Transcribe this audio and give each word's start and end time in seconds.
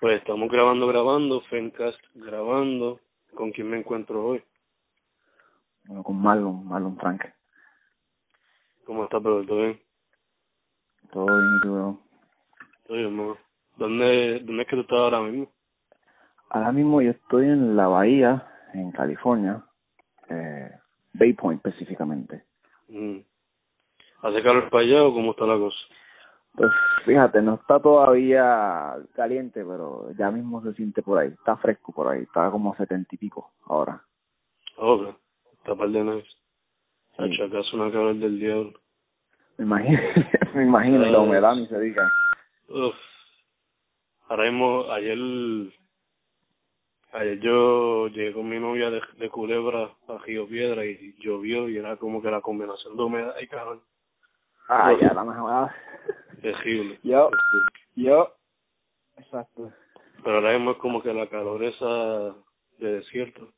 Pues 0.00 0.18
estamos 0.18 0.50
grabando, 0.50 0.86
grabando, 0.86 1.42
Fencast 1.42 2.00
grabando. 2.14 3.00
¿Con 3.34 3.52
quién 3.52 3.68
me 3.68 3.78
encuentro 3.78 4.28
hoy? 4.28 4.42
Bueno, 5.84 6.02
con 6.02 6.16
Marlon, 6.16 6.66
Marlon 6.66 6.96
Frank. 6.96 7.22
¿Cómo 8.86 9.04
estás, 9.04 9.22
pero 9.22 9.44
¿Todo 9.44 9.58
bien? 9.58 9.80
Todo 11.12 11.26
bien, 11.26 11.54
¿y 11.54 11.60
tú? 11.60 12.00
Todo 12.86 12.96
bien. 12.96 13.36
¿Dónde, 13.76 14.40
¿Dónde 14.42 14.62
es 14.62 14.68
que 14.68 14.76
tú 14.76 14.80
estás 14.80 14.98
ahora 14.98 15.20
mismo? 15.20 15.52
Ahora 16.48 16.72
mismo 16.72 17.02
yo 17.02 17.10
estoy 17.10 17.44
en 17.44 17.76
la 17.76 17.88
bahía, 17.88 18.50
en 18.72 18.92
California, 18.92 19.62
eh, 20.30 20.70
Bay 21.12 21.34
Point 21.34 21.60
específicamente. 21.66 22.44
Mm. 22.88 23.18
¿Hace 24.22 24.42
calor 24.42 24.70
para 24.70 24.82
allá 24.82 25.02
o 25.04 25.12
cómo 25.12 25.32
está 25.32 25.44
la 25.44 25.58
cosa? 25.58 25.76
Pues 26.54 26.72
fíjate, 27.04 27.40
no 27.42 27.54
está 27.54 27.80
todavía 27.80 28.94
caliente, 29.14 29.64
pero 29.64 30.10
ya 30.18 30.30
mismo 30.30 30.62
se 30.62 30.74
siente 30.74 31.02
por 31.02 31.18
ahí. 31.18 31.28
Está 31.28 31.56
fresco 31.56 31.92
por 31.92 32.08
ahí, 32.08 32.22
está 32.22 32.50
como 32.50 32.74
setenta 32.76 33.14
y 33.14 33.18
pico 33.18 33.52
ahora. 33.66 34.02
Ok, 34.76 35.14
está 35.58 35.74
par 35.74 35.88
de 35.90 36.04
nice. 36.04 36.28
Sí. 37.16 37.38
Es 37.40 37.72
una 37.74 37.90
calor 37.90 38.16
del 38.16 38.38
diablo. 38.38 38.72
Me 39.58 39.64
imagino, 39.64 39.98
me 40.54 40.62
imagino, 40.64 40.98
la 40.98 41.20
humedad 41.20 41.54
ni 41.54 41.66
se 41.66 41.78
diga. 41.78 42.10
Uf. 42.68 42.94
Ahora 44.28 44.50
mismo, 44.50 44.90
ayer, 44.90 45.18
ayer 47.12 47.40
yo 47.40 48.08
llegué 48.08 48.32
con 48.32 48.48
mi 48.48 48.58
novia 48.58 48.90
de, 48.90 49.02
de 49.18 49.28
Culebra 49.28 49.90
a 50.08 50.18
Río 50.24 50.46
Piedra 50.46 50.84
y 50.86 51.14
llovió 51.18 51.68
y 51.68 51.76
era 51.76 51.96
como 51.96 52.22
que 52.22 52.30
la 52.30 52.40
combinación 52.40 52.96
de 52.96 53.02
humedad 53.02 53.34
y 53.40 53.46
calor. 53.48 53.82
Ah, 54.68 54.92
ya, 55.00 55.12
la 55.12 55.24
mejor. 55.24 55.70
Terrible. 56.40 56.98
Yo, 57.02 57.30
yo, 57.96 58.34
exacto. 59.16 59.72
Pero 60.22 60.36
ahora 60.36 60.52
mismo 60.52 60.72
es 60.72 60.76
como 60.78 61.02
que 61.02 61.12
la 61.12 61.28
calor 61.28 61.62
esa 61.62 62.34
de 62.78 62.92
desierto. 62.96 63.52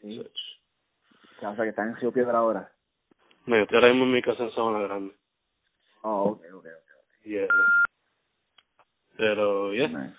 Sí. 0.00 0.20
O 0.20 1.40
sea, 1.40 1.56
que 1.56 1.68
está 1.70 1.82
en 1.82 1.96
Río 1.96 2.12
Piedra 2.12 2.38
ahora. 2.38 2.72
No, 3.46 3.56
yo 3.56 3.62
estoy 3.62 3.76
ahora 3.76 3.88
mismo 3.88 4.04
en 4.04 4.12
mi 4.12 4.22
casa 4.22 4.44
en 4.44 4.52
Sabana 4.52 4.80
Grande. 4.80 5.14
Oh, 6.02 6.30
ok, 6.30 6.42
ok, 6.54 6.66
ok. 6.66 7.24
Yeah. 7.24 7.46
Pero, 9.16 9.72
yeah. 9.72 9.88
Nice. 9.88 10.16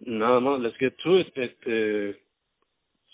Nada 0.00 0.40
más, 0.40 0.60
let's 0.60 0.76
get 0.78 0.94
to 1.02 1.18
it. 1.18 1.32
Este, 1.36 2.22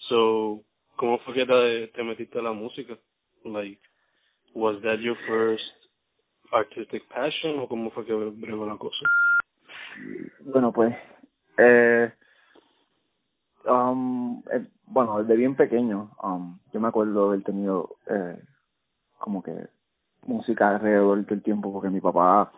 so, 0.08 0.62
¿cómo 0.96 1.18
fue 1.20 1.34
que 1.34 1.46
te, 1.46 1.88
te 1.88 2.02
metiste 2.02 2.38
a 2.38 2.42
la 2.42 2.52
música? 2.52 2.98
Like, 3.44 3.80
was 4.54 4.80
that 4.82 4.98
your 4.98 5.16
first 5.26 5.81
artistic 6.52 7.06
passion 7.08 7.58
o 7.58 7.68
cómo 7.68 7.90
fue 7.90 8.04
que 8.04 8.14
bregó 8.14 8.66
la 8.66 8.76
cosa? 8.76 9.04
Bueno, 10.40 10.72
pues, 10.72 10.94
eh, 11.58 12.12
um, 13.66 14.42
eh, 14.52 14.66
bueno, 14.86 15.22
desde 15.22 15.36
bien 15.36 15.54
pequeño, 15.54 16.10
um, 16.22 16.58
yo 16.72 16.80
me 16.80 16.88
acuerdo 16.88 17.28
de 17.28 17.34
haber 17.34 17.44
tenido 17.44 17.96
eh, 18.06 18.38
como 19.18 19.42
que 19.42 19.68
música 20.26 20.70
alrededor 20.70 21.24
del 21.26 21.42
tiempo 21.42 21.72
porque 21.72 21.90
mi 21.90 22.00
papá 22.00 22.52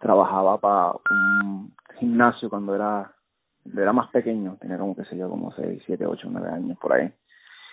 trabajaba 0.00 0.58
para 0.58 0.92
un 1.10 1.74
gimnasio 1.98 2.48
cuando 2.48 2.74
era 2.74 3.12
era 3.76 3.92
más 3.92 4.08
pequeño, 4.10 4.56
tenía 4.60 4.78
como 4.78 4.96
que 4.96 5.04
sé 5.04 5.16
yo, 5.16 5.28
como 5.28 5.52
6, 5.52 5.82
7, 5.84 6.06
8, 6.06 6.28
9 6.30 6.48
años 6.48 6.78
por 6.78 6.92
ahí. 6.92 7.12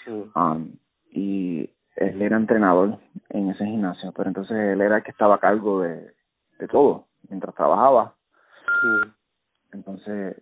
Mm. 0.08 0.40
Um, 0.40 0.72
y 1.12 1.70
él 1.96 2.22
era 2.22 2.38
entrenador 2.38 2.98
en 3.30 3.50
ese 3.50 3.66
gimnasio, 3.66 4.12
pero 4.12 4.30
entonces 4.30 4.58
él 4.58 4.82
era 4.82 4.98
el 4.98 5.04
que 5.04 5.12
estaba 5.12 5.36
a 5.36 5.40
cargo 5.40 5.82
de, 5.82 6.14
de 6.60 6.68
todo 6.68 7.08
mientras 7.30 7.56
trabajaba. 7.56 8.14
Entonces 9.72 10.42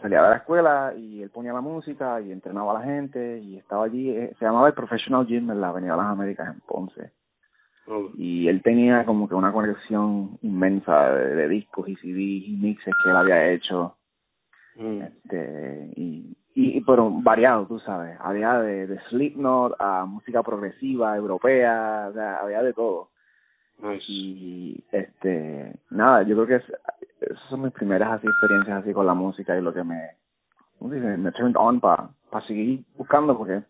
salía 0.00 0.22
de 0.22 0.30
la 0.30 0.36
escuela 0.36 0.92
y 0.96 1.22
él 1.22 1.30
ponía 1.30 1.52
la 1.52 1.60
música 1.60 2.20
y 2.20 2.32
entrenaba 2.32 2.72
a 2.72 2.80
la 2.80 2.84
gente 2.84 3.38
y 3.38 3.56
estaba 3.56 3.84
allí, 3.84 4.10
eh, 4.10 4.34
se 4.38 4.44
llamaba 4.44 4.68
el 4.68 4.74
Professional 4.74 5.26
Gym 5.26 5.50
en 5.50 5.60
la 5.60 5.68
Avenida 5.68 5.96
las 5.96 6.06
Américas 6.06 6.52
en 6.52 6.60
Ponce. 6.60 7.12
Oh, 7.86 8.10
Y 8.16 8.48
él 8.48 8.62
tenía 8.62 9.04
como 9.04 9.28
que 9.28 9.34
una 9.34 9.52
colección 9.52 10.38
inmensa 10.40 11.10
de, 11.10 11.34
de 11.34 11.48
discos 11.48 11.88
y 11.88 11.96
CDs 11.96 12.48
y 12.48 12.56
mixes 12.60 12.94
que 13.02 13.10
él 13.10 13.16
había 13.16 13.50
hecho 13.50 13.96
mm. 14.76 15.02
este 15.02 15.92
y, 15.96 16.36
y, 16.54 16.80
pero 16.82 17.10
variado 17.10 17.66
tú 17.66 17.78
sabes 17.80 18.16
había 18.20 18.58
de, 18.60 18.86
de 18.86 19.00
Slipknot 19.08 19.74
a 19.80 20.04
música 20.04 20.42
progresiva 20.42 21.16
europea 21.16 22.06
o 22.10 22.12
sea 22.12 22.36
había 22.38 22.62
de 22.62 22.72
todo 22.72 23.08
Nice. 23.82 24.04
y 24.08 24.84
este 24.92 25.74
nada 25.90 26.22
yo 26.22 26.36
creo 26.36 26.46
que 26.46 26.54
es, 26.56 26.72
esas 27.20 27.48
son 27.50 27.62
mis 27.62 27.72
primeras 27.72 28.12
así 28.12 28.26
experiencias 28.26 28.82
así 28.82 28.92
con 28.92 29.06
la 29.06 29.14
música 29.14 29.56
y 29.58 29.62
lo 29.62 29.74
que 29.74 29.82
me 29.82 30.10
¿cómo 30.78 30.90
se 30.90 30.96
dice? 31.00 31.16
me 31.16 31.32
turned 31.32 31.56
on 31.56 31.80
para 31.80 32.08
para 32.30 32.46
seguir 32.46 32.84
buscando 32.96 33.36
porque 33.36 33.62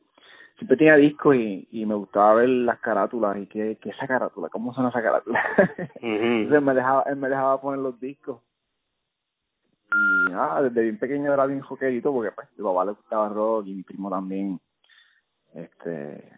siempre 0.58 0.76
tenía 0.76 0.96
discos 0.96 1.36
y, 1.36 1.66
y 1.72 1.86
me 1.86 1.94
gustaba 1.94 2.34
ver 2.34 2.48
las 2.50 2.78
carátulas 2.80 3.36
y 3.38 3.46
qué 3.46 3.78
qué 3.80 3.90
esa 3.90 4.06
carátula 4.06 4.50
cómo 4.50 4.74
son 4.74 4.86
esa 4.88 5.02
carátula 5.02 5.42
Ujú. 5.56 6.02
entonces 6.02 6.62
me 6.62 6.74
dejaba 6.74 7.02
él 7.06 7.16
me 7.16 7.28
dejaba 7.30 7.60
poner 7.62 7.80
los 7.80 7.98
discos 7.98 8.40
y 9.94 10.32
nada 10.32 10.62
desde 10.62 10.82
bien 10.82 10.98
pequeño 10.98 11.32
era 11.32 11.46
bien 11.46 11.60
joquerito 11.60 12.12
porque 12.12 12.32
pues 12.32 12.48
mi 12.56 12.64
papá 12.64 12.84
le 12.84 12.92
gustaba 12.92 13.28
rock 13.28 13.66
y 13.66 13.74
mi 13.74 13.82
primo 13.82 14.10
también 14.10 14.60
este 15.54 16.32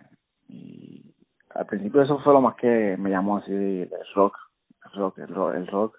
y 0.48 1.14
al 1.54 1.66
principio 1.66 2.02
eso 2.02 2.18
fue 2.20 2.32
lo 2.32 2.40
más 2.40 2.54
que 2.56 2.96
me 2.98 3.10
llamó 3.10 3.38
así 3.38 3.52
el 3.52 3.90
rock 4.14 4.36
el 4.84 4.92
rock 4.92 5.18
el 5.18 5.28
rock, 5.28 5.54
el 5.54 5.66
rock. 5.66 5.98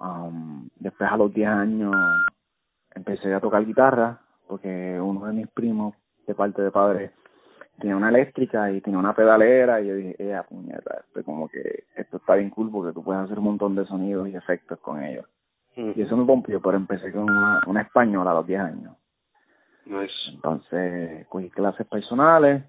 Um, 0.00 0.68
después 0.76 1.10
a 1.10 1.16
los 1.16 1.32
10 1.32 1.48
años 1.48 1.94
empecé 2.94 3.34
a 3.34 3.40
tocar 3.40 3.64
guitarra 3.66 4.20
porque 4.46 4.98
uno 5.00 5.26
de 5.26 5.32
mis 5.32 5.48
primos 5.48 5.94
de 6.26 6.34
parte 6.34 6.62
de 6.62 6.70
padre 6.70 7.12
tenía 7.78 7.96
una 7.96 8.08
eléctrica 8.08 8.70
y 8.70 8.80
tenía 8.80 8.98
una 8.98 9.14
pedalera 9.14 9.80
y 9.80 9.88
yo 9.88 9.94
dije, 9.94 10.16
ella 10.18 10.42
puñeta, 10.42 11.04
esto 11.06 11.24
como 11.24 11.48
que 11.48 11.84
esto 11.96 12.18
está 12.18 12.34
bien 12.34 12.50
cool 12.50 12.70
porque 12.70 12.92
tú 12.92 13.02
puedes 13.02 13.22
hacer 13.22 13.38
un 13.38 13.44
montón 13.44 13.74
de 13.74 13.86
sonidos 13.86 14.28
y 14.28 14.36
efectos 14.36 14.78
con 14.80 15.02
ellos. 15.02 15.26
Mm. 15.76 15.92
Y 15.96 16.02
eso 16.02 16.16
me 16.16 16.24
pompió, 16.24 16.60
pero 16.60 16.76
empecé 16.76 17.12
con 17.12 17.22
una, 17.24 17.62
una 17.66 17.82
española 17.82 18.32
a 18.32 18.34
los 18.34 18.46
10 18.46 18.60
años. 18.60 18.96
Nice. 19.86 20.12
Entonces 20.32 21.26
cogí 21.28 21.50
clases 21.50 21.86
personales, 21.86 22.64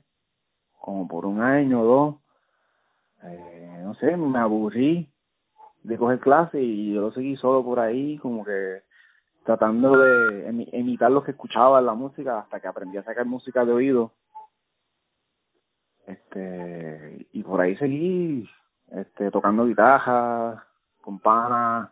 como 0.79 1.07
por 1.07 1.25
un 1.25 1.41
año 1.41 1.81
o 1.81 1.85
dos. 1.85 2.15
Eh, 3.23 3.81
no 3.83 3.93
sé, 3.95 4.15
me 4.17 4.39
aburrí 4.39 5.07
de 5.83 5.97
coger 5.97 6.19
clases 6.19 6.61
y 6.61 6.93
yo 6.93 7.01
lo 7.01 7.11
seguí 7.11 7.35
solo 7.37 7.63
por 7.63 7.79
ahí, 7.79 8.17
como 8.17 8.43
que 8.43 8.81
tratando 9.43 9.97
de 9.97 10.51
imi- 10.51 10.69
imitar 10.73 11.11
lo 11.11 11.23
que 11.23 11.31
escuchaba 11.31 11.79
en 11.79 11.85
la 11.87 11.93
música 11.93 12.39
hasta 12.39 12.59
que 12.59 12.67
aprendí 12.67 12.97
a 12.97 13.03
sacar 13.03 13.25
música 13.25 13.65
de 13.65 13.73
oído. 13.73 14.11
Este, 16.07 17.27
y 17.31 17.43
por 17.43 17.61
ahí 17.61 17.75
seguí, 17.77 18.49
este, 18.91 19.31
tocando 19.31 19.65
guitarra, 19.65 20.65
con 21.01 21.19
panas, 21.19 21.89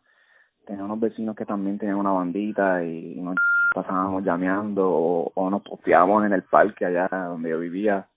tenía 0.69 0.83
unos 0.85 0.99
vecinos 0.99 1.35
que 1.35 1.45
también 1.47 1.79
tenían 1.79 1.97
una 1.97 2.11
bandita 2.11 2.83
y 2.83 3.15
nos 3.19 3.35
pasábamos 3.73 4.23
llameando 4.23 4.87
o, 4.87 5.31
o 5.33 5.49
nos 5.49 5.63
posteábamos 5.63 6.25
en 6.25 6.33
el 6.33 6.43
parque 6.43 6.85
allá 6.85 7.07
donde 7.11 7.49
yo 7.49 7.59
vivía 7.59 8.07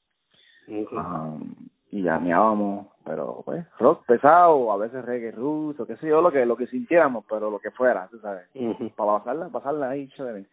Okay. 0.64 0.96
um, 0.96 1.54
y 1.90 2.02
llameábamos, 2.02 2.86
pero 3.04 3.42
pues 3.44 3.66
rock 3.78 4.06
pesado, 4.06 4.70
a 4.70 4.76
veces 4.76 5.04
reggae 5.04 5.32
ruso, 5.32 5.86
qué 5.86 5.96
sé 5.96 6.06
yo, 6.08 6.20
lo 6.22 6.30
que 6.30 6.46
lo 6.46 6.56
que 6.56 6.66
sintiéramos, 6.68 7.24
pero 7.28 7.50
lo 7.50 7.58
que 7.58 7.70
fuera, 7.72 8.06
tú 8.08 8.18
sabes, 8.20 8.46
para 8.94 9.18
pasarla, 9.18 9.48
pasarla 9.48 9.88
ahí 9.90 10.08
chévere. 10.08 10.46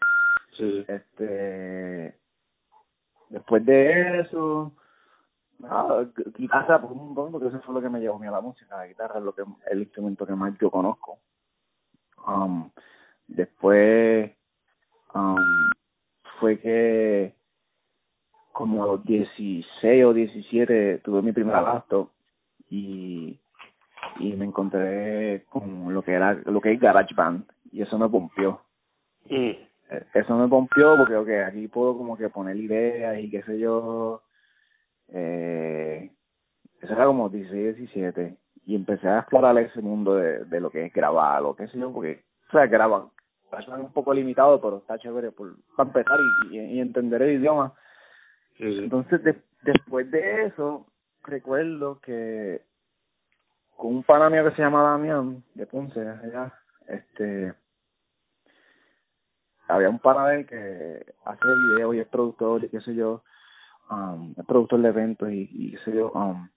Sí. 0.57 0.83
Este, 0.87 2.15
después 3.29 3.63
de 3.65 4.21
eso, 4.21 4.71
gu- 5.59 6.33
guitarra 6.37 6.81
por 6.81 6.91
un 6.91 7.13
montón, 7.13 7.31
porque 7.31 7.47
eso 7.49 7.59
fue 7.61 7.75
lo 7.75 7.81
que 7.81 7.89
me 7.89 7.99
llevó 7.99 8.15
a 8.15 8.19
mí 8.19 8.27
a 8.27 8.31
la 8.31 8.41
música, 8.41 8.77
la 8.77 8.87
guitarra 8.87 9.19
es 9.19 9.23
lo 9.23 9.33
que 9.33 9.43
el 9.69 9.79
instrumento 9.81 10.25
que 10.25 10.33
más 10.33 10.57
yo 10.59 10.71
conozco. 10.71 11.19
Um, 12.27 12.69
después 13.27 14.31
um, 15.13 15.37
fue 16.39 16.59
que 16.59 17.33
como 18.51 18.83
a 18.83 18.87
los 18.87 19.03
16 19.05 20.05
o 20.05 20.13
17 20.13 20.99
tuve 20.99 21.21
mi 21.21 21.31
primer 21.31 21.55
laptop 21.55 22.09
y 22.69 23.39
y 24.19 24.33
me 24.33 24.45
encontré 24.45 25.45
con 25.49 25.93
lo 25.93 26.01
que 26.01 26.13
era 26.13 26.33
lo 26.33 26.59
que 26.61 26.73
es 26.73 26.79
GarageBand 26.79 27.45
y 27.71 27.81
eso 27.81 27.97
me 27.97 28.09
pompió 28.09 28.61
Mm. 29.29 29.51
Eh, 29.91 30.05
Eso 30.13 30.35
me 30.37 30.47
pompió 30.47 30.95
porque 30.97 31.15
ok, 31.15 31.29
aquí 31.47 31.67
puedo 31.67 31.97
como 31.97 32.17
que 32.17 32.29
poner 32.29 32.55
ideas 32.57 33.19
y 33.19 33.29
qué 33.29 33.43
sé 33.43 33.59
yo. 33.59 34.21
Eh, 35.09 36.11
eso 36.81 36.93
era 36.93 37.05
como 37.05 37.29
16, 37.29 37.77
17. 37.77 38.37
Y 38.69 38.75
empecé 38.75 39.07
a 39.07 39.21
explorar 39.21 39.57
ese 39.57 39.81
mundo 39.81 40.13
de, 40.13 40.45
de 40.45 40.59
lo 40.59 40.69
que 40.69 40.85
es 40.85 40.93
grabar 40.93 41.41
o 41.41 41.55
qué 41.55 41.67
sé 41.69 41.79
yo, 41.79 41.91
porque, 41.91 42.23
o 42.49 42.51
sea, 42.51 42.67
grabar. 42.67 43.05
Es 43.57 43.67
un 43.67 43.91
poco 43.91 44.13
limitado, 44.13 44.61
pero 44.61 44.77
está 44.77 44.99
chévere 44.99 45.31
por, 45.31 45.55
para 45.75 45.89
empezar 45.89 46.19
y, 46.51 46.57
y, 46.57 46.59
y 46.73 46.79
entender 46.79 47.19
el 47.23 47.41
idioma. 47.41 47.73
Sí, 48.57 48.71
sí. 48.71 48.83
Entonces, 48.83 49.23
de- 49.23 49.41
después 49.63 50.11
de 50.11 50.45
eso, 50.45 50.85
recuerdo 51.23 51.99
que 51.99 52.61
con 53.75 53.95
un 53.95 54.03
pana 54.03 54.29
mío 54.29 54.43
que 54.43 54.55
se 54.55 54.61
llama 54.61 54.83
Damián, 54.83 55.43
de 55.55 55.65
Ponce, 55.65 55.99
allá, 56.07 56.53
este, 56.87 57.55
había 59.67 59.89
un 59.89 59.97
pana 59.97 60.27
de 60.27 60.41
él 60.41 60.45
que 60.45 61.13
hace 61.25 61.47
videos 61.73 61.95
y 61.95 62.01
es 62.01 62.07
productor 62.07 62.63
y 62.63 62.69
qué 62.69 62.81
sé 62.81 62.93
yo, 62.93 63.23
um, 63.89 64.35
es 64.37 64.45
productor 64.45 64.79
de 64.81 64.89
eventos 64.89 65.31
y, 65.31 65.49
y 65.51 65.71
qué 65.71 65.77
sé 65.85 65.95
yo, 65.95 66.11
um, 66.11 66.47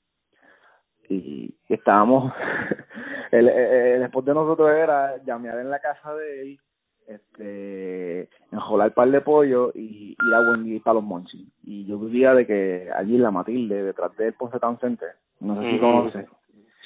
y, 1.14 1.54
y 1.68 1.74
estábamos, 1.74 2.32
el, 3.30 3.48
el, 3.48 4.02
spot 4.04 4.24
de 4.24 4.34
nosotros 4.34 4.70
era 4.70 5.22
llamear 5.24 5.58
en 5.58 5.70
la 5.70 5.80
casa 5.80 6.14
de 6.14 6.42
él, 6.42 6.60
este, 7.06 8.28
enjolar 8.50 8.94
par 8.94 9.10
de 9.10 9.20
pollo 9.20 9.72
y 9.74 10.10
ir 10.12 10.34
a 10.34 10.40
Wendy 10.50 10.80
para 10.80 10.94
los 10.94 11.04
monchis. 11.04 11.48
Y 11.64 11.84
yo 11.86 11.98
vivía 11.98 12.34
de 12.34 12.46
que 12.46 12.88
allí 12.94 13.16
en 13.16 13.22
la 13.22 13.30
Matilde, 13.30 13.82
detrás 13.82 14.16
del 14.16 14.34
Ponce 14.34 14.58
Town 14.58 14.78
Center, 14.78 15.10
no 15.40 15.60
sé 15.60 15.70
si 15.70 15.78
conoces, 15.78 16.26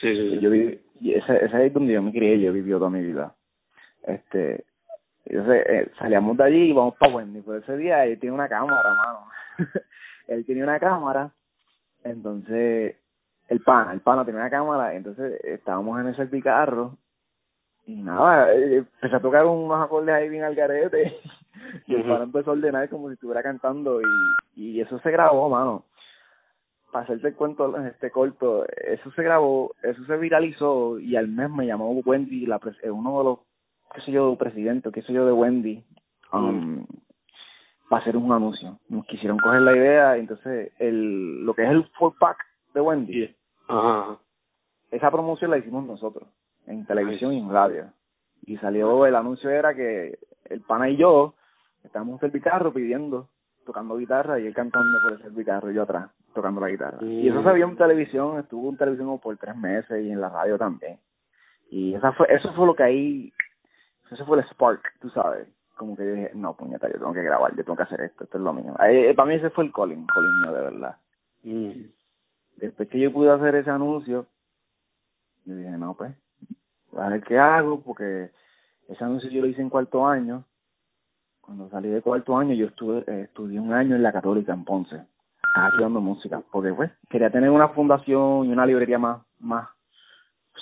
Sí, 0.00 0.14
sí, 0.14 0.30
sí. 0.30 0.40
yo 0.40 0.50
viví, 0.50 0.78
y 1.00 1.14
ese, 1.14 1.44
ese 1.44 1.66
es 1.66 1.72
donde 1.72 1.94
yo 1.94 2.02
me 2.02 2.12
crié, 2.12 2.38
yo 2.38 2.52
vivido 2.52 2.78
toda 2.78 2.90
mi 2.90 3.02
vida. 3.02 3.34
Este, 4.02 4.64
entonces, 5.24 5.64
eh, 5.66 5.90
salíamos 5.98 6.36
de 6.36 6.44
allí 6.44 6.70
y 6.70 6.72
vamos 6.72 6.94
para 6.96 7.14
Wendy. 7.14 7.40
Por 7.40 7.56
ese 7.56 7.76
día 7.76 8.04
él 8.04 8.18
tiene 8.18 8.34
una 8.34 8.48
cámara, 8.48 8.94
mano. 8.94 9.28
él 10.28 10.44
tenía 10.44 10.64
una 10.64 10.78
cámara, 10.78 11.32
entonces, 12.04 12.96
el 13.48 13.60
pana, 13.60 13.92
el 13.92 14.00
pana 14.00 14.24
tenía 14.24 14.40
una 14.40 14.50
cámara, 14.50 14.94
entonces 14.94 15.40
estábamos 15.44 16.00
en 16.00 16.08
ese 16.08 16.40
carro 16.42 16.96
y 17.86 18.02
nada, 18.02 18.52
eh, 18.52 18.78
empecé 18.78 19.14
a 19.16 19.20
tocar 19.20 19.46
unos 19.46 19.80
acordes 19.84 20.14
ahí 20.14 20.28
bien 20.28 20.44
al 20.44 20.54
garete. 20.54 21.16
Y 21.86 21.94
el 21.94 22.02
pana 22.04 22.24
empezó 22.24 22.50
a 22.50 22.52
ordenar 22.54 22.88
como 22.88 23.08
si 23.08 23.14
estuviera 23.14 23.42
cantando 23.42 24.00
y, 24.00 24.04
y 24.76 24.80
eso 24.80 24.98
se 25.00 25.10
grabó, 25.10 25.48
mano. 25.48 25.84
Para 26.92 27.04
hacerte 27.04 27.28
el 27.28 27.34
cuento 27.34 27.76
este 27.78 28.10
corto, 28.10 28.64
eso 28.68 29.10
se 29.12 29.22
grabó, 29.22 29.72
eso 29.82 30.04
se 30.04 30.16
viralizó 30.16 30.98
y 30.98 31.16
al 31.16 31.28
mes 31.28 31.50
me 31.50 31.66
llamó 31.66 31.90
Wendy, 32.04 32.46
la 32.46 32.60
pres- 32.60 32.78
eh, 32.82 32.90
uno 32.90 33.18
de 33.18 33.24
los, 33.24 33.38
qué 33.94 34.00
sé 34.02 34.12
yo, 34.12 34.36
presidentes, 34.36 34.92
qué 34.92 35.02
sé 35.02 35.12
yo, 35.12 35.26
de 35.26 35.32
Wendy, 35.32 35.82
um, 36.32 36.86
para 37.88 38.02
hacer 38.02 38.16
un 38.16 38.30
anuncio. 38.30 38.78
Nos 38.88 39.04
quisieron 39.06 39.38
coger 39.38 39.62
la 39.62 39.74
idea, 39.76 40.16
entonces 40.16 40.72
el 40.78 41.44
lo 41.44 41.54
que 41.54 41.64
es 41.64 41.70
el 41.70 41.84
four 41.98 42.14
pack 42.18 42.36
de 42.76 42.82
Wendy, 42.82 43.12
Yeah. 43.12 43.34
Ajá, 43.68 44.00
ajá. 44.00 44.18
esa 44.90 45.10
promoción 45.10 45.50
la 45.50 45.58
hicimos 45.58 45.84
nosotros, 45.86 46.28
en 46.66 46.84
televisión 46.86 47.32
y 47.32 47.38
en 47.40 47.50
radio. 47.50 47.86
Y 48.42 48.58
salió, 48.58 49.06
el 49.06 49.16
anuncio 49.16 49.50
era 49.50 49.74
que 49.74 50.18
el 50.44 50.60
pana 50.60 50.88
y 50.90 50.96
yo 50.96 51.34
estábamos 51.82 52.22
en 52.22 52.30
el 52.32 52.42
carro 52.42 52.72
pidiendo, 52.72 53.28
tocando 53.64 53.96
guitarra 53.96 54.38
y 54.38 54.46
él 54.46 54.54
cantando 54.54 54.98
por 55.02 55.14
el 55.14 55.22
servicarro 55.22 55.70
y 55.70 55.74
yo 55.74 55.82
atrás, 55.82 56.10
tocando 56.34 56.60
la 56.60 56.68
guitarra. 56.68 56.98
Y 57.00 57.28
eso 57.28 57.42
se 57.42 57.52
vio 57.54 57.66
en 57.66 57.76
televisión, 57.76 58.38
estuvo 58.38 58.68
en 58.68 58.76
televisión 58.76 59.18
por 59.18 59.36
tres 59.38 59.56
meses 59.56 60.04
y 60.04 60.10
en 60.10 60.20
la 60.20 60.28
radio 60.28 60.58
también. 60.58 61.00
Y 61.70 61.94
esa 61.94 62.12
fue, 62.12 62.26
eso 62.32 62.52
fue 62.52 62.66
lo 62.66 62.76
que 62.76 62.82
ahí, 62.84 63.32
eso 64.12 64.24
fue 64.26 64.38
el 64.38 64.44
spark, 64.44 64.82
tú 65.00 65.08
sabes. 65.10 65.48
Como 65.76 65.96
que 65.96 66.04
yo 66.06 66.12
dije, 66.12 66.30
no, 66.34 66.54
puñeta, 66.54 66.88
yo 66.88 66.98
tengo 66.98 67.12
que 67.12 67.22
grabar, 67.22 67.56
yo 67.56 67.64
tengo 67.64 67.76
que 67.76 67.82
hacer 67.82 68.00
esto, 68.02 68.24
esto 68.24 68.38
es 68.38 68.44
lo 68.44 68.52
mío. 68.52 68.74
Ahí, 68.78 69.12
para 69.14 69.28
mí 69.28 69.34
ese 69.34 69.50
fue 69.50 69.64
el 69.64 69.72
calling, 69.72 70.06
calling 70.06 70.40
mío 70.42 70.52
de 70.52 70.60
verdad 70.60 70.96
Mm. 71.42 71.90
Después 72.56 72.88
que 72.88 72.98
yo 72.98 73.12
pude 73.12 73.30
hacer 73.30 73.54
ese 73.54 73.70
anuncio, 73.70 74.26
yo 75.44 75.56
dije, 75.56 75.70
no, 75.70 75.94
pues, 75.94 76.14
a 76.96 77.08
ver 77.08 77.22
qué 77.22 77.38
hago, 77.38 77.80
porque 77.80 78.30
ese 78.88 79.04
anuncio 79.04 79.30
yo 79.30 79.42
lo 79.42 79.46
hice 79.46 79.62
en 79.62 79.70
cuarto 79.70 80.06
año. 80.06 80.44
Cuando 81.40 81.68
salí 81.70 81.88
de 81.88 82.02
cuarto 82.02 82.36
año, 82.36 82.54
yo 82.54 82.66
estuve, 82.66 83.04
eh, 83.06 83.22
estudié 83.22 83.60
un 83.60 83.72
año 83.72 83.94
en 83.94 84.02
la 84.02 84.12
Católica 84.12 84.52
en 84.52 84.64
Ponce, 84.64 85.00
estaba 85.48 85.68
estudiando 85.68 86.00
música, 86.00 86.42
porque 86.50 86.72
pues 86.72 86.90
quería 87.08 87.30
tener 87.30 87.50
una 87.50 87.68
fundación 87.68 88.46
y 88.46 88.52
una 88.52 88.66
librería 88.66 88.98
más, 88.98 89.22
más 89.38 89.68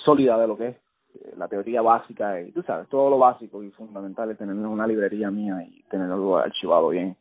sólida 0.03 0.37
de 0.37 0.47
lo 0.47 0.57
que 0.57 0.67
es 0.67 0.75
eh, 1.15 1.33
la 1.37 1.47
teoría 1.47 1.81
básica 1.81 2.39
y 2.41 2.51
tú 2.51 2.61
sabes, 2.61 2.87
todo 2.89 3.09
lo 3.09 3.17
básico 3.17 3.63
y 3.63 3.71
fundamental 3.71 4.29
es 4.29 4.37
tener 4.37 4.55
una 4.55 4.85
librería 4.85 5.31
mía 5.31 5.63
y 5.67 5.83
tenerlo 5.89 6.37
archivado 6.37 6.89
bien. 6.89 7.17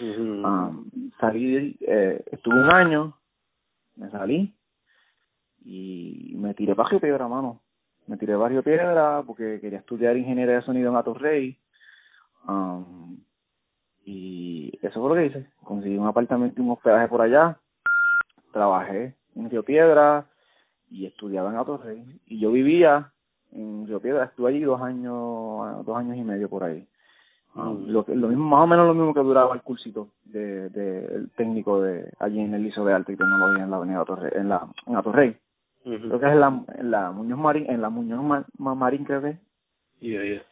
Um, 0.00 1.10
salí, 1.18 1.76
eh, 1.80 2.22
estuve 2.30 2.54
un 2.54 2.70
año, 2.70 3.17
me 3.98 4.10
salí 4.10 4.54
y 5.64 6.34
me 6.36 6.54
tiré 6.54 6.74
para 6.74 6.88
Río 6.88 7.00
Piedra, 7.00 7.28
mano. 7.28 7.60
Me 8.06 8.16
tiré 8.16 8.34
para 8.36 8.48
Río 8.48 8.62
Piedra 8.62 9.22
porque 9.26 9.60
quería 9.60 9.80
estudiar 9.80 10.16
ingeniería 10.16 10.56
de 10.56 10.62
sonido 10.62 10.90
en 10.90 10.96
Atorrey. 10.96 11.58
Um, 12.46 13.18
y 14.04 14.72
eso 14.80 15.00
fue 15.00 15.08
lo 15.10 15.14
que 15.14 15.26
hice. 15.26 15.50
Conseguí 15.62 15.98
un 15.98 16.06
apartamento 16.06 16.60
y 16.60 16.64
un 16.64 16.70
hospedaje 16.70 17.08
por 17.08 17.20
allá. 17.20 17.58
Trabajé 18.52 19.14
en 19.34 19.50
Río 19.50 19.62
Piedra 19.62 20.26
y 20.90 21.06
estudiaba 21.06 21.50
en 21.50 21.56
Atorrey. 21.56 22.20
Y 22.26 22.38
yo 22.38 22.50
vivía 22.50 23.12
en 23.52 23.86
Río 23.86 24.00
Piedra. 24.00 24.24
Estuve 24.24 24.50
allí 24.50 24.60
dos 24.60 24.80
años, 24.80 25.84
dos 25.84 25.96
años 25.98 26.16
y 26.16 26.22
medio 26.22 26.48
por 26.48 26.64
ahí. 26.64 26.88
Mm. 27.64 27.90
lo, 27.90 28.04
que- 28.04 28.14
lo 28.14 28.28
mismo 28.28 28.44
más 28.48 28.64
o 28.64 28.66
menos 28.66 28.86
lo 28.86 28.94
mismo 28.94 29.12
que 29.14 29.20
duraba 29.20 29.54
el 29.54 29.62
cursito 29.62 30.08
de, 30.24 30.68
de 30.70 31.04
el 31.16 31.30
técnico 31.32 31.80
de 31.82 32.10
allí 32.20 32.40
en 32.40 32.54
el 32.54 32.62
liceo 32.62 32.84
de 32.84 32.92
arte 32.94 33.12
y 33.12 33.16
tecnología 33.16 33.64
en 33.64 33.70
la 33.70 33.76
avenida 33.78 34.00
Atorrey, 34.02 34.32
en 34.34 34.48
la 34.48 34.68
en 34.86 34.96
Atorrey 34.96 35.36
Ujú. 35.84 35.98
creo 36.08 36.20
que 36.20 36.26
es 36.26 36.32
en 36.32 36.40
la 36.40 36.64
en 36.78 36.90
la 36.90 37.10
Muñoz 37.12 37.38
Marín 37.38 37.70
en 37.70 37.80
la 37.82 37.88
Muñoz 37.90 38.22
Ma- 38.22 38.46
Ma- 38.58 38.74
Marín 38.74 39.04
creo 39.04 39.22
que. 39.22 39.38
Yeah, 40.00 40.22
yeah. 40.24 40.42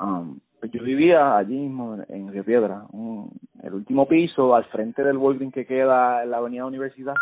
Um, 0.00 0.40
pues 0.60 0.72
yo 0.72 0.82
vivía 0.82 1.36
allí 1.36 1.54
mismo 1.56 1.94
en, 1.94 2.06
en 2.08 2.32
Río 2.32 2.44
Piedra 2.44 2.86
un, 2.92 3.30
el 3.62 3.74
último 3.74 4.06
piso 4.08 4.54
al 4.54 4.64
frente 4.66 5.04
del 5.04 5.16
Walgreens 5.16 5.54
que 5.54 5.66
queda 5.66 6.22
en 6.24 6.30
la 6.30 6.38
avenida 6.38 6.66
Universidad 6.66 7.14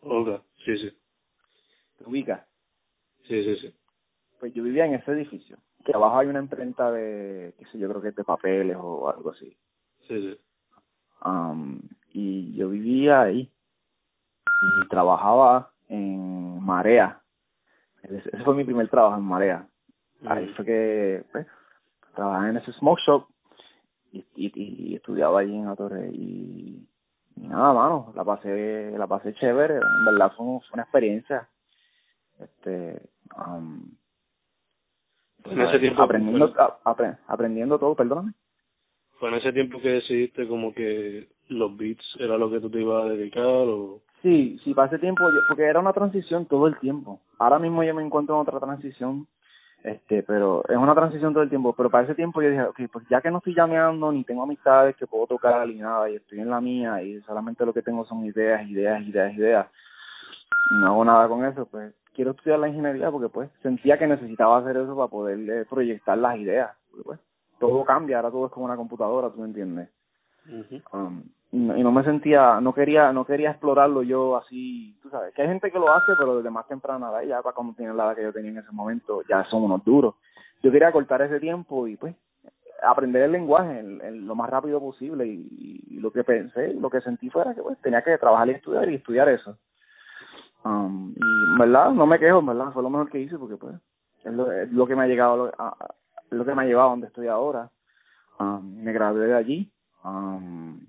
Okay. 0.00 0.38
Sí, 0.64 0.76
sí. 0.78 0.96
te 1.98 2.04
ubicas 2.04 2.40
Sí, 3.26 3.42
sí, 3.42 3.56
sí. 3.56 3.74
pues 4.38 4.52
yo 4.54 4.62
vivía 4.62 4.84
en 4.86 4.94
ese 4.94 5.10
edificio 5.12 5.56
que 5.84 5.92
abajo 5.94 6.18
hay 6.18 6.28
una 6.28 6.40
imprenta 6.40 6.90
de 6.90 7.54
qué 7.58 7.66
sé 7.66 7.78
yo 7.78 7.88
creo 7.88 8.00
que 8.02 8.08
es 8.08 8.16
de 8.16 8.24
papeles 8.24 8.76
o 8.80 9.08
algo 9.08 9.30
así 9.30 9.56
Sí, 10.08 10.20
sí. 10.20 10.40
um, 11.24 11.80
y 12.12 12.54
yo 12.54 12.68
vivía 12.70 13.22
ahí 13.22 13.50
y 14.64 14.88
trabajaba 14.88 15.72
en 15.88 16.62
Marea. 16.64 17.20
Ese 18.02 18.44
fue 18.44 18.54
mi 18.54 18.64
primer 18.64 18.88
trabajo 18.88 19.16
en 19.16 19.24
Marea. 19.24 19.66
Ahí 20.26 20.46
fue 20.54 20.64
que 20.64 21.24
pues, 21.32 21.46
trabajaba 22.14 22.48
en 22.50 22.56
ese 22.58 22.72
smoke 22.74 23.00
shop 23.00 23.26
y, 24.12 24.24
y, 24.36 24.52
y 24.90 24.94
estudiaba 24.94 25.40
allí 25.40 25.56
en 25.56 25.66
la 25.66 25.76
torre 25.76 26.10
y, 26.12 26.86
y 27.36 27.48
nada, 27.48 27.72
mano, 27.72 28.12
la 28.14 28.24
pasé, 28.24 28.94
la 28.96 29.06
pasé 29.06 29.34
chévere, 29.34 29.76
en 29.76 30.04
verdad 30.04 30.32
fue, 30.36 30.46
fue 30.46 30.74
una 30.74 30.82
experiencia. 30.84 31.48
Este, 32.38 33.02
um, 33.36 33.90
En 35.50 35.60
ese 35.60 35.78
tiempo- 35.78 36.02
aprendiendo, 36.02 36.52
a- 36.58 36.78
apre- 36.84 37.18
aprendiendo 37.26 37.78
todo, 37.78 37.94
perdóname. 37.94 38.32
¿Fue 39.18 39.28
en 39.28 39.36
ese 39.36 39.52
tiempo 39.52 39.80
que 39.80 39.88
decidiste 39.90 40.48
como 40.48 40.72
que 40.74 41.28
los 41.48 41.76
beats 41.76 42.04
era 42.18 42.36
lo 42.38 42.50
que 42.50 42.60
tú 42.60 42.70
te 42.70 42.80
ibas 42.80 43.04
a 43.04 43.08
dedicar 43.08 43.44
o...? 43.44 44.00
Sí, 44.22 44.58
sí, 44.64 44.72
para 44.72 44.88
ese 44.88 44.98
tiempo, 44.98 45.30
yo- 45.30 45.40
porque 45.46 45.64
era 45.64 45.80
una 45.80 45.92
transición 45.92 46.46
todo 46.46 46.66
el 46.66 46.78
tiempo. 46.78 47.20
Ahora 47.38 47.58
mismo 47.58 47.82
yo 47.84 47.94
me 47.94 48.02
encuentro 48.02 48.34
en 48.34 48.40
otra 48.40 48.58
transición, 48.58 49.26
este, 49.82 50.22
pero 50.22 50.64
es 50.66 50.76
una 50.78 50.94
transición 50.94 51.34
todo 51.34 51.42
el 51.42 51.50
tiempo. 51.50 51.74
Pero 51.76 51.90
para 51.90 52.04
ese 52.04 52.14
tiempo 52.14 52.40
yo 52.40 52.48
dije, 52.48 52.62
ok, 52.62 52.80
pues 52.90 53.06
ya 53.10 53.20
que 53.20 53.30
no 53.30 53.38
estoy 53.38 53.54
llameando, 53.54 54.10
ni 54.10 54.24
tengo 54.24 54.42
amistades 54.42 54.96
que 54.96 55.06
puedo 55.06 55.26
tocar, 55.26 55.68
ni 55.68 55.74
nada, 55.74 56.08
y 56.10 56.16
estoy 56.16 56.40
en 56.40 56.48
la 56.48 56.60
mía, 56.60 57.02
y 57.02 57.20
solamente 57.22 57.66
lo 57.66 57.74
que 57.74 57.82
tengo 57.82 58.04
son 58.06 58.24
ideas, 58.24 58.66
ideas, 58.66 59.02
ideas, 59.06 59.34
ideas, 59.34 59.66
y 60.70 60.74
no 60.74 60.86
hago 60.86 61.04
nada 61.04 61.28
con 61.28 61.44
eso, 61.44 61.66
pues 61.66 61.92
quiero 62.14 62.30
estudiar 62.30 62.58
la 62.58 62.68
ingeniería 62.68 63.10
porque 63.10 63.28
pues 63.28 63.50
sentía 63.62 63.98
que 63.98 64.06
necesitaba 64.06 64.58
hacer 64.58 64.76
eso 64.76 64.96
para 64.96 65.08
poder 65.08 65.38
eh, 65.50 65.64
proyectar 65.68 66.16
las 66.16 66.36
ideas. 66.38 66.70
Porque, 66.90 67.04
pues, 67.04 67.20
todo 67.58 67.84
cambia, 67.84 68.16
ahora 68.18 68.30
todo 68.30 68.46
es 68.46 68.52
como 68.52 68.66
una 68.66 68.76
computadora, 68.76 69.30
¿tú 69.30 69.40
me 69.40 69.46
entiendes? 69.46 69.88
Um, 70.92 71.22
y, 71.52 71.58
no, 71.58 71.76
y 71.76 71.82
no 71.82 71.92
me 71.92 72.02
sentía 72.04 72.60
no 72.60 72.74
quería 72.74 73.12
no 73.12 73.24
quería 73.24 73.50
explorarlo 73.52 74.02
yo 74.02 74.36
así 74.36 74.96
tú 75.02 75.08
sabes 75.08 75.32
que 75.34 75.42
hay 75.42 75.48
gente 75.48 75.70
que 75.70 75.78
lo 75.78 75.92
hace 75.92 76.12
pero 76.18 76.36
desde 76.36 76.50
más 76.50 76.66
temprana 76.66 77.10
edad 77.10 77.22
ya 77.22 77.42
para 77.42 77.54
cuando 77.54 77.74
tienen 77.74 77.96
la 77.96 78.06
edad 78.06 78.16
que 78.16 78.22
yo 78.24 78.32
tenía 78.32 78.50
en 78.50 78.58
ese 78.58 78.72
momento 78.72 79.22
ya 79.28 79.44
son 79.44 79.62
unos 79.62 79.82
duros 79.84 80.16
yo 80.62 80.70
quería 80.72 80.90
cortar 80.92 81.22
ese 81.22 81.38
tiempo 81.40 81.86
y 81.86 81.96
pues 81.96 82.14
aprender 82.82 83.22
el 83.22 83.32
lenguaje 83.32 83.80
el- 83.80 84.26
lo 84.26 84.34
más 84.34 84.50
rápido 84.50 84.80
posible 84.80 85.26
y, 85.26 85.80
y 85.88 86.00
lo 86.00 86.10
que 86.10 86.24
pensé 86.24 86.74
lo 86.74 86.90
que 86.90 87.00
sentí 87.00 87.30
fuera 87.30 87.54
que 87.54 87.62
pues 87.62 87.78
tenía 87.80 88.02
que 88.02 88.18
trabajar 88.18 88.48
y 88.48 88.52
estudiar 88.52 88.88
y 88.90 88.96
estudiar 88.96 89.28
eso 89.28 89.56
um, 90.64 91.12
y 91.16 91.58
verdad 91.58 91.92
no 91.92 92.06
me 92.06 92.18
quejo 92.18 92.40
en 92.40 92.46
verdad 92.46 92.72
fue 92.72 92.82
lo 92.82 92.90
mejor 92.90 93.10
que 93.10 93.20
hice 93.20 93.38
porque 93.38 93.56
pues 93.56 93.74
es 94.24 94.32
lo, 94.32 94.50
es 94.50 94.70
lo 94.72 94.86
que 94.86 94.96
me 94.96 95.04
ha 95.04 95.06
llegado 95.06 95.32
a 95.34 95.36
lo, 95.36 95.44
a- 95.58 95.68
a- 95.68 95.94
lo 96.30 96.44
que 96.44 96.54
me 96.54 96.62
ha 96.62 96.66
llevado 96.66 96.88
a 96.88 96.90
donde 96.92 97.06
estoy 97.08 97.28
ahora 97.28 97.70
um, 98.40 98.82
me 98.82 98.92
gradué 98.92 99.26
de 99.26 99.34
allí, 99.34 99.70
um, 100.04 100.80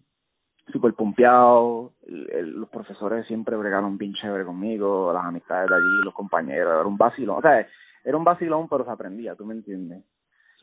súper 0.72 0.94
pompeado, 0.94 1.92
el, 2.08 2.30
el, 2.32 2.52
los 2.60 2.70
profesores 2.70 3.28
siempre 3.28 3.56
bregaron 3.56 3.98
bien 3.98 4.14
chévere 4.14 4.46
conmigo, 4.46 5.12
las 5.14 5.24
amistades 5.26 5.70
de 5.70 5.76
allí, 5.76 6.04
los 6.04 6.14
compañeros, 6.14 6.74
era 6.74 6.86
un 6.88 6.98
vacilón, 6.98 7.38
o 7.38 7.42
sea, 7.42 7.68
era 8.04 8.18
un 8.18 8.24
vacilón 8.24 8.68
pero 8.68 8.84
se 8.84 8.90
aprendía, 8.92 9.36
tú 9.36 9.46
me 9.46 9.54
entiendes. 9.54 10.04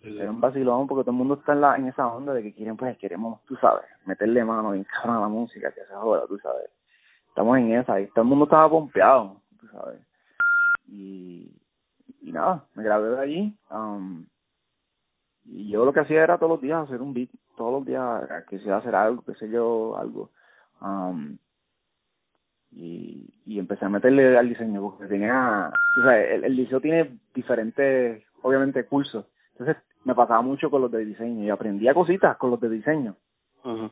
Sí, 0.01 0.19
Era 0.19 0.31
un 0.31 0.41
vacilón 0.41 0.89
porque 0.89 1.03
todo 1.05 1.13
el 1.13 1.19
mundo 1.19 1.35
está 1.35 1.53
en, 1.53 1.61
la, 1.61 1.77
en 1.77 1.87
esa 1.87 2.09
onda 2.09 2.33
de 2.35 2.43
que 2.43 2.53
quieren, 2.53 2.77
pues 2.77 2.99
queremos, 2.99 3.41
tú 3.45 3.55
sabes, 3.57 3.85
meterle 4.05 4.45
mano 4.45 4.73
bien 4.73 4.85
cabrón 4.85 5.17
a 5.19 5.21
la 5.21 5.29
música, 5.29 5.71
que 5.71 5.85
se 5.85 5.95
joda, 5.95 6.27
tú 6.27 6.37
sabes. 6.39 6.69
Estamos 7.33 7.57
en 7.57 7.73
esa 7.73 7.99
y 7.99 8.09
todo 8.09 8.21
el 8.21 8.29
mundo 8.29 8.45
estaba 8.45 8.69
pompeado, 8.69 9.41
sabes. 9.73 9.99
Y, 10.87 11.51
nada, 12.21 12.67
me 12.75 12.83
gradué 12.83 13.09
de 13.09 13.21
allí. 13.21 13.57
Um, 13.71 14.27
y 15.47 15.71
yo 15.71 15.87
lo 15.87 15.95
que 15.95 16.01
hacía 16.01 16.23
era 16.23 16.37
todos 16.37 16.51
los 16.51 16.61
días 16.61 16.83
hacer 16.83 17.01
un 17.01 17.15
beat, 17.15 17.31
todos 17.57 17.73
los 17.73 17.87
días 17.87 18.23
quisiera 18.51 18.77
hacer 18.77 18.95
algo, 18.95 19.23
qué 19.25 19.33
sé 19.37 19.49
yo, 19.49 19.97
algo. 19.97 20.29
Um, 20.83 21.39
y, 22.71 23.33
y 23.47 23.59
empecé 23.59 23.87
a 23.87 23.89
meterle 23.89 24.37
al 24.37 24.51
diseño 24.51 24.83
porque 24.83 25.07
tenía, 25.07 25.73
o 25.99 26.03
sea, 26.03 26.21
el, 26.23 26.45
el 26.45 26.55
liceo 26.55 26.83
tiene 26.83 27.19
diferentes, 27.35 28.25
obviamente, 28.43 28.85
cursos. 28.85 29.25
Entonces 29.53 29.83
me 30.05 30.15
pasaba 30.15 30.43
mucho 30.43 30.71
con 30.71 30.83
los 30.83 30.91
de 30.91 31.03
diseño 31.03 31.45
y 31.45 31.49
aprendía 31.49 31.95
cositas 31.95 32.37
con 32.37 32.51
los 32.51 32.61
de 32.61 32.69
diseño. 32.69 33.17
Ajá. 33.65 33.91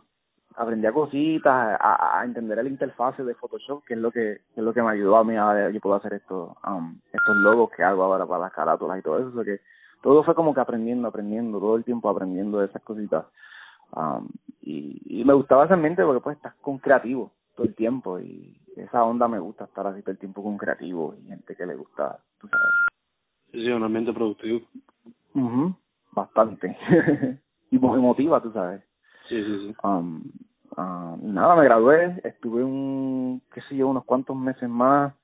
Aprendía 0.56 0.92
cositas, 0.92 1.78
a, 1.80 2.20
a 2.20 2.24
entender 2.24 2.58
el 2.58 2.66
interfase 2.66 3.24
de 3.24 3.34
Photoshop, 3.34 3.84
que 3.84 3.94
es 3.94 4.00
lo 4.00 4.10
que, 4.10 4.40
que 4.54 4.60
es 4.60 4.64
lo 4.64 4.72
que 4.72 4.82
me 4.82 4.90
ayudó 4.90 5.16
a 5.16 5.24
mí 5.24 5.36
a 5.36 5.70
yo 5.70 5.80
puedo 5.80 5.96
hacer 5.96 6.14
esto, 6.14 6.56
um, 6.66 6.98
estos 7.12 7.36
logos 7.36 7.70
que 7.70 7.82
hago 7.82 8.02
ahora 8.02 8.26
para 8.26 8.44
las 8.44 8.52
carátulas 8.52 8.98
y 8.98 9.02
todo 9.02 9.18
eso, 9.18 9.28
o 9.28 9.32
sea 9.32 9.44
que 9.44 9.60
todo 10.02 10.24
fue 10.24 10.34
como 10.34 10.52
que 10.52 10.60
aprendiendo, 10.60 11.08
aprendiendo, 11.08 11.60
todo 11.60 11.76
el 11.76 11.84
tiempo 11.84 12.08
aprendiendo 12.08 12.58
de 12.58 12.66
esas 12.66 12.82
cositas. 12.82 13.26
Um, 13.92 14.28
y, 14.62 15.20
y 15.20 15.24
me 15.24 15.34
gustaba 15.34 15.64
ese 15.64 15.74
ambiente 15.74 16.04
porque 16.04 16.20
pues 16.20 16.36
estás 16.36 16.54
con 16.60 16.78
creativo 16.78 17.32
todo 17.54 17.66
el 17.66 17.74
tiempo 17.74 18.18
y 18.18 18.56
esa 18.76 19.04
onda 19.04 19.28
me 19.28 19.38
gusta 19.38 19.64
estar 19.64 19.86
así 19.86 20.02
todo 20.02 20.12
el 20.12 20.18
tiempo 20.18 20.42
con 20.42 20.56
creativos 20.56 21.16
y 21.18 21.26
gente 21.26 21.54
que 21.54 21.66
le 21.66 21.74
gusta, 21.74 22.18
tú 22.40 22.48
sabes. 22.48 22.74
Sí, 23.52 23.64
sí, 23.64 23.70
un 23.70 23.82
ambiente 23.82 24.12
productivo. 24.12 24.60
mhm 25.34 25.74
Bastante. 26.12 26.76
y 27.70 27.78
muy 27.78 27.98
emotiva, 27.98 28.40
tú 28.40 28.50
sabes. 28.52 28.82
Sí, 29.30 29.44
sí, 29.44 29.68
sí. 29.68 29.76
Um, 29.84 30.24
uh, 30.76 31.16
nada, 31.22 31.54
me 31.54 31.62
gradué, 31.62 32.20
estuve 32.24 32.64
un, 32.64 33.40
qué 33.54 33.60
sé 33.62 33.76
yo, 33.76 33.86
unos 33.86 34.04
cuantos 34.04 34.34
meses 34.34 34.68
más, 34.68 35.14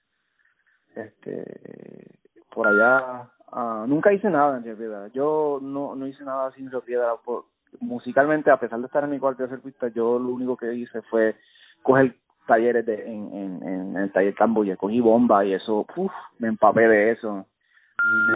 este, 0.94 2.16
por 2.54 2.68
allá, 2.68 3.28
uh, 3.50 3.84
nunca 3.88 4.12
hice 4.12 4.30
nada 4.30 4.58
en 4.58 4.62
realidad, 4.62 5.10
yo 5.12 5.58
no, 5.60 5.96
no 5.96 6.06
hice 6.06 6.22
nada 6.22 6.52
sin 6.52 6.70
Río 6.70 7.20
por, 7.24 7.46
musicalmente, 7.80 8.48
a 8.48 8.60
pesar 8.60 8.78
de 8.78 8.86
estar 8.86 9.02
en 9.02 9.10
mi 9.10 9.18
cuarto 9.18 9.44
de 9.44 9.58
pistas, 9.58 9.92
yo 9.92 10.20
lo 10.20 10.28
único 10.28 10.56
que 10.56 10.72
hice 10.72 11.02
fue 11.10 11.34
coger 11.82 12.14
talleres 12.46 12.86
de, 12.86 13.10
en, 13.12 13.32
en, 13.34 13.68
en 13.68 13.96
el 13.96 14.12
taller 14.12 14.36
Camboya, 14.36 14.76
cogí 14.76 15.00
bomba 15.00 15.44
y 15.44 15.52
eso, 15.52 15.84
uf, 15.96 16.12
me 16.38 16.46
empapé 16.46 16.86
de 16.86 17.10
eso, 17.10 17.44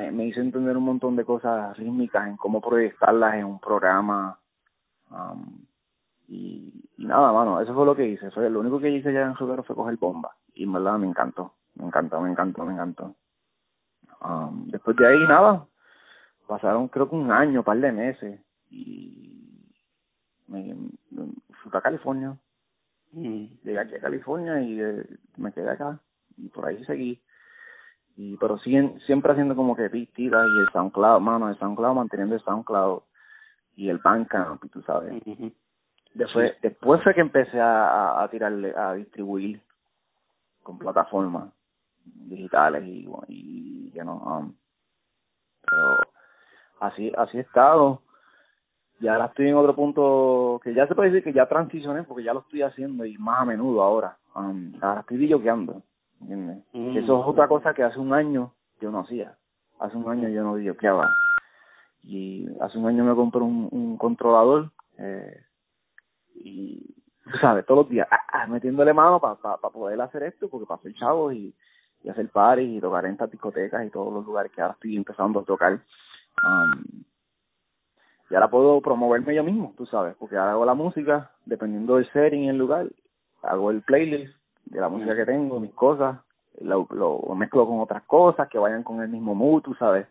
me, 0.01 0.11
me 0.11 0.25
hice 0.25 0.41
entender 0.41 0.77
un 0.77 0.85
montón 0.85 1.15
de 1.15 1.25
cosas 1.25 1.79
rítmicas 1.79 2.27
en 2.27 2.37
cómo 2.37 2.61
proyectarlas 2.61 3.37
en 3.37 3.45
un 3.45 3.61
programa, 3.61 4.40
um, 5.11 5.67
y, 6.29 6.89
y 6.97 7.07
nada, 7.07 7.33
mano, 7.33 7.61
eso 7.61 7.75
fue 7.75 7.85
lo 7.85 7.97
que 7.97 8.07
hice. 8.07 8.31
Fue 8.31 8.49
lo 8.49 8.61
único 8.61 8.79
que 8.79 8.91
hice 8.91 9.13
ya 9.13 9.23
en 9.23 9.37
febrero 9.37 9.65
fue 9.65 9.77
coger 9.77 9.97
bomba. 9.97 10.37
Y 10.55 10.65
en 10.65 10.73
verdad 10.73 10.99
me 10.99 11.07
encantó, 11.07 11.55
me 11.75 11.87
encantó, 11.87 12.21
me 12.21 12.31
encantó, 12.31 12.65
me 12.65 12.73
encantó. 12.73 13.17
Um, 14.23 14.69
después 14.69 14.97
de 14.97 15.07
ahí, 15.09 15.19
nada, 15.27 15.67
pasaron 16.47 16.89
creo 16.89 17.09
que 17.09 17.17
un 17.17 17.33
año, 17.33 17.65
par 17.65 17.79
de 17.79 17.91
meses. 17.91 18.41
Y 18.71 19.67
me, 20.47 20.75
me 21.11 21.27
fui 21.63 21.71
a 21.73 21.81
California. 21.81 22.37
Mm. 23.13 23.47
Llegué 23.65 23.79
aquí 23.79 23.97
a 23.97 24.01
California 24.01 24.61
y 24.63 24.81
eh, 24.81 25.07
me 25.37 25.53
quedé 25.53 25.71
acá. 25.71 26.01
Y 26.37 26.49
por 26.49 26.67
ahí 26.67 26.85
seguí. 26.85 27.21
Y, 28.17 28.37
pero 28.37 28.59
siguen, 28.59 29.01
siempre 29.07 29.33
haciendo 29.33 29.57
como 29.57 29.75
que 29.75 29.91
pistitas 29.91 30.47
y 30.47 30.61
el 30.61 30.69
SoundCloud, 30.73 31.21
mano, 31.21 31.49
el 31.49 31.59
SoundCloud, 31.59 31.95
manteniendo 31.95 32.35
el 32.35 32.43
SoundCloud 32.43 33.03
y 33.77 33.89
el 33.89 33.99
Bandcamp, 33.99 34.65
y 34.65 34.69
tú 34.69 34.83
sabes. 34.83 35.23
Después, 36.15 36.55
después 36.61 37.03
fue 37.03 37.15
que 37.15 37.21
empecé 37.21 37.61
a, 37.61 37.89
a, 37.89 38.25
a 38.25 38.29
tirarle, 38.29 38.75
a 38.77 38.95
distribuir 38.95 39.61
con 40.63 40.79
plataformas 40.79 41.53
digitales 42.05 42.85
y, 42.85 43.09
y 43.29 43.93
you 43.95 44.03
know, 44.03 44.17
um, 44.17 44.55
pero 45.63 45.99
así, 46.81 47.13
así 47.17 47.39
he 47.39 47.41
estado. 47.41 48.03
Y 49.01 49.09
ahora 49.09 49.27
estoy 49.27 49.49
en 49.49 49.55
otro 49.55 49.75
punto 49.75 50.61
que 50.63 50.75
ya 50.75 50.87
se 50.87 50.95
puede 50.95 51.11
decir 51.11 51.25
que 51.25 51.33
ya 51.33 51.47
transicioné 51.47 52.03
porque 52.03 52.25
ya 52.25 52.35
lo 52.35 52.41
estoy 52.41 52.63
haciendo 52.63 53.07
y 53.07 53.17
más 53.17 53.41
a 53.41 53.45
menudo 53.47 53.83
ahora. 53.83 54.19
Um, 54.35 54.75
ahora 54.81 55.01
estoy 55.01 55.17
videoqueando, 55.17 55.83
¿entiendes? 56.21 56.59
Mm. 56.73 56.99
Eso 56.99 57.21
es 57.21 57.27
otra 57.27 57.49
cosa 57.49 57.73
que 57.73 57.83
hace 57.83 57.99
un 57.99 58.13
año 58.13 58.53
yo 58.81 58.91
no 58.91 59.01
hacía. 59.01 59.37
Hace 59.79 59.97
un 59.97 60.09
año 60.11 60.29
yo 60.29 60.43
no 60.43 60.55
videoqueaba. 60.55 61.09
Y 62.03 62.49
hace 62.61 62.79
un 62.79 62.87
año 62.87 63.05
me 63.05 63.15
compré 63.15 63.43
un, 63.43 63.69
un 63.71 63.97
controlador 63.97 64.71
eh, 64.99 65.43
y 66.35 66.95
sabes 67.41 67.67
todos 67.67 67.85
los 67.85 67.89
días 67.89 68.09
ah, 68.11 68.21
ah, 68.33 68.47
metiéndole 68.47 68.93
mano 68.93 69.21
para 69.21 69.37
pa, 69.37 69.57
pa 69.59 69.71
poder 69.71 70.01
hacer 70.01 70.23
esto 70.25 70.49
porque 70.49 70.67
para 70.67 70.81
hacer 70.81 70.95
chavos 70.95 71.35
y, 71.35 71.55
y 72.03 72.09
hacer 72.09 72.29
paris 72.29 72.69
y 72.69 72.81
tocar 72.81 73.05
en 73.07 73.13
estas 73.13 73.31
discotecas 73.31 73.87
y 73.87 73.91
todos 73.91 74.13
los 74.13 74.25
lugares 74.25 74.53
que 74.53 74.61
ahora 74.61 74.75
estoy 74.75 74.97
empezando 74.97 75.41
a 75.41 75.45
tocar 75.45 75.75
um, 75.75 77.03
y 78.31 78.35
ahora 78.35 78.49
puedo 78.49 78.81
promoverme 78.81 79.35
yo 79.35 79.45
mismo 79.45 79.75
tú 79.77 79.87
sabes 79.87 80.15
porque 80.19 80.37
ahora 80.37 80.53
hago 80.53 80.65
la 80.65 80.75
música 80.75 81.31
dependiendo 81.45 81.97
del 81.97 82.11
setting 82.13 82.45
y 82.45 82.49
el 82.49 82.59
lugar 82.59 82.87
hago 83.43 83.71
el 83.71 83.83
playlist 83.83 84.35
de 84.65 84.81
la 84.81 84.89
música 84.89 85.15
que 85.15 85.27
tengo 85.27 85.61
mis 85.61 85.75
cosas 85.75 86.19
lo, 86.61 86.87
lo 86.91 87.35
mezclo 87.35 87.67
con 87.67 87.81
otras 87.81 88.03
cosas 88.05 88.49
que 88.49 88.59
vayan 88.59 88.83
con 88.83 89.01
el 89.01 89.09
mismo 89.09 89.35
mood 89.35 89.63
tú 89.63 89.75
sabes 89.75 90.07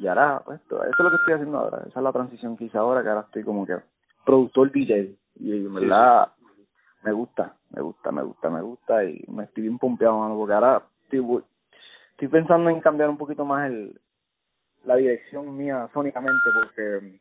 y 0.00 0.06
ahora 0.06 0.42
pues 0.44 0.60
eso 0.64 0.82
es 0.82 0.98
lo 0.98 1.10
que 1.10 1.16
estoy 1.16 1.34
haciendo 1.34 1.58
ahora 1.58 1.82
esa 1.86 2.00
es 2.00 2.02
la 2.02 2.12
transición 2.12 2.56
que 2.56 2.64
hice 2.64 2.78
ahora 2.78 3.02
que 3.02 3.08
ahora 3.08 3.20
estoy 3.22 3.44
como 3.44 3.66
que 3.66 3.76
productor 4.24 4.72
DJ 4.72 5.14
y 5.36 5.52
en 5.52 5.74
verdad 5.74 6.32
sí. 6.56 6.66
me 7.04 7.12
gusta, 7.12 7.54
me 7.70 7.82
gusta, 7.82 8.10
me 8.10 8.22
gusta, 8.22 8.50
me 8.50 8.62
gusta 8.62 9.04
y 9.04 9.24
me 9.28 9.44
estoy 9.44 9.64
bien 9.64 9.78
pompeado, 9.78 10.18
mano, 10.18 10.36
porque 10.36 10.54
ahora 10.54 10.82
estoy, 11.04 11.42
estoy 12.12 12.28
pensando 12.28 12.70
en 12.70 12.80
cambiar 12.80 13.10
un 13.10 13.18
poquito 13.18 13.44
más 13.44 13.70
el 13.70 14.00
la 14.84 14.96
dirección 14.96 15.56
mía 15.56 15.90
sónicamente 15.92 16.44
porque 16.54 17.20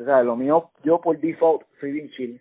o 0.00 0.04
sea, 0.04 0.22
lo 0.22 0.36
mío, 0.36 0.70
yo 0.82 1.00
por 1.00 1.18
default 1.18 1.62
soy 1.80 1.92
bien 1.92 2.10
chill. 2.10 2.40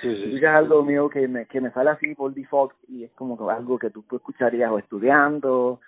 Sí, 0.00 0.14
sí. 0.16 0.36
es 0.42 0.44
algo 0.44 0.82
mío 0.82 1.08
que 1.08 1.26
me, 1.28 1.46
que 1.46 1.60
me 1.60 1.70
sale 1.70 1.90
así 1.90 2.14
por 2.14 2.34
default 2.34 2.72
y 2.88 3.04
es 3.04 3.12
como 3.12 3.36
que 3.36 3.52
algo 3.52 3.78
que 3.78 3.90
tú, 3.90 4.02
tú 4.02 4.16
escucharías 4.16 4.70
o 4.70 4.78
estudiando 4.78 5.80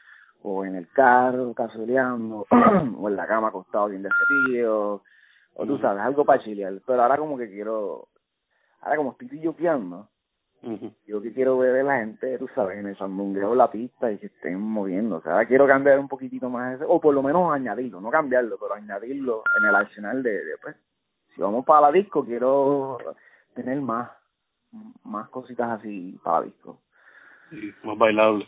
o 0.43 0.65
en 0.65 0.77
el 0.77 0.89
carro 0.89 1.53
casoleando 1.55 2.47
o 2.99 3.09
en 3.09 3.17
la 3.17 3.27
cama 3.27 3.49
acostado 3.49 3.89
bien 3.89 4.03
desafío 4.03 5.03
o 5.61 5.67
tú 5.67 5.77
sabes, 5.79 6.03
algo 6.03 6.25
para 6.25 6.43
chilear, 6.43 6.73
pero 6.87 7.03
ahora 7.03 7.17
como 7.17 7.37
que 7.37 7.49
quiero, 7.51 8.09
ahora 8.81 8.97
como 8.97 9.11
estoy 9.11 9.45
uh 9.49 9.53
-huh. 9.53 10.95
yo 11.05 11.21
que 11.21 11.33
quiero 11.33 11.59
ver 11.59 11.81
a 11.81 11.83
la 11.83 11.99
gente, 11.99 12.39
tú 12.39 12.49
sabes, 12.55 12.79
en 12.79 12.87
el 12.87 12.97
sandungueo 12.97 13.57
la 13.57 13.69
pista 13.69 14.11
y 14.13 14.19
que 14.19 14.27
estén 14.27 14.61
moviendo, 14.61 15.17
o 15.17 15.21
sea, 15.21 15.45
quiero 15.47 15.67
cambiar 15.67 15.99
un 15.99 16.07
poquitito 16.07 16.49
más 16.49 16.77
ese, 16.77 16.85
o 16.87 17.01
por 17.01 17.13
lo 17.13 17.25
menos 17.25 17.53
añadirlo, 17.53 18.01
no 18.01 18.09
cambiarlo, 18.09 18.57
pero 18.57 18.75
añadirlo 18.75 19.43
en 19.59 19.69
el 19.69 19.75
arsenal 19.75 20.23
de, 20.23 20.45
de 20.45 20.59
pues, 20.63 20.77
si 21.35 21.41
vamos 21.41 21.65
para 21.65 21.83
la 21.83 21.93
disco, 21.93 22.25
quiero 22.25 22.99
tener 23.55 23.81
más, 23.81 24.11
más 25.03 25.29
cositas 25.31 25.81
así 25.81 26.17
para 26.23 26.41
la 26.41 26.47
disco. 26.47 26.79
Sí, 27.51 27.73
más 27.83 27.99
bailable. 27.99 28.47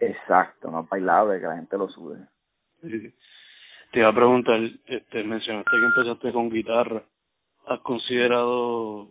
Exacto, 0.00 0.70
más 0.70 0.88
bailable, 0.88 1.40
que 1.40 1.46
la 1.46 1.56
gente 1.56 1.78
lo 1.78 1.88
sube. 1.88 2.18
Sí. 2.82 3.14
Te 3.92 4.00
iba 4.00 4.08
a 4.08 4.14
preguntar, 4.14 4.58
este, 4.86 5.22
mencionaste 5.22 5.70
que 5.70 5.84
empezaste 5.84 6.32
con 6.32 6.50
guitarra. 6.50 7.02
¿Has 7.66 7.80
considerado 7.80 9.08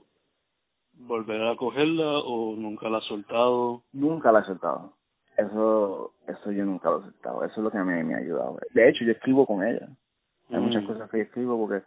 volver 0.94 1.42
a 1.48 1.56
cogerla 1.56 2.20
o 2.20 2.56
nunca 2.56 2.90
la 2.90 2.98
has 2.98 3.06
soltado? 3.06 3.84
Nunca 3.94 4.32
la 4.32 4.42
he 4.42 4.44
soltado. 4.44 4.94
Eso, 5.38 6.14
eso 6.28 6.52
yo 6.52 6.66
nunca 6.66 6.90
lo 6.90 7.00
he 7.00 7.04
soltado. 7.04 7.44
Eso 7.44 7.54
es 7.56 7.64
lo 7.64 7.72
que 7.72 7.80
me, 7.80 8.04
me 8.04 8.16
ha 8.16 8.18
ayudado. 8.18 8.60
De 8.74 8.90
hecho, 8.90 9.06
yo 9.06 9.14
escribo 9.14 9.46
con 9.46 9.64
ella. 9.66 9.88
Hay 10.50 10.60
mm. 10.60 10.64
muchas 10.64 10.84
cosas 10.86 11.10
que 11.10 11.18
yo 11.18 11.24
escribo 11.24 11.58
porque, 11.58 11.86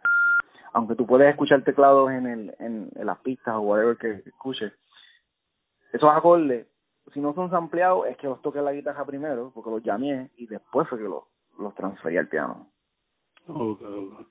aunque 0.73 0.95
tú 0.95 1.05
puedes 1.05 1.29
escuchar 1.29 1.63
teclados 1.63 2.11
en, 2.11 2.25
el, 2.25 2.55
en, 2.59 2.89
en 2.95 3.05
las 3.05 3.19
pistas 3.19 3.55
o 3.55 3.61
whatever 3.61 3.95
que 3.97 4.23
escuches, 4.27 4.73
esos 5.93 6.09
acordes, 6.11 6.67
si 7.13 7.21
no 7.21 7.33
son 7.33 7.49
sampleados, 7.49 8.07
es 8.07 8.17
que 8.17 8.27
los 8.27 8.41
toqué 8.41 8.61
la 8.61 8.73
guitarra 8.73 9.05
primero, 9.05 9.51
porque 9.53 9.69
los 9.69 9.83
llamé 9.83 10.29
y 10.35 10.47
después 10.47 10.87
fue 10.89 10.97
que 10.97 11.05
los, 11.05 11.23
los 11.59 11.73
transferí 11.75 12.17
al 12.17 12.27
piano. 12.27 12.69
Okay, 13.47 13.87
okay. 13.87 14.27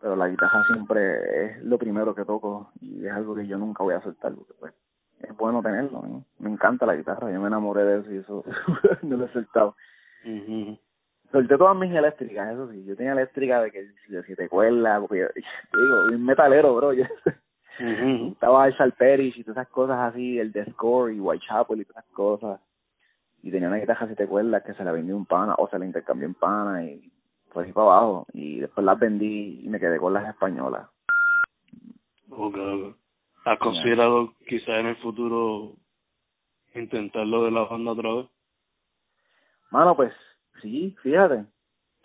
Pero 0.00 0.16
la 0.16 0.28
guitarra 0.28 0.64
siempre 0.66 1.44
es 1.44 1.64
lo 1.64 1.78
primero 1.78 2.14
que 2.14 2.24
toco 2.24 2.70
y 2.80 3.04
es 3.06 3.12
algo 3.12 3.34
que 3.34 3.46
yo 3.46 3.58
nunca 3.58 3.82
voy 3.82 3.94
a 3.94 4.02
soltar 4.02 4.34
porque 4.34 4.52
pues 4.58 4.74
es 5.20 5.36
bueno 5.36 5.62
tenerlo. 5.62 6.02
¿no? 6.02 6.24
Me 6.38 6.50
encanta 6.50 6.86
la 6.86 6.94
guitarra, 6.94 7.32
yo 7.32 7.40
me 7.40 7.48
enamoré 7.48 7.84
de 7.84 8.00
eso 8.00 8.12
y 8.12 8.18
eso 8.18 8.44
no 9.02 9.16
lo 9.16 9.24
he 9.24 9.32
soltado. 9.32 9.74
Uh 10.24 10.28
-huh. 10.28 10.80
Solté 11.32 11.58
todas 11.58 11.76
mis 11.76 11.92
eléctricas, 11.92 12.52
eso 12.52 12.70
sí. 12.70 12.84
Yo 12.84 12.96
tenía 12.96 13.12
eléctrica 13.12 13.60
de 13.60 13.70
que 13.70 13.82
de 14.08 14.22
siete 14.24 14.48
cuerdas, 14.48 15.00
porque 15.00 15.20
yo 15.72 15.80
digo, 15.80 16.16
un 16.16 16.24
metalero, 16.24 16.74
bro. 16.76 16.92
Yo, 16.92 17.04
estaba 17.78 18.66
el 18.66 18.76
Salperich 18.76 19.36
y 19.36 19.44
todas 19.44 19.58
esas 19.58 19.72
cosas 19.72 19.98
así, 19.98 20.38
el 20.38 20.52
The 20.52 20.72
Score 20.72 21.12
y 21.12 21.20
Whitechapel 21.20 21.80
y 21.80 21.84
todas 21.84 22.04
esas 22.04 22.14
cosas. 22.14 22.60
Y 23.42 23.50
tenía 23.50 23.68
una 23.68 23.78
guitarra 23.78 24.06
siete 24.06 24.26
cuerdas 24.26 24.62
que 24.64 24.74
se 24.74 24.84
la 24.84 24.92
vendió 24.92 25.16
un 25.16 25.26
pana, 25.26 25.54
o 25.58 25.68
se 25.68 25.78
la 25.78 25.86
intercambió 25.86 26.26
en 26.26 26.34
pana 26.34 26.84
y 26.84 27.10
fue 27.50 27.64
así 27.64 27.72
para 27.72 27.86
abajo. 27.86 28.26
Y 28.32 28.60
después 28.60 28.84
las 28.84 28.98
vendí 28.98 29.60
y 29.62 29.68
me 29.68 29.78
quedé 29.78 29.98
con 29.98 30.12
las 30.12 30.28
españolas. 30.28 30.88
Ok, 32.30 32.56
¿Has 33.44 33.58
considerado 33.60 34.34
quizás 34.48 34.80
en 34.80 34.86
el 34.86 34.96
futuro 34.96 35.76
intentarlo 36.74 37.44
de 37.44 37.52
la 37.52 37.62
banda 37.62 37.92
otra 37.92 38.12
vez? 38.14 38.26
Mano, 39.70 39.94
pues 39.94 40.12
sí, 40.60 40.96
fíjate. 41.02 41.44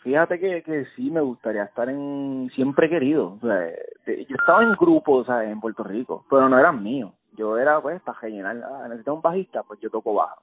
Fíjate 0.02 0.40
que, 0.40 0.64
que 0.64 0.86
sí 0.96 1.12
me 1.12 1.22
gustaría 1.22 1.64
estar 1.64 1.88
en... 1.88 2.50
Siempre 2.56 2.90
querido. 2.90 3.34
O 3.34 3.40
sea, 3.40 3.70
yo 4.08 4.36
estaba 4.40 4.64
en 4.64 4.74
grupos, 4.74 5.28
sea, 5.28 5.44
En 5.44 5.60
Puerto 5.60 5.84
Rico, 5.84 6.26
pero 6.30 6.50
no 6.50 6.58
eran 6.58 6.82
míos. 6.82 7.14
Yo 7.34 7.58
era, 7.58 7.80
pues, 7.80 8.02
para 8.02 8.20
rellenar. 8.20 8.58
Ah, 8.64 8.88
necesitaba 8.88 9.16
un 9.16 9.22
bajista, 9.22 9.64
pues 9.64 9.80
yo 9.80 9.90
toco 9.90 10.16
bajo. 10.16 10.42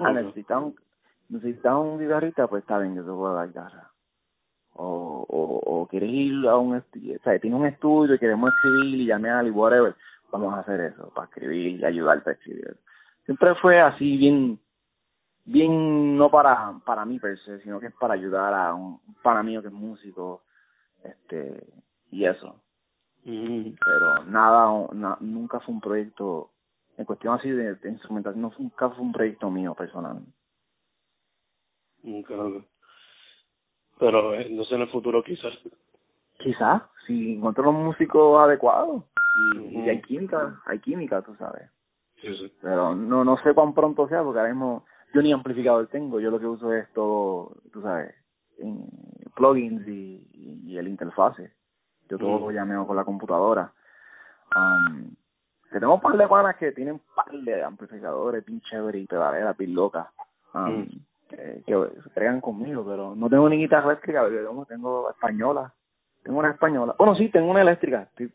Ah, 0.00 0.12
necesitaba 0.12 0.66
un, 0.66 0.74
necesitaba 1.28 1.78
un 1.78 1.98
guitarrista, 1.98 2.48
pues 2.48 2.62
está 2.62 2.78
bien, 2.78 2.96
yo 2.96 3.04
toco 3.04 3.32
la 3.32 3.46
guitarra. 3.46 3.90
O, 4.72 5.24
o, 5.28 5.60
o 5.64 5.86
quieres 5.86 6.10
ir 6.10 6.48
a 6.48 6.56
un 6.56 6.76
estudio, 6.76 7.16
o 7.16 7.22
sea, 7.22 7.38
tienes 7.38 7.60
un 7.60 7.66
estudio 7.66 8.16
y 8.16 8.18
queremos 8.18 8.52
escribir 8.52 9.02
y 9.02 9.06
llamar 9.06 9.46
y 9.46 9.50
whatever, 9.50 9.94
vamos 10.32 10.52
a 10.52 10.60
hacer 10.60 10.80
eso, 10.80 11.12
para 11.14 11.28
escribir 11.28 11.80
y 11.80 11.84
ayudarte 11.84 12.30
a 12.30 12.32
escribir. 12.32 12.76
Siempre 13.24 13.54
fue 13.54 13.80
así 13.80 14.16
bien 14.16 14.58
bien 15.44 16.16
no 16.16 16.30
para 16.30 16.78
para 16.84 17.04
mí 17.04 17.18
per 17.18 17.38
se, 17.38 17.60
sino 17.60 17.80
que 17.80 17.86
es 17.86 17.94
para 17.94 18.14
ayudar 18.14 18.54
a 18.54 18.74
un 18.74 19.00
pana 19.22 19.42
mío 19.42 19.60
que 19.60 19.68
es 19.68 19.74
músico, 19.74 20.42
este 21.02 21.66
y 22.10 22.24
eso. 22.24 22.60
Mm. 23.24 23.70
Pero 23.84 24.24
nada, 24.24 25.16
nunca 25.20 25.60
fue 25.60 25.74
un 25.74 25.80
proyecto 25.80 26.50
en 26.96 27.04
cuestión 27.04 27.34
así 27.34 27.50
de, 27.50 27.76
instrumentación, 27.84 28.42
no, 28.42 28.52
nunca 28.58 28.90
fue 28.90 29.02
un 29.02 29.12
proyecto 29.12 29.50
mío 29.50 29.74
personal. 29.74 30.22
Nunca, 32.02 32.34
Pero 33.98 34.34
eh, 34.34 34.48
no 34.50 34.64
sé 34.64 34.74
en 34.74 34.82
el 34.82 34.90
futuro 34.90 35.22
quizás. 35.22 35.52
Quizás, 36.38 36.82
si 37.06 37.34
encuentro 37.34 37.64
los 37.64 37.74
músicos 37.74 38.38
adecuados 38.40 39.04
y, 39.54 39.80
y 39.80 39.88
hay 39.88 40.02
química, 40.02 40.60
hay 40.66 40.78
química, 40.80 41.22
tú 41.22 41.34
sabes. 41.36 41.70
Sí, 42.20 42.28
sí. 42.36 42.52
Pero 42.62 42.94
no 42.94 43.24
no 43.24 43.36
sé 43.38 43.54
cuán 43.54 43.74
pronto 43.74 44.06
sea, 44.08 44.22
porque 44.22 44.40
ahora 44.40 44.52
mismo 44.52 44.84
yo 45.14 45.22
ni 45.22 45.32
amplificador 45.32 45.86
tengo, 45.86 46.18
yo 46.18 46.30
lo 46.30 46.40
que 46.40 46.46
uso 46.46 46.72
es 46.72 46.92
todo, 46.92 47.56
tú 47.72 47.80
sabes, 47.80 48.12
en 48.58 48.84
plugins 49.36 49.86
y, 49.86 50.28
y, 50.66 50.76
el 50.76 50.88
interfase. 50.88 51.52
Yo 52.08 52.18
todo 52.18 52.38
lo 52.38 52.50
llameo 52.50 52.86
con 52.86 52.96
la 52.96 53.04
computadora. 53.04 53.72
Um, 54.54 55.14
que 55.70 55.80
tengo 55.80 55.94
un 55.94 56.00
par 56.00 56.16
de 56.16 56.28
panas 56.28 56.56
que 56.56 56.72
tienen 56.72 56.94
un 56.94 57.02
par 57.14 57.30
de 57.30 57.62
amplificadores, 57.62 58.44
pinche 58.44 58.70
chévere 58.70 58.98
y 58.98 59.06
pedaleras, 59.06 59.56
bien 59.56 59.74
locas, 59.74 60.08
um, 60.52 60.86
que, 61.28 61.62
se 61.64 62.10
crean 62.12 62.40
conmigo, 62.40 62.84
pero 62.84 63.14
no 63.14 63.30
tengo 63.30 63.48
ni 63.48 63.56
guitarra 63.56 63.92
eléctrica, 63.92 64.28
tengo, 64.28 64.66
tengo 64.66 65.10
española. 65.10 65.72
Tengo 66.24 66.38
una 66.38 66.50
española. 66.50 66.94
Bueno, 66.98 67.14
sí, 67.14 67.28
tengo 67.28 67.50
una 67.50 67.62
eléctrica. 67.62 68.08
se 68.16 68.30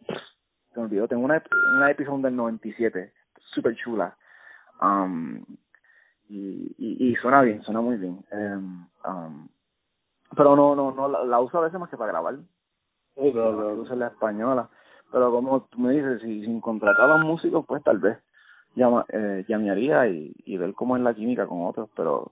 me 0.75 0.83
olvidó, 0.83 1.07
tengo 1.07 1.25
una, 1.25 1.43
una 1.75 1.91
Epiphone 1.91 2.23
del 2.23 2.35
97, 2.35 3.11
super 3.53 3.75
chula. 3.75 4.15
Um, 4.81 5.43
y, 6.29 6.75
y, 6.77 7.09
y 7.09 7.15
suena 7.15 7.41
bien, 7.41 7.61
suena 7.63 7.81
muy 7.81 7.97
bien. 7.97 8.23
Um, 8.31 8.87
um, 9.05 9.47
pero 10.35 10.55
no, 10.55 10.75
no, 10.75 10.91
no, 10.91 11.25
la, 11.25 11.39
uso 11.39 11.57
a 11.57 11.61
veces 11.61 11.79
más 11.79 11.89
que 11.89 11.97
para 11.97 12.11
grabar. 12.11 12.35
Okay, 13.15 13.33
la 13.33 13.49
uso 13.49 13.95
la 13.95 14.07
española. 14.07 14.69
Pero 15.11 15.31
como 15.31 15.61
tú 15.63 15.79
me 15.79 15.93
dices, 15.93 16.21
si 16.21 16.45
sin 16.45 16.61
contratar 16.61 17.09
a 17.09 17.17
los 17.17 17.25
músicos, 17.25 17.65
pues 17.65 17.83
tal 17.83 17.97
vez 17.97 18.19
llama, 18.75 19.05
eh, 19.09 19.43
llamaría 19.47 20.07
y, 20.07 20.33
y 20.45 20.57
ver 20.57 20.73
cómo 20.73 20.95
es 20.95 21.01
la 21.01 21.15
química 21.15 21.47
con 21.47 21.65
otros, 21.65 21.89
pero 21.95 22.31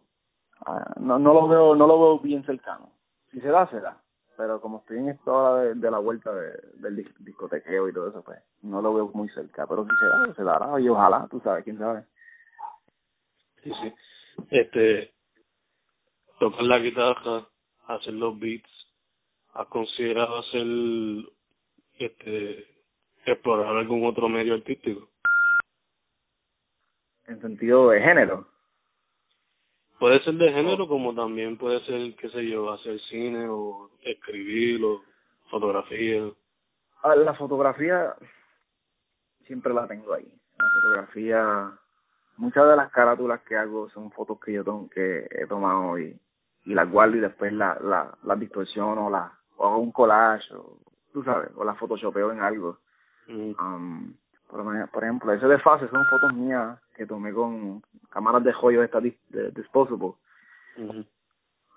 ah, 0.65 0.93
no, 0.99 1.17
no 1.17 1.33
lo 1.33 1.47
veo, 1.47 1.75
no 1.75 1.87
lo 1.87 1.99
veo 1.99 2.19
bien 2.19 2.45
cercano. 2.45 2.91
Si 3.31 3.41
se 3.41 3.47
da, 3.47 3.67
será. 3.67 3.97
Pero 4.37 4.61
como 4.61 4.77
estoy 4.77 4.97
en 4.99 5.09
esta 5.09 5.31
hora 5.31 5.73
de, 5.73 5.91
la 5.91 5.97
vuelta 5.97 6.31
de, 6.31 6.51
del 6.75 7.11
discotequeo 7.19 7.89
y 7.89 7.93
todo 7.93 8.09
eso, 8.09 8.21
pues 8.21 8.37
no 8.61 8.83
lo 8.83 8.93
veo 8.93 9.09
muy 9.11 9.27
cerca. 9.29 9.65
Pero 9.65 9.83
si 9.85 9.89
se 9.89 10.05
da, 10.05 10.33
se 10.35 10.43
dará 10.43 10.79
y 10.79 10.87
ojalá, 10.87 11.27
tú 11.31 11.39
sabes, 11.39 11.63
quién 11.63 11.79
sabe. 11.79 12.05
Sí, 13.63 13.71
sí. 13.81 13.93
Este, 14.51 15.13
tocar 16.39 16.63
la 16.63 16.79
guitarra, 16.79 17.47
hacer 17.87 18.13
los 18.13 18.39
beats, 18.39 18.69
¿has 19.53 19.67
considerado 19.67 20.39
hacer, 20.39 20.65
este, 21.99 22.67
explorar 23.25 23.75
algún 23.75 24.05
otro 24.05 24.29
medio 24.29 24.53
artístico? 24.53 25.09
En 27.25 27.41
sentido 27.41 27.89
de 27.89 28.01
género. 28.01 28.47
Puede 29.99 30.23
ser 30.23 30.35
de 30.35 30.53
género 30.53 30.87
como 30.87 31.13
también 31.15 31.57
puede 31.57 31.83
ser, 31.85 32.15
qué 32.15 32.29
sé 32.29 32.47
yo, 32.47 32.71
hacer 32.71 32.99
cine 33.09 33.47
o 33.49 33.89
escribir 34.03 34.83
o 34.83 35.03
fotografía. 35.49 36.29
Ah, 37.01 37.15
la 37.15 37.33
fotografía 37.33 38.15
siempre 39.45 39.73
la 39.73 39.87
tengo 39.87 40.13
ahí. 40.13 40.31
La 40.57 40.65
fotografía 40.69 41.79
muchas 42.37 42.67
de 42.67 42.75
las 42.75 42.91
carátulas 42.91 43.41
que 43.41 43.57
hago 43.57 43.89
son 43.89 44.11
fotos 44.11 44.39
que 44.39 44.53
yo 44.53 44.63
que 44.93 45.27
he 45.29 45.47
tomado 45.47 45.99
y, 45.99 46.17
y 46.65 46.73
las 46.73 46.89
guardo 46.89 47.17
y 47.17 47.19
después 47.19 47.51
las 47.53 47.81
la, 47.81 48.15
la 48.23 48.35
distorsiono 48.35 49.09
la, 49.09 49.31
o 49.57 49.67
hago 49.67 49.77
un 49.79 49.91
collage 49.91 50.53
o 50.53 50.77
tú 51.11 51.23
sabes 51.23 51.49
o 51.55 51.63
las 51.63 51.77
photoshopeo 51.77 52.31
en 52.31 52.41
algo. 52.41 52.77
Mm. 53.27 53.51
um, 53.59 54.13
por, 54.49 54.63
por, 54.91 55.03
ejemplo 55.03 55.33
ese 55.33 55.47
de 55.47 55.59
fase 55.59 55.87
son 55.89 56.05
fotos 56.05 56.33
mías 56.33 56.79
que 56.95 57.05
tomé 57.05 57.33
con 57.33 57.81
cámaras 58.09 58.43
de 58.43 58.53
joyo 58.53 58.83
esta 58.83 59.01
de, 59.01 59.51
disposable. 59.51 60.13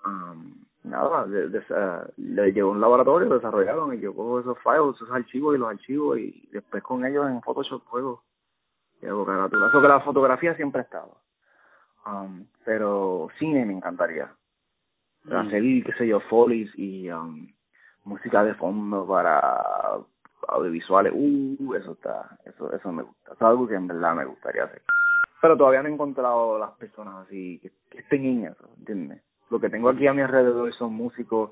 Um, 0.05 0.65
nada 0.83 1.25
de, 1.25 1.49
de, 1.49 1.63
le 2.17 2.53
llevo 2.53 2.71
un 2.71 2.81
laboratorio 2.81 3.29
desarrollaron 3.29 3.93
y 3.93 3.99
yo 3.99 4.15
cojo 4.15 4.39
esos 4.39 4.57
files 4.59 4.95
esos 4.95 5.11
archivos 5.11 5.55
y 5.55 5.59
los 5.59 5.69
archivos 5.69 6.17
y 6.17 6.49
después 6.51 6.81
con 6.83 7.05
ellos 7.05 7.29
en 7.29 7.41
Photoshop 7.41 7.83
juego 7.85 8.23
y 9.01 9.07
hago 9.07 9.25
que 9.25 9.87
la 9.87 9.99
fotografía 10.01 10.55
siempre 10.55 10.81
ha 10.81 10.83
estado. 10.83 11.17
Um, 12.05 12.45
pero 12.65 13.29
cine 13.37 13.65
me 13.65 13.73
encantaría. 13.73 14.31
Mm. 15.23 15.33
Hacer, 15.33 15.63
qué 15.85 15.93
sé 15.97 16.07
yo, 16.07 16.19
folies 16.21 16.71
y 16.75 17.09
um, 17.09 17.47
música 18.03 18.43
de 18.43 18.55
fondo 18.55 19.05
para 19.07 19.97
audiovisuales. 20.47 21.13
Uh, 21.15 21.75
eso 21.75 21.93
está, 21.93 22.37
eso, 22.45 22.73
eso 22.73 22.91
me 22.91 23.03
gusta. 23.03 23.33
Es 23.33 23.41
algo 23.41 23.67
que 23.67 23.75
en 23.75 23.87
verdad 23.87 24.15
me 24.15 24.25
gustaría 24.25 24.63
hacer. 24.63 24.81
Pero 25.41 25.57
todavía 25.57 25.81
no 25.81 25.89
he 25.89 25.93
encontrado 25.93 26.59
las 26.59 26.71
personas 26.71 27.25
así 27.25 27.59
que, 27.59 27.71
estén 27.97 28.25
en 28.25 28.45
eso, 28.45 28.69
¿entiendes? 28.77 29.21
Lo 29.49 29.59
que 29.59 29.69
tengo 29.69 29.89
aquí 29.89 30.07
a 30.07 30.13
mi 30.13 30.21
alrededor 30.21 30.71
son 30.73 30.93
músicos 30.93 31.51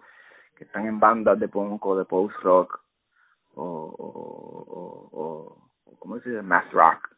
que 0.55 0.63
están 0.63 0.85
en 0.85 0.99
bandas 0.99 1.39
de 1.39 1.47
punk 1.47 1.83
o 1.85 1.97
de 1.97 2.05
post 2.05 2.35
rock 2.41 2.79
o, 3.55 3.63
o, 3.63 5.09
o, 5.11 5.57
o 5.85 5.99
¿cómo 5.99 6.19
se 6.19 6.29
dice? 6.29 6.41
Math 6.41 6.71
rock 6.71 7.09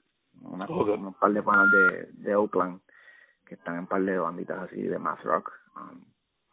una, 0.41 0.65
un 0.67 1.13
par 1.13 1.33
de 1.33 1.43
panas 1.43 1.71
de, 1.71 2.09
de 2.13 2.35
Oakland 2.35 2.79
que 3.45 3.55
están 3.55 3.75
en 3.75 3.79
un 3.81 3.87
par 3.87 4.01
de 4.01 4.17
banditas 4.17 4.59
así 4.59 4.81
de 4.81 4.99
math 4.99 5.23
rock 5.23 5.51
um, 5.75 6.03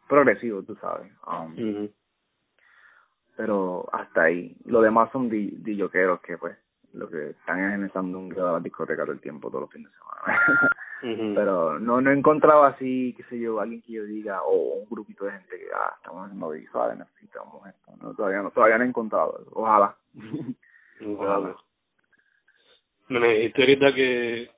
progresivo 0.07 0.63
tú 0.63 0.75
sabes 0.75 1.11
um, 1.27 1.89
pero 3.39 3.87
hasta 3.93 4.23
ahí. 4.23 4.53
Lo 4.65 4.81
demás 4.81 5.09
son 5.13 5.29
di, 5.29 5.63
que 5.63 6.37
pues 6.37 6.57
lo 6.91 7.09
que 7.09 7.29
están 7.29 7.63
organizando 7.63 8.19
un 8.19 8.27
grado 8.27 8.47
de 8.47 8.53
la 8.55 8.59
discoteca 8.59 9.03
todo 9.03 9.13
el 9.13 9.21
tiempo 9.21 9.49
todos 9.49 9.61
los 9.61 9.71
fines 9.71 9.89
de 9.89 9.97
semana. 9.97 10.75
Pero 11.35 11.79
no 11.79 12.01
no 12.01 12.11
he 12.11 12.17
encontrado 12.17 12.65
así 12.65 13.13
qué 13.15 13.23
sé 13.29 13.39
yo 13.39 13.61
alguien 13.61 13.81
que 13.81 13.93
yo 13.93 14.03
diga 14.03 14.43
o 14.43 14.81
un 14.81 14.89
grupito 14.89 15.23
de 15.23 15.31
gente 15.31 15.57
que 15.57 15.67
ah 15.73 15.93
estamos 15.95 16.25
haciendo 16.25 16.49
visuales 16.49 16.97
necesitamos 16.97 17.65
esto 17.65 17.93
no 18.01 18.13
todavía 18.13 18.41
no 18.41 18.51
todavía 18.51 18.77
no 18.77 18.83
he 18.83 18.87
encontrado 18.87 19.45
ojalá. 19.53 19.95
Ojalá 21.07 21.55
me 23.09 23.33
dijiste 23.33 23.61
ahorita 23.61 23.95
que 23.95 24.49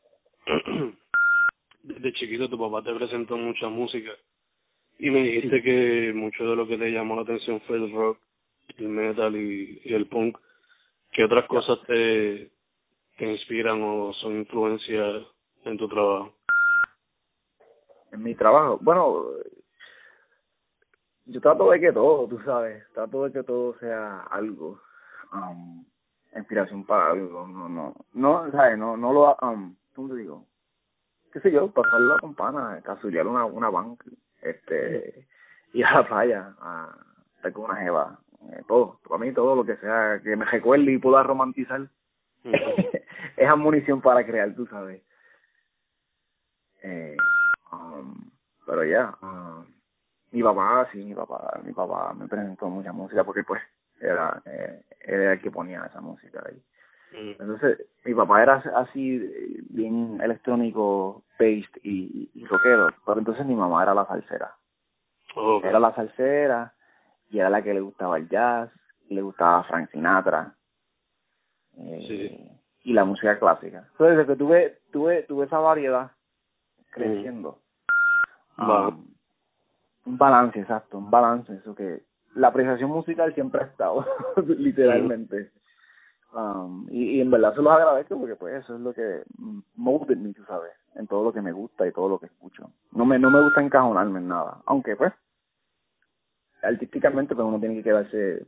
desde 1.83 2.13
chiquito 2.13 2.49
tu 2.49 2.59
papá 2.59 2.83
te 2.83 2.93
presentó 2.93 3.37
mucha 3.37 3.69
música 3.69 4.11
y 4.99 5.09
me 5.09 5.23
dijiste 5.23 5.63
que 5.63 6.11
mucho 6.13 6.43
de 6.43 6.55
lo 6.55 6.67
que 6.67 6.77
te 6.77 6.91
llamó 6.91 7.15
la 7.15 7.23
atención 7.23 7.61
fue 7.61 7.77
el 7.77 7.91
rock, 7.91 8.19
el 8.77 8.89
metal 8.89 9.35
y, 9.35 9.81
el 9.85 10.07
punk. 10.07 10.37
¿Qué 11.11 11.23
otras 11.23 11.47
cosas 11.47 11.79
te, 11.87 12.51
te 13.17 13.25
inspiran 13.25 13.81
o 13.81 14.13
son 14.13 14.37
influencias 14.37 15.23
en 15.65 15.77
tu 15.77 15.87
trabajo? 15.87 16.35
En 18.11 18.21
mi 18.21 18.35
trabajo, 18.35 18.77
bueno, 18.81 19.25
yo 21.25 21.41
trato 21.41 21.71
de 21.71 21.79
que 21.79 21.91
todo, 21.93 22.27
tú 22.27 22.39
sabes, 22.43 22.83
trato 22.93 23.23
de 23.23 23.31
que 23.31 23.43
todo 23.43 23.77
sea 23.79 24.21
algo. 24.29 24.81
Um, 25.33 25.85
inspiración 26.39 26.85
para 26.85 27.11
algo, 27.11 27.47
no, 27.47 27.69
no, 27.69 27.95
no, 28.13 28.51
¿sabes? 28.51 28.77
No, 28.77 28.95
no 28.97 29.13
lo, 29.13 29.37
um, 29.41 29.75
¿cómo 29.93 30.09
te 30.09 30.15
digo? 30.15 30.45
qué 31.31 31.39
sé 31.39 31.51
yo, 31.51 31.71
pasar 31.71 31.99
la 32.01 32.17
campana, 32.17 32.81
casualidad 32.83 33.25
una, 33.25 33.45
una 33.45 33.69
banca, 33.69 34.05
este, 34.41 35.27
ir 35.73 35.85
a 35.85 36.01
la 36.01 36.07
playa, 36.07 36.53
a 36.59 36.95
estar 37.37 37.53
con 37.53 37.65
una 37.65 37.75
jeva, 37.77 38.19
eh, 38.51 38.61
todo, 38.67 38.99
para 39.07 39.19
mí 39.19 39.33
todo 39.33 39.55
lo 39.55 39.65
que 39.65 39.77
sea 39.77 40.19
que 40.23 40.35
me 40.35 40.45
recuerde 40.45 40.91
y 40.91 40.97
pueda 40.97 41.23
romantizar 41.23 41.87
es 43.37 43.57
munición 43.57 44.01
para 44.01 44.25
crear, 44.25 44.53
tú 44.55 44.65
sabes. 44.67 45.01
Eh, 46.83 47.15
um, 47.71 48.29
pero 48.65 48.83
ya, 48.83 49.15
um, 49.21 49.65
mi 50.31 50.41
papá, 50.41 50.89
sí, 50.91 51.03
mi 51.03 51.13
papá, 51.13 51.59
mi 51.63 51.71
papá 51.71 52.13
me 52.13 52.27
presentó 52.27 52.67
mucha 52.67 52.91
música 52.91 53.23
porque 53.23 53.43
pues 53.43 53.61
era, 54.01 54.41
eh, 54.45 54.83
era 55.01 55.33
el 55.33 55.41
que 55.41 55.51
ponía 55.51 55.85
esa 55.85 56.01
música 56.01 56.43
ahí. 56.47 56.61
Entonces, 57.13 57.85
mi 58.05 58.13
papá 58.13 58.41
era 58.41 58.63
así, 58.75 59.19
bien 59.69 60.21
electrónico, 60.21 61.23
based 61.37 61.81
y, 61.83 62.31
y 62.33 62.45
rockero, 62.45 62.89
pero 63.05 63.19
entonces 63.19 63.45
mi 63.45 63.55
mamá 63.55 63.83
era 63.83 63.93
la 63.93 64.05
salsera. 64.05 64.55
Era 65.63 65.79
la 65.79 65.93
salsera 65.93 66.73
y 67.29 67.39
era 67.39 67.49
la 67.49 67.61
que 67.61 67.73
le 67.73 67.81
gustaba 67.81 68.17
el 68.17 68.29
jazz, 68.29 68.69
y 69.09 69.15
le 69.15 69.21
gustaba 69.21 69.63
Frank 69.63 69.89
Sinatra. 69.91 70.55
Eh, 71.77 72.49
y 72.83 72.93
la 72.93 73.03
música 73.03 73.37
clásica. 73.37 73.85
Entonces, 73.91 74.17
desde 74.17 74.25
que 74.25 74.37
tuve, 74.37 74.79
tuve, 74.91 75.23
tuve 75.23 75.45
esa 75.45 75.59
variedad 75.59 76.11
creciendo. 76.91 77.59
Mm. 78.57 78.69
Um, 78.69 79.07
un 80.05 80.17
balance, 80.17 80.59
exacto, 80.59 80.97
un 80.97 81.11
balance, 81.11 81.53
eso 81.53 81.75
que 81.75 82.03
la 82.35 82.47
apreciación 82.47 82.89
musical 82.89 83.33
siempre 83.33 83.61
ha 83.61 83.67
estado, 83.67 84.05
literalmente. 84.47 85.51
Um, 86.33 86.87
y, 86.89 87.17
y 87.17 87.21
en 87.21 87.29
verdad 87.29 87.53
se 87.53 87.61
los 87.61 87.73
agradezco 87.73 88.17
porque 88.17 88.35
pues 88.35 88.63
eso 88.63 88.75
es 88.75 88.81
lo 88.81 88.93
que 88.93 89.23
molded 89.75 90.17
me, 90.17 90.33
tú 90.33 90.45
sabes, 90.45 90.71
en 90.95 91.05
todo 91.07 91.25
lo 91.25 91.33
que 91.33 91.41
me 91.41 91.51
gusta 91.51 91.85
y 91.85 91.91
todo 91.91 92.07
lo 92.07 92.19
que 92.19 92.27
escucho. 92.27 92.71
No 92.93 93.05
me, 93.05 93.19
no 93.19 93.29
me 93.29 93.41
gusta 93.41 93.61
encajonarme 93.61 94.19
en 94.19 94.29
nada, 94.29 94.61
aunque 94.65 94.95
pues 94.95 95.11
artísticamente 96.61 97.35
pues 97.35 97.45
uno 97.45 97.59
tiene 97.59 97.75
que 97.75 97.83
quedarse, 97.83 98.45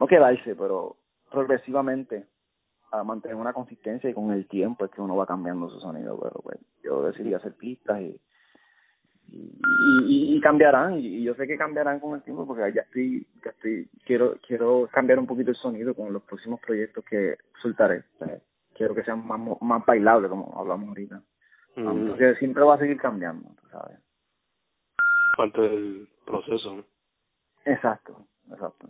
no 0.00 0.06
quedarse, 0.06 0.54
pero 0.54 0.96
progresivamente 1.30 2.26
a 2.92 3.02
mantener 3.04 3.36
una 3.36 3.52
consistencia 3.52 4.08
y 4.08 4.14
con 4.14 4.30
el 4.32 4.46
tiempo 4.48 4.84
es 4.84 4.90
que 4.92 5.00
uno 5.00 5.16
va 5.16 5.26
cambiando 5.26 5.68
su 5.68 5.80
sonido, 5.80 6.18
pero 6.18 6.40
pues 6.42 6.58
yo 6.82 7.02
decidí 7.02 7.34
hacer 7.34 7.54
pistas 7.54 8.00
y 8.00 8.18
y, 9.28 10.36
y, 10.36 10.40
cambiarán 10.40 10.98
y, 10.98 11.22
yo 11.22 11.34
sé 11.34 11.46
que 11.46 11.56
cambiarán 11.56 12.00
con 12.00 12.14
el 12.14 12.22
tiempo 12.22 12.46
porque 12.46 12.72
ya 12.72 12.82
estoy 12.82 13.26
ya 13.44 13.50
estoy 13.50 13.88
quiero 14.04 14.36
quiero 14.46 14.88
cambiar 14.92 15.18
un 15.18 15.26
poquito 15.26 15.50
el 15.50 15.56
sonido 15.56 15.94
con 15.94 16.12
los 16.12 16.22
próximos 16.22 16.60
proyectos 16.60 17.04
que 17.04 17.36
soltaré. 17.60 18.04
Quiero 18.74 18.94
que 18.94 19.02
sean 19.02 19.26
más 19.26 19.40
más 19.60 19.84
bailables 19.84 20.30
como 20.30 20.58
hablamos 20.58 20.88
ahorita. 20.88 21.22
Porque 21.74 22.34
siempre 22.36 22.62
va 22.62 22.76
a 22.76 22.78
seguir 22.78 22.98
cambiando 22.98 23.48
sabes. 23.70 23.98
Parte 25.36 25.60
del 25.60 26.08
proceso 26.24 26.84
exacto 27.64 28.26
exacto. 28.50 28.88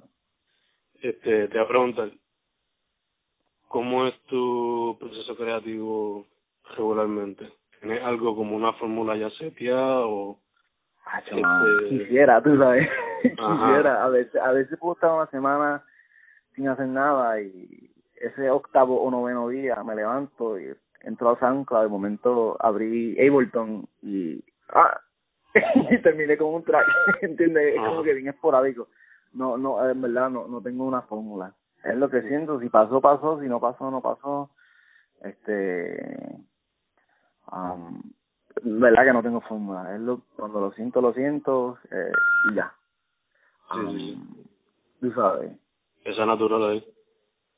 Este 1.01 1.49
te 1.49 1.59
voy 1.59 1.64
a 1.64 1.68
preguntar 1.68 2.11
cómo 3.68 4.07
es 4.07 4.18
tu 4.25 4.96
proceso 5.01 5.37
creativo 5.37 6.27
regularmente 6.77 7.53
¿Tienes 7.80 8.02
algo 8.02 8.34
como 8.34 8.56
una 8.56 8.72
fórmula 8.74 9.16
ya 9.16 9.30
seteada 9.30 10.06
o...? 10.06 10.38
este... 11.18 11.42
Quisiera, 11.88 12.42
tú 12.42 12.56
sabes. 12.56 12.88
Quisiera. 13.22 14.04
A 14.04 14.08
veces, 14.08 14.40
a 14.40 14.52
veces 14.52 14.78
puedo 14.78 14.94
estar 14.94 15.12
una 15.12 15.26
semana 15.26 15.84
sin 16.54 16.68
hacer 16.68 16.86
nada 16.88 17.40
y 17.40 17.90
ese 18.16 18.50
octavo 18.50 19.02
o 19.02 19.10
noveno 19.10 19.48
día 19.48 19.82
me 19.84 19.94
levanto 19.94 20.58
y 20.58 20.72
entro 21.02 21.30
a 21.30 21.38
SoundCloud, 21.38 21.82
de 21.82 21.88
momento 21.88 22.56
abrí 22.60 23.16
Ableton 23.20 23.86
y... 24.02 24.42
¡Ah! 24.70 25.00
y 25.90 25.98
terminé 26.02 26.36
con 26.36 26.54
un 26.54 26.64
track, 26.64 26.86
¿entiendes? 27.22 27.74
Es 27.74 27.80
como 27.80 28.02
que 28.02 28.14
bien 28.14 28.28
esporádico. 28.28 28.88
No, 29.32 29.56
no, 29.56 29.88
en 29.88 30.00
verdad 30.00 30.30
no, 30.30 30.48
no 30.48 30.60
tengo 30.60 30.84
una 30.84 31.02
fórmula. 31.02 31.54
Es 31.84 31.94
lo 31.96 32.10
que 32.10 32.22
siento, 32.22 32.58
si 32.60 32.68
pasó, 32.68 33.00
pasó, 33.00 33.40
si 33.40 33.48
no 33.48 33.60
pasó, 33.60 33.90
no 33.90 34.00
pasó. 34.00 34.50
Este 35.22 36.36
Um, 37.52 38.02
verdad 38.62 39.04
que 39.04 39.12
no 39.12 39.22
tengo 39.22 39.40
fórmula. 39.42 39.94
Es 39.94 40.00
lo, 40.00 40.22
cuando 40.37 40.61
lo 40.61 40.72
siento, 40.72 41.00
lo 41.00 41.12
siento 41.12 41.78
eh, 41.90 42.12
y 42.50 42.54
ya. 42.54 42.72
Sí, 43.72 44.22
Tú 45.00 45.12
sabes. 45.12 45.52
Esa 46.04 46.24
natural 46.24 46.70
ahí. 46.70 46.94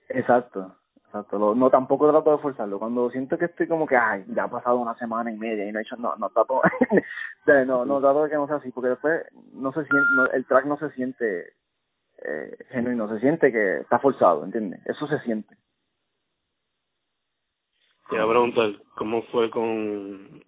Exacto. 0.08 0.74
Exacto. 1.06 1.54
no, 1.54 1.70
tampoco 1.70 2.10
trato 2.10 2.32
de 2.32 2.38
forzarlo. 2.42 2.78
Cuando 2.78 3.10
siento 3.10 3.38
que 3.38 3.46
estoy 3.46 3.66
como 3.66 3.86
que, 3.86 3.96
ay, 3.96 4.24
ya 4.28 4.44
ha 4.44 4.50
pasado 4.50 4.76
una 4.76 4.94
semana 4.96 5.32
y 5.32 5.38
media 5.38 5.66
y 5.66 5.72
no 5.72 5.78
he 5.78 5.82
hecho, 5.82 5.96
no, 5.96 6.14
no 6.16 6.28
trato, 6.28 6.60
no, 7.66 7.86
no 7.86 8.00
trato 8.00 8.24
de 8.24 8.30
que 8.30 8.36
no 8.36 8.46
sea 8.46 8.56
así, 8.56 8.70
porque 8.70 8.90
después 8.90 9.22
no 9.54 9.72
se 9.72 9.84
siente, 9.84 10.08
no, 10.14 10.26
el 10.26 10.44
track 10.44 10.66
no 10.66 10.76
se 10.76 10.90
siente 10.90 11.54
eh, 12.18 12.58
genuino, 12.68 13.08
se 13.08 13.20
siente 13.20 13.50
que 13.50 13.78
está 13.78 13.98
forzado, 13.98 14.44
¿entiendes? 14.44 14.84
Eso 14.84 15.06
se 15.06 15.18
siente. 15.20 15.56
Te 18.08 18.16
voy 18.16 18.24
a 18.24 18.30
preguntar, 18.30 18.82
¿cómo 18.96 19.22
fue 19.24 19.50
con... 19.50 20.42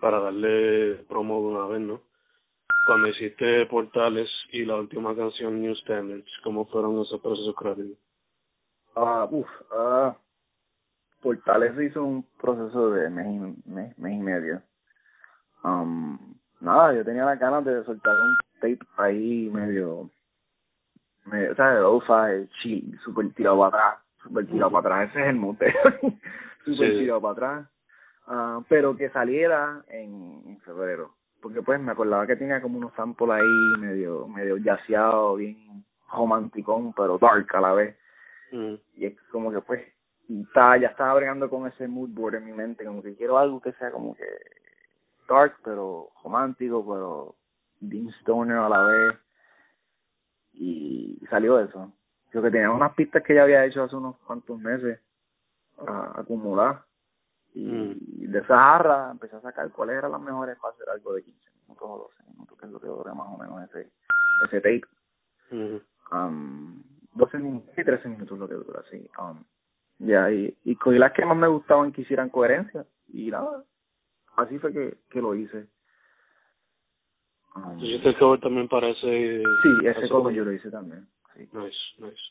para 0.00 0.18
darle 0.18 1.04
promo 1.06 1.42
de 1.42 1.46
una 1.46 1.66
vez, 1.66 1.80
¿no? 1.82 2.00
Cuando 2.86 3.08
hiciste 3.08 3.66
Portales 3.66 4.30
y 4.50 4.64
la 4.64 4.76
última 4.76 5.14
canción 5.14 5.60
New 5.60 5.74
Standards, 5.74 6.30
¿cómo 6.42 6.64
fueron 6.64 7.02
esos 7.02 7.20
procesos 7.20 7.54
creativos? 7.54 7.98
Ah, 8.96 9.28
uff, 9.30 9.48
ah, 9.72 10.16
Portales 11.20 11.78
hizo 11.82 12.02
un 12.02 12.26
proceso 12.40 12.90
de 12.90 13.10
mes 13.10 13.26
y, 13.26 13.70
mes, 13.70 13.94
y 13.98 14.22
medio. 14.22 14.62
Um, 15.62 16.34
nada, 16.60 16.94
yo 16.94 17.04
tenía 17.04 17.26
la 17.26 17.36
ganas 17.36 17.62
de 17.66 17.84
soltar 17.84 18.14
un 18.14 18.38
tape 18.58 18.86
ahí 18.96 19.50
medio, 19.52 20.08
medio 21.26 21.54
¿sabes? 21.56 21.82
Lo-fi, 21.82 22.48
chill, 22.62 22.98
super 23.04 23.30
tirado 23.34 23.62
atrás 23.66 24.01
super 24.22 24.46
tirado 24.46 24.70
para 24.70 24.80
atrás, 24.80 25.10
ese 25.10 25.20
es 25.22 25.28
el 25.28 25.36
mote, 25.36 25.74
super 26.64 26.90
tirado 26.98 27.20
para 27.20 27.32
atrás, 27.32 27.68
uh, 28.28 28.64
pero 28.68 28.96
que 28.96 29.10
saliera 29.10 29.84
en, 29.88 30.42
en, 30.46 30.60
febrero, 30.60 31.14
porque 31.40 31.62
pues 31.62 31.80
me 31.80 31.92
acordaba 31.92 32.26
que 32.26 32.36
tenía 32.36 32.60
como 32.62 32.78
unos 32.78 32.94
samples 32.94 33.30
ahí 33.30 33.80
medio, 33.80 34.26
medio 34.28 34.56
yaceado, 34.58 35.36
bien 35.36 35.84
romanticón, 36.10 36.92
pero 36.92 37.18
dark 37.18 37.46
a 37.54 37.60
la 37.60 37.72
vez, 37.72 37.96
y 38.52 39.06
es 39.06 39.18
como 39.30 39.50
que 39.50 39.60
pues, 39.62 39.82
está, 40.28 40.76
ya 40.76 40.88
estaba 40.88 41.14
bregando 41.14 41.48
con 41.48 41.66
ese 41.66 41.88
mood 41.88 42.10
board 42.10 42.34
en 42.34 42.44
mi 42.44 42.52
mente, 42.52 42.84
como 42.84 43.02
que 43.02 43.16
quiero 43.16 43.38
algo 43.38 43.60
que 43.60 43.72
sea 43.72 43.90
como 43.90 44.14
que 44.14 44.26
dark, 45.28 45.56
pero 45.64 46.10
romántico, 46.22 46.84
pero 46.86 47.34
bien 47.80 48.08
stoner 48.20 48.58
a 48.58 48.68
la 48.68 48.82
vez, 48.82 49.18
y 50.52 51.18
salió 51.30 51.58
eso 51.58 51.90
yo 52.32 52.42
que 52.42 52.50
tenía 52.50 52.70
unas 52.70 52.94
pistas 52.94 53.22
que 53.22 53.34
ya 53.34 53.42
había 53.42 53.64
hecho 53.64 53.82
hace 53.82 53.96
unos 53.96 54.16
cuantos 54.18 54.58
meses 54.58 55.00
a 55.86 56.20
acumular. 56.20 56.82
Y 57.54 57.66
mm. 57.66 58.30
de 58.30 58.38
esa 58.38 58.56
jarra 58.56 59.10
empecé 59.10 59.36
a 59.36 59.40
sacar 59.40 59.70
cuáles 59.70 59.98
eran 59.98 60.12
las 60.12 60.20
mejores 60.20 60.56
para 60.58 60.72
hacer 60.72 60.88
algo 60.88 61.12
de 61.12 61.22
15 61.22 61.50
minutos 61.62 61.88
o 61.88 61.98
12 62.16 62.30
minutos, 62.30 62.58
que 62.58 62.66
es 62.66 62.72
lo 62.72 62.80
que 62.80 62.86
dura 62.86 63.14
más 63.14 63.28
o 63.28 63.36
menos 63.36 63.62
ese, 63.68 63.90
ese 64.46 64.60
tape. 64.60 64.82
Mm. 65.50 66.16
Um, 66.16 66.82
12 67.14 67.38
minutos 67.38 67.70
y 67.76 67.84
13 67.84 68.08
minutos 68.08 68.38
lo 68.38 68.48
que 68.48 68.54
dura, 68.54 68.82
sí. 68.90 69.06
Um, 69.18 69.44
ya, 69.98 70.30
y, 70.30 70.56
y 70.64 70.76
cogí 70.76 70.98
las 70.98 71.12
que 71.12 71.26
más 71.26 71.36
me 71.36 71.46
gustaban 71.48 71.92
que 71.92 72.02
hicieran 72.02 72.30
coherencia. 72.30 72.86
Y 73.08 73.30
nada, 73.30 73.64
así 74.36 74.58
fue 74.58 74.72
que, 74.72 74.96
que 75.10 75.20
lo 75.20 75.34
hice. 75.34 75.68
Um, 77.54 77.78
¿Hiciste 77.78 78.08
el 78.08 78.18
cover 78.18 78.40
también 78.40 78.66
para 78.68 78.88
ese...? 78.88 79.42
Sí, 79.62 79.86
ese 79.86 80.08
cover 80.08 80.34
yo 80.34 80.44
lo 80.44 80.52
hice 80.52 80.70
también. 80.70 81.06
Nice, 81.36 81.76
nice. 81.98 82.22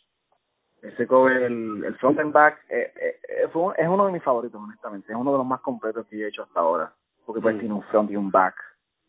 Ese 0.82 1.06
cover, 1.06 1.44
el, 1.44 1.84
el 1.84 1.96
front 1.98 2.20
and 2.20 2.34
back, 2.34 2.66
eh, 2.70 2.92
eh, 2.96 3.48
fue, 3.54 3.76
es 3.78 3.88
uno 3.88 4.08
de 4.08 4.14
mis 4.14 4.24
favoritos, 4.24 4.60
honestamente. 4.60 5.12
Es 5.12 5.18
uno 5.18 5.32
de 5.32 5.38
los 5.38 5.48
más 5.48 5.62
completos 5.62 6.08
que 6.08 6.18
he 6.18 6.28
hecho 6.28 6.44
hasta 6.44 6.60
ahora. 6.60 6.94
Porque 7.26 7.42
pues 7.42 7.56
mm. 7.56 7.60
tiene 7.60 7.76
un 7.76 7.84
front 7.84 8.10
y 8.10 8.16
un 8.16 8.32
back. 8.32 8.56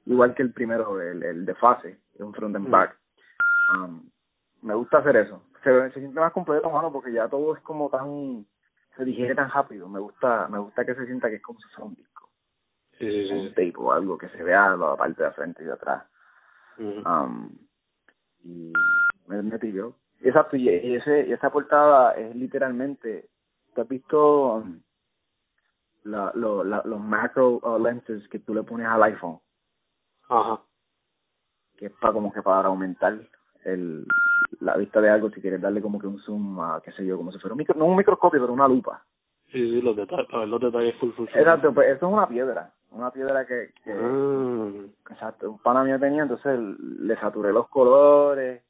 Igual 0.04 0.34
que 0.34 0.42
el 0.42 0.52
primero, 0.52 1.00
el, 1.00 1.22
el 1.22 1.46
de 1.46 1.54
fase, 1.54 1.98
es 2.14 2.20
un 2.20 2.34
front 2.34 2.56
and 2.56 2.68
mm. 2.68 2.70
back. 2.70 2.98
Um, 3.74 4.10
me 4.60 4.74
gusta 4.74 4.98
hacer 4.98 5.16
eso. 5.16 5.42
Se, 5.64 5.90
se 5.92 6.00
siente 6.00 6.20
más 6.20 6.32
completo, 6.32 6.70
mano, 6.70 6.92
porque 6.92 7.12
ya 7.12 7.28
todo 7.28 7.54
es 7.54 7.62
como 7.62 7.88
tan... 7.88 8.46
Se 8.96 9.04
digiere 9.06 9.34
tan 9.34 9.50
rápido. 9.50 9.88
Me 9.88 10.00
gusta 10.00 10.48
me 10.48 10.58
gusta 10.58 10.84
que 10.84 10.94
se 10.94 11.06
sienta 11.06 11.30
que 11.30 11.36
es 11.36 11.42
como 11.42 11.58
si 11.58 11.68
fuera 11.68 11.86
un 11.86 11.94
disco. 11.94 12.28
Sí, 12.98 13.10
sí, 13.10 13.28
sí. 13.28 13.32
Un 13.32 13.48
tape 13.48 13.72
o 13.78 13.90
algo 13.92 14.18
que 14.18 14.28
se 14.28 14.42
vea 14.42 14.76
la 14.76 14.94
parte 14.96 15.22
de 15.22 15.30
frente 15.30 15.62
y 15.62 15.66
de 15.66 15.72
atrás. 15.72 16.04
Mm. 16.76 17.06
Um, 17.06 17.50
y 18.44 18.72
me, 19.26 19.42
me 19.42 19.58
pilló. 19.58 19.94
Exacto, 20.20 20.56
y, 20.56 20.68
ese, 20.68 21.26
y 21.26 21.32
esa 21.32 21.50
portada 21.50 22.12
es 22.12 22.34
literalmente, 22.36 23.28
¿te 23.74 23.80
has 23.80 23.88
visto 23.88 24.54
um, 24.54 24.80
la, 26.04 26.30
lo, 26.34 26.62
la, 26.62 26.82
los 26.84 27.00
macro 27.00 27.58
uh, 27.62 27.78
lenses 27.82 28.28
que 28.28 28.38
tú 28.38 28.54
le 28.54 28.62
pones 28.62 28.86
al 28.86 29.02
iPhone? 29.02 29.40
Ajá. 30.28 30.60
Que 31.76 31.86
es 31.86 31.92
para 32.00 32.12
como 32.12 32.32
que 32.32 32.42
para 32.42 32.68
aumentar 32.68 33.18
el 33.64 34.06
la 34.60 34.76
vista 34.76 35.00
de 35.00 35.10
algo 35.10 35.30
si 35.30 35.40
quieres 35.40 35.60
darle 35.60 35.82
como 35.82 35.98
que 35.98 36.06
un 36.06 36.18
zoom 36.20 36.60
a 36.60 36.80
qué 36.84 36.92
sé 36.92 37.04
yo, 37.04 37.16
como 37.16 37.32
si 37.32 37.38
fuera 37.38 37.54
un 37.54 37.64
no 37.76 37.86
un 37.86 37.96
microscopio, 37.96 38.40
pero 38.40 38.52
una 38.52 38.68
lupa. 38.68 39.02
Sí, 39.50 39.58
sí, 39.58 39.82
los 39.82 39.96
detalles, 39.96 40.26
para 40.26 40.40
ver 40.40 40.48
los 40.48 40.60
detalles 40.60 40.94
full, 40.96 41.10
full, 41.12 41.26
Exacto, 41.34 41.74
pues 41.74 41.88
eso 41.88 42.06
es 42.06 42.12
una 42.12 42.28
piedra. 42.28 42.72
una 42.90 43.10
piedra 43.10 43.44
que, 43.46 43.72
que 43.82 43.92
Ah, 43.92 44.70
exacto, 45.10 45.50
un 45.50 45.58
pana 45.58 45.84
mío 45.84 45.98
tenía, 45.98 46.22
entonces 46.22 46.58
le 46.78 47.16
saturé 47.16 47.52
los 47.52 47.68
colores, 47.68 48.62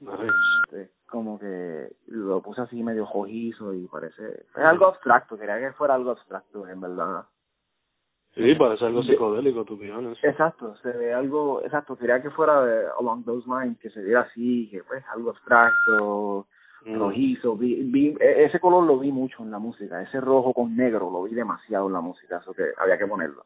nice. 0.00 0.26
este, 0.64 0.90
como 1.06 1.38
que 1.38 1.96
lo 2.08 2.42
puse 2.42 2.62
así 2.62 2.82
medio 2.82 3.08
rojizo 3.12 3.72
y 3.74 3.86
parece, 3.86 4.40
es 4.40 4.56
algo 4.56 4.86
abstracto, 4.86 5.38
quería 5.38 5.58
que 5.58 5.72
fuera 5.72 5.94
algo 5.94 6.10
abstracto, 6.10 6.66
en 6.68 6.80
verdad. 6.80 7.24
Sí, 8.34 8.54
parece 8.54 8.84
algo 8.84 9.02
psicodélico, 9.02 9.64
tu 9.64 9.74
honest. 9.74 10.22
Exacto, 10.22 10.76
se 10.76 10.92
ve 10.92 11.14
algo, 11.14 11.62
exacto, 11.62 11.96
quería 11.96 12.20
que 12.20 12.30
fuera 12.30 12.64
de, 12.64 12.86
along 12.98 13.24
those 13.24 13.48
lines, 13.48 13.78
que 13.78 13.88
se 13.88 14.02
viera 14.02 14.22
así, 14.22 14.68
que 14.70 14.82
pues 14.84 15.02
algo 15.08 15.30
abstracto, 15.30 16.46
Mm. 16.86 16.98
rojizo, 17.00 17.56
vi, 17.56 17.82
vi, 17.82 18.16
e- 18.20 18.44
ese 18.44 18.60
color 18.60 18.84
lo 18.84 18.98
vi 18.98 19.10
mucho 19.10 19.42
en 19.42 19.50
la 19.50 19.58
música, 19.58 20.00
ese 20.02 20.20
rojo 20.20 20.52
con 20.52 20.76
negro 20.76 21.10
lo 21.10 21.24
vi 21.24 21.34
demasiado 21.34 21.88
en 21.88 21.94
la 21.94 22.00
música, 22.00 22.38
eso 22.38 22.54
que 22.54 22.64
había 22.76 22.96
que 22.96 23.06
ponerlo. 23.08 23.44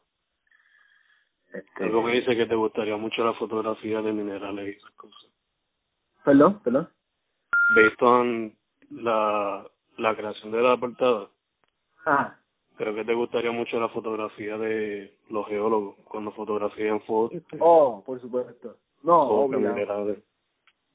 Este, 1.52 1.84
Algo 1.84 2.02
me 2.02 2.12
dice 2.12 2.36
que 2.36 2.46
te 2.46 2.54
gustaría 2.54 2.96
mucho 2.96 3.24
la 3.24 3.32
fotografía 3.34 4.02
de 4.02 4.12
minerales 4.12 4.74
y 4.74 4.78
esas 4.78 4.90
cosas. 4.90 5.30
Perdón, 6.30 6.60
perdón. 6.62 6.88
Based 7.74 8.02
on 8.02 8.54
la, 8.90 9.66
la 9.98 10.16
creación 10.16 10.52
de 10.52 10.62
la 10.62 10.76
portada, 10.76 11.28
Ah, 12.06 12.36
creo 12.76 12.94
que 12.94 13.04
te 13.04 13.14
gustaría 13.14 13.50
mucho 13.50 13.80
la 13.80 13.88
fotografía 13.88 14.56
de 14.56 15.12
los 15.28 15.44
geólogos 15.48 15.96
cuando 16.04 16.30
fotografían 16.30 17.00
fotos. 17.00 17.42
oh, 17.58 18.04
por 18.06 18.20
supuesto. 18.20 18.76
No, 19.02 19.22
obvio. 19.22 19.74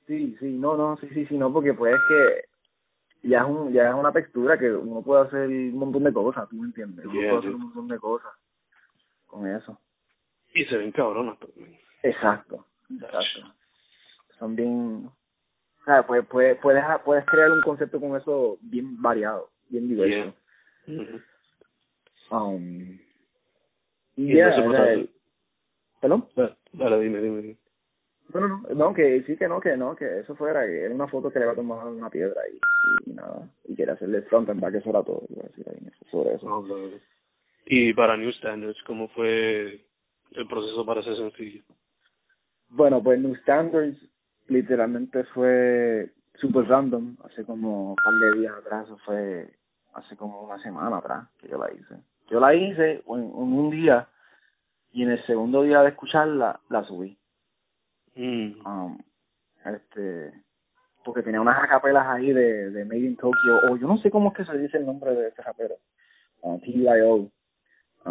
Sí, 0.08 0.38
sí, 0.40 0.46
no, 0.54 0.78
no, 0.78 0.96
sí, 0.98 1.10
sí, 1.10 1.26
sí, 1.26 1.38
no, 1.38 1.52
porque 1.52 1.74
pues 1.74 1.96
es 1.96 2.02
que 2.08 3.28
ya 3.28 3.42
es 3.42 3.46
un, 3.50 3.74
ya 3.74 3.90
es 3.90 3.96
una 3.96 4.14
textura 4.14 4.58
que 4.58 4.72
uno 4.72 5.02
puede 5.02 5.24
hacer 5.24 5.50
un 5.50 5.78
montón 5.80 6.06
de 6.06 6.14
cosas, 6.14 6.48
¿tú 6.48 6.56
me 6.56 6.68
entiendes? 6.68 7.06
Uno 7.06 7.14
Yeah, 7.14 7.30
puede 7.32 7.40
hacer 7.40 7.56
un 7.56 7.62
montón 7.62 7.88
de 7.90 8.00
cosas 8.00 8.32
con 9.26 9.48
eso. 9.48 9.78
Y 10.54 10.64
se 10.64 10.78
ven 10.78 10.94
cabronas 10.94 11.38
también. 11.40 11.78
Exacto, 12.04 12.66
exacto. 12.90 13.54
Son 14.40 14.54
bien, 14.56 15.10
sea, 15.86 16.06
pues, 16.06 16.26
puedes, 16.28 16.58
puedes, 16.60 16.84
puedes 17.04 17.26
crear 17.26 17.52
un 17.52 17.62
concepto 17.62 18.00
con 18.00 18.16
eso 18.16 18.58
bien 18.62 19.02
variado, 19.02 19.50
bien 19.70 19.88
diverso. 19.88 20.34
Yeah. 20.88 21.22
Um, 22.32 23.00
Y 24.16 24.34
yeah, 24.34 24.50
o 24.60 24.66
pues, 24.66 24.78
sea, 24.78 25.06
¿Perdón? 26.02 26.28
Dale, 26.36 26.56
Dale, 26.74 27.00
dime, 27.00 27.22
dime. 27.22 27.42
dime. 27.42 27.58
No, 28.34 28.40
no, 28.40 28.48
no, 28.48 28.70
no, 28.74 28.94
que 28.94 29.22
sí 29.24 29.38
que 29.38 29.48
no, 29.48 29.60
que 29.60 29.78
no, 29.78 29.96
que 29.96 30.20
eso 30.20 30.36
fuera, 30.36 30.66
que 30.66 30.86
era 30.86 30.94
una 30.96 31.08
foto 31.08 31.32
que 31.32 31.40
le 31.40 31.46
había 31.46 31.56
tomado 31.56 31.92
una 31.92 32.10
piedra 32.10 32.42
y, 32.52 33.12
y 33.12 33.14
nada, 33.14 33.48
y 33.66 33.76
quería 33.76 33.94
hacerle 33.94 34.24
front 34.24 34.50
and 34.50 34.60
back, 34.60 34.74
eso 34.74 34.90
era 34.90 35.04
todo, 35.04 35.24
iba 35.30 35.44
a 35.44 35.48
decir 35.48 35.66
ahí 35.70 35.88
sobre 36.10 36.34
eso. 36.34 36.48
No, 36.48 36.62
no, 36.62 36.78
no. 36.78 36.98
Y 37.68 37.94
para 37.94 38.18
New 38.18 38.32
Standards, 38.32 38.82
¿cómo 38.84 39.08
fue 39.10 39.86
el 40.32 40.48
proceso 40.48 40.86
para 40.86 41.02
ese 41.02 41.16
sencillo? 41.16 41.64
Bueno, 42.70 43.02
pues 43.02 43.20
New 43.20 43.36
Standards 43.36 43.98
literalmente 44.48 45.24
fue 45.26 46.12
super 46.36 46.68
random, 46.68 47.16
hace 47.24 47.46
como 47.46 47.92
un 47.92 47.96
par 47.96 48.14
de 48.14 48.40
días 48.40 48.54
atrás, 48.56 48.88
fue 49.06 49.50
hace 49.94 50.16
como 50.18 50.42
una 50.42 50.58
semana 50.60 50.98
atrás 50.98 51.28
que 51.40 51.48
yo 51.48 51.58
la 51.58 51.72
hice. 51.72 51.96
Yo 52.30 52.40
la 52.40 52.54
hice 52.54 53.04
en, 53.08 53.20
en 53.20 53.34
un 53.34 53.70
día 53.70 54.08
y 54.92 55.04
en 55.04 55.12
el 55.12 55.26
segundo 55.26 55.64
día 55.64 55.82
de 55.82 55.90
escucharla, 55.90 56.60
la 56.70 56.84
subí. 56.84 57.18
Mm. 58.16 58.66
um, 58.66 58.98
este 59.66 60.32
porque 61.04 61.22
tenía 61.22 61.42
unas 61.42 61.62
acapelas 61.62 62.08
ahí 62.08 62.32
de, 62.32 62.72
de 62.72 62.86
Made 62.86 63.00
in 63.00 63.18
Tokyo 63.18 63.60
o 63.70 63.76
yo 63.76 63.88
no 63.88 63.98
sé 63.98 64.10
cómo 64.10 64.30
es 64.30 64.38
que 64.38 64.46
se 64.46 64.58
dice 64.58 64.78
el 64.78 64.86
nombre 64.86 65.14
de 65.14 65.28
ese 65.28 65.42
rapero 65.42 65.76
uh, 66.42 66.58
TIO 66.60 67.16
uh, 67.16 67.32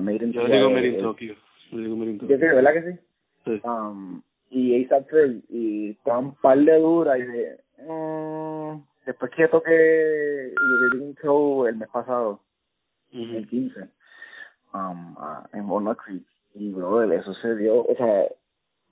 Made 0.01 0.25
in 0.27 0.33
Yo 0.33 0.44
TIO 0.44 0.55
digo 0.55 0.70
Made 0.70 0.88
in 0.88 0.94
eh, 0.97 1.03
Tokyo. 1.03 1.35
Yo 1.70 1.79
digo 1.79 1.97
Made 1.97 2.11
in 2.11 2.18
yo 2.18 2.27
Tokyo. 2.27 2.38
creo, 2.38 2.57
¿verdad 2.57 2.73
que 2.75 2.92
sí? 2.92 2.99
Sí. 3.47 3.61
Um, 3.64 4.23
y 4.50 4.85
ASAP 4.85 5.09
Ferg 5.09 5.42
y 5.48 5.90
estaba 5.90 6.18
un 6.18 6.35
par 6.37 6.59
de 6.59 6.78
duras 6.78 7.18
y 7.18 7.22
de 7.22 7.61
mm, 7.88 8.83
después 9.07 9.30
que 9.33 9.48
toqué 9.48 10.52
y 10.52 10.94
le 10.96 11.04
un 11.04 11.14
show 11.16 11.66
el 11.66 11.76
mes 11.76 11.88
pasado 11.88 12.40
el 13.12 13.38
Ujú. 13.42 13.48
15 13.48 13.80
um, 14.74 15.16
en 15.52 15.68
Walnut 15.70 15.98
Creek 15.98 16.24
y 16.54 16.72
brother 16.72 17.18
eso 17.18 17.33
se 17.35 17.57
dio 17.57 17.80
o 17.83 17.94
sea 17.96 18.28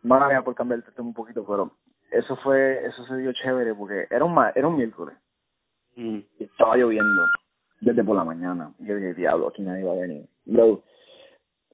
mía 0.03 0.43
por 0.43 0.55
cambiar 0.55 0.79
el 0.87 0.95
tema 0.95 1.09
un 1.09 1.15
poquito 1.15 1.45
pero 1.47 1.71
eso 2.11 2.37
fue 2.37 2.85
eso 2.87 3.05
se 3.07 3.17
dio 3.17 3.33
chévere 3.33 3.75
porque 3.75 4.07
era 4.11 4.25
un 4.25 4.35
ma- 4.35 4.53
era 4.55 4.69
un 4.69 4.77
miércoles. 4.77 5.17
Y 5.95 6.27
estaba 6.39 6.77
lloviendo 6.77 7.23
desde 7.81 8.03
por 8.05 8.17
la 8.17 8.25
mañana 8.25 8.73
y 8.79 8.87
yo 8.87 8.97
dije 8.97 9.15
diablo 9.15 9.49
aquí 9.49 9.63
nadie 9.63 9.85
va 9.85 9.93
a 9.93 9.97
venir 9.97 10.27
y 10.47 10.53
luego 10.53 10.83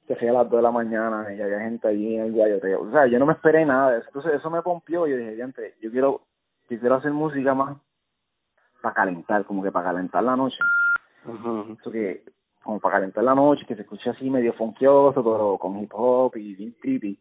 se 0.09 0.17
fue 0.17 0.31
a 0.31 0.33
las 0.33 0.51
2 0.51 0.59
de 0.59 0.63
la 0.63 0.71
mañana 0.71 1.33
y 1.33 1.41
había 1.41 1.61
gente 1.61 1.87
allí 1.87 2.17
en 2.17 2.25
el 2.27 2.33
guayoteo 2.33 2.83
o 2.83 2.91
sea 2.91 3.07
yo 3.07 3.19
no 3.19 3.27
me 3.27 3.35
esperé 3.35 3.65
nada 3.65 3.93
de 3.93 3.99
eso 3.99 4.09
entonces 4.09 4.35
eso 4.35 4.51
me 4.51 4.63
pompió 4.63 5.07
y 5.07 5.11
yo 5.11 5.17
dije 5.17 5.37
diantre 5.37 5.75
yo 5.81 5.91
quiero 5.91 6.23
yo 6.69 6.81
quiero 6.81 6.97
hacer 6.97 7.13
música 7.13 7.55
más 7.55 7.77
para 8.83 8.95
calentar 8.95 9.45
como 9.45 9.63
que 9.63 9.71
para 9.71 9.93
calentar 9.93 10.25
la 10.25 10.35
noche 10.35 10.59
eso 11.81 11.91
que 11.91 12.25
como 12.69 12.81
para 12.81 12.97
calentar 12.97 13.25
la 13.25 13.35
noche, 13.35 13.65
que 13.67 13.75
se 13.75 13.81
escuche 13.81 14.11
así 14.11 14.29
medio 14.29 14.53
funkioso, 14.53 15.25
pero 15.25 15.57
con 15.59 15.79
hip 15.79 15.91
hop 15.95 16.37
y 16.37 16.55
bien 16.55 16.77
creepy, 16.81 17.19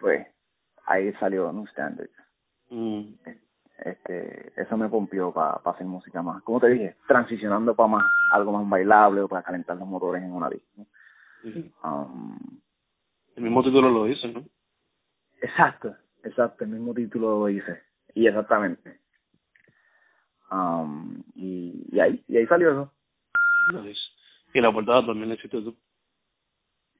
pues 0.00 0.26
ahí 0.86 1.12
salió 1.20 1.52
New 1.52 1.66
Standard. 1.66 2.08
Mm. 2.70 3.02
Este, 3.84 4.52
eso 4.56 4.76
me 4.78 4.88
pompió 4.88 5.30
para 5.30 5.60
hacer 5.62 5.86
música 5.86 6.22
más, 6.22 6.42
como 6.42 6.58
te 6.58 6.68
dije, 6.68 6.96
transicionando 7.06 7.74
para 7.74 7.88
más, 7.88 8.04
algo 8.32 8.52
más 8.52 8.66
bailable 8.66 9.20
o 9.20 9.28
para 9.28 9.42
calentar 9.42 9.76
los 9.76 9.86
motores 9.86 10.22
en 10.22 10.32
una 10.32 10.48
disco. 10.48 10.86
Sí. 11.42 11.72
Um, 11.82 12.38
El 13.36 13.42
mismo 13.44 13.62
título 13.62 13.90
lo 13.90 14.04
dice, 14.04 14.28
¿no? 14.28 14.44
exacto, 15.40 15.96
exacto, 16.22 16.64
el 16.64 16.70
mismo 16.70 16.94
título 16.94 17.40
lo 17.40 17.48
hice, 17.48 17.82
y 18.14 18.26
exactamente. 18.26 19.00
Um, 20.50 21.22
y, 21.34 21.86
y 21.90 22.00
ahí, 22.00 22.22
y 22.28 22.36
ahí 22.36 22.46
salió 22.46 22.70
eso. 22.70 22.92
Nice. 23.82 24.00
Y 24.54 24.60
la 24.60 24.72
portada 24.72 25.06
también 25.06 25.28
la 25.30 25.34
hiciste 25.34 25.62
tú. 25.62 25.76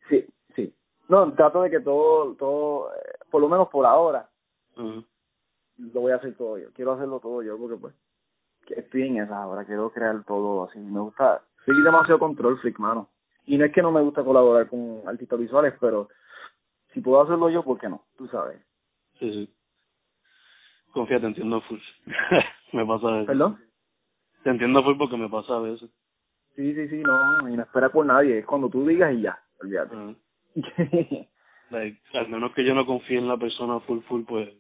Sí, 0.09 0.27
sí. 0.57 0.75
No, 1.09 1.33
trato 1.35 1.63
de 1.63 1.71
que 1.71 1.81
todo, 1.81 2.35
todo, 2.35 2.95
eh, 2.95 3.19
por 3.31 3.41
lo 3.41 3.49
menos 3.49 3.69
por 3.69 3.85
ahora, 3.85 4.29
lo 4.77 6.01
voy 6.01 6.13
a 6.13 6.17
hacer 6.17 6.35
todo 6.37 6.59
yo. 6.59 6.73
Quiero 6.73 6.93
hacerlo 6.93 7.21
todo 7.21 7.43
yo 7.43 7.59
porque 7.59 7.77
pues 7.77 7.95
estoy 8.69 9.03
en 9.03 9.19
esa 9.19 9.43
ahora, 9.43 9.65
quiero 9.65 9.91
crear 9.91 10.25
todo 10.25 10.65
así. 10.65 10.79
Me 10.79 11.01
gusta, 11.01 11.43
soy 11.65 11.83
demasiado 11.83 12.19
control 12.19 12.59
freak, 12.59 12.79
mano. 12.79 13.09
Y 13.47 13.59
no 13.59 13.65
es 13.65 13.73
que 13.73 13.83
no 13.83 13.91
me 13.91 14.01
gusta 14.01 14.25
colaborar 14.25 14.69
con 14.69 15.03
artistas 15.07 15.39
visuales, 15.39 15.75
pero 15.81 16.09
si 16.93 17.01
puedo 17.01 17.23
hacerlo 17.23 17.51
yo, 17.51 17.63
¿por 17.63 17.79
qué 17.79 17.89
no? 17.89 18.05
Tú 18.17 18.29
sabes. 18.29 18.61
Sí, 19.19 19.31
sí. 19.33 19.55
Confía, 20.93 21.21
te 21.21 21.27
entiendo 21.27 21.61
full. 21.63 21.79
me 22.73 22.87
pasa 22.87 23.09
a 23.09 23.13
veces. 23.13 23.27
¿Perdón? 23.27 23.59
Te 24.45 24.51
entiendo 24.51 24.83
full 24.83 24.99
porque 24.99 25.17
me 25.17 25.29
pasa 25.29 25.57
a 25.57 25.61
veces. 25.61 25.91
Sí, 26.55 26.75
sí, 26.75 26.89
sí, 26.89 27.03
no, 27.03 27.49
y 27.49 27.57
no 27.57 27.63
espera 27.63 27.89
por 27.89 28.05
nadie, 28.05 28.39
es 28.39 28.47
cuando 28.47 28.69
tú 28.69 28.87
digas 28.87 29.13
y 29.15 29.23
ya, 29.23 29.39
olvídate. 29.61 30.17
Like, 31.71 31.99
al 32.13 32.29
menos 32.29 32.53
que 32.53 32.65
yo 32.65 32.75
no 32.75 32.85
confíe 32.85 33.17
en 33.17 33.29
la 33.29 33.39
persona 33.39 33.81
full 33.81 34.01
full, 34.01 34.25
pues 34.25 34.51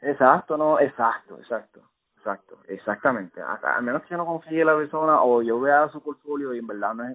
exacto, 0.00 0.56
no, 0.56 0.80
exacto, 0.80 1.36
exacto, 1.38 1.82
exacto, 2.16 2.58
exactamente. 2.68 3.42
A, 3.42 3.60
a 3.76 3.80
menos 3.82 4.02
que 4.02 4.10
yo 4.10 4.16
no 4.16 4.24
confíe 4.24 4.60
en 4.60 4.66
la 4.66 4.76
persona 4.76 5.22
o 5.22 5.42
yo 5.42 5.60
vea 5.60 5.88
su 5.90 6.02
portfolio 6.02 6.54
y 6.54 6.58
en 6.60 6.66
verdad 6.66 6.94
no 6.94 7.04
es, 7.04 7.12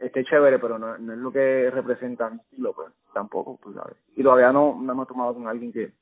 esté 0.00 0.24
chévere, 0.24 0.58
pero 0.58 0.78
no, 0.78 0.96
no 0.98 1.12
es 1.12 1.18
lo 1.18 1.30
que 1.30 1.70
representa 1.70 2.30
mi 2.30 2.38
estilo, 2.38 2.72
pues 2.72 2.92
tampoco, 3.12 3.58
tú 3.62 3.72
sabes. 3.74 3.96
Y 4.16 4.22
todavía 4.22 4.52
no, 4.52 4.80
no 4.80 4.94
me 4.94 5.02
he 5.02 5.06
tomado 5.06 5.34
con 5.34 5.46
alguien 5.46 5.72
que, 5.72 5.92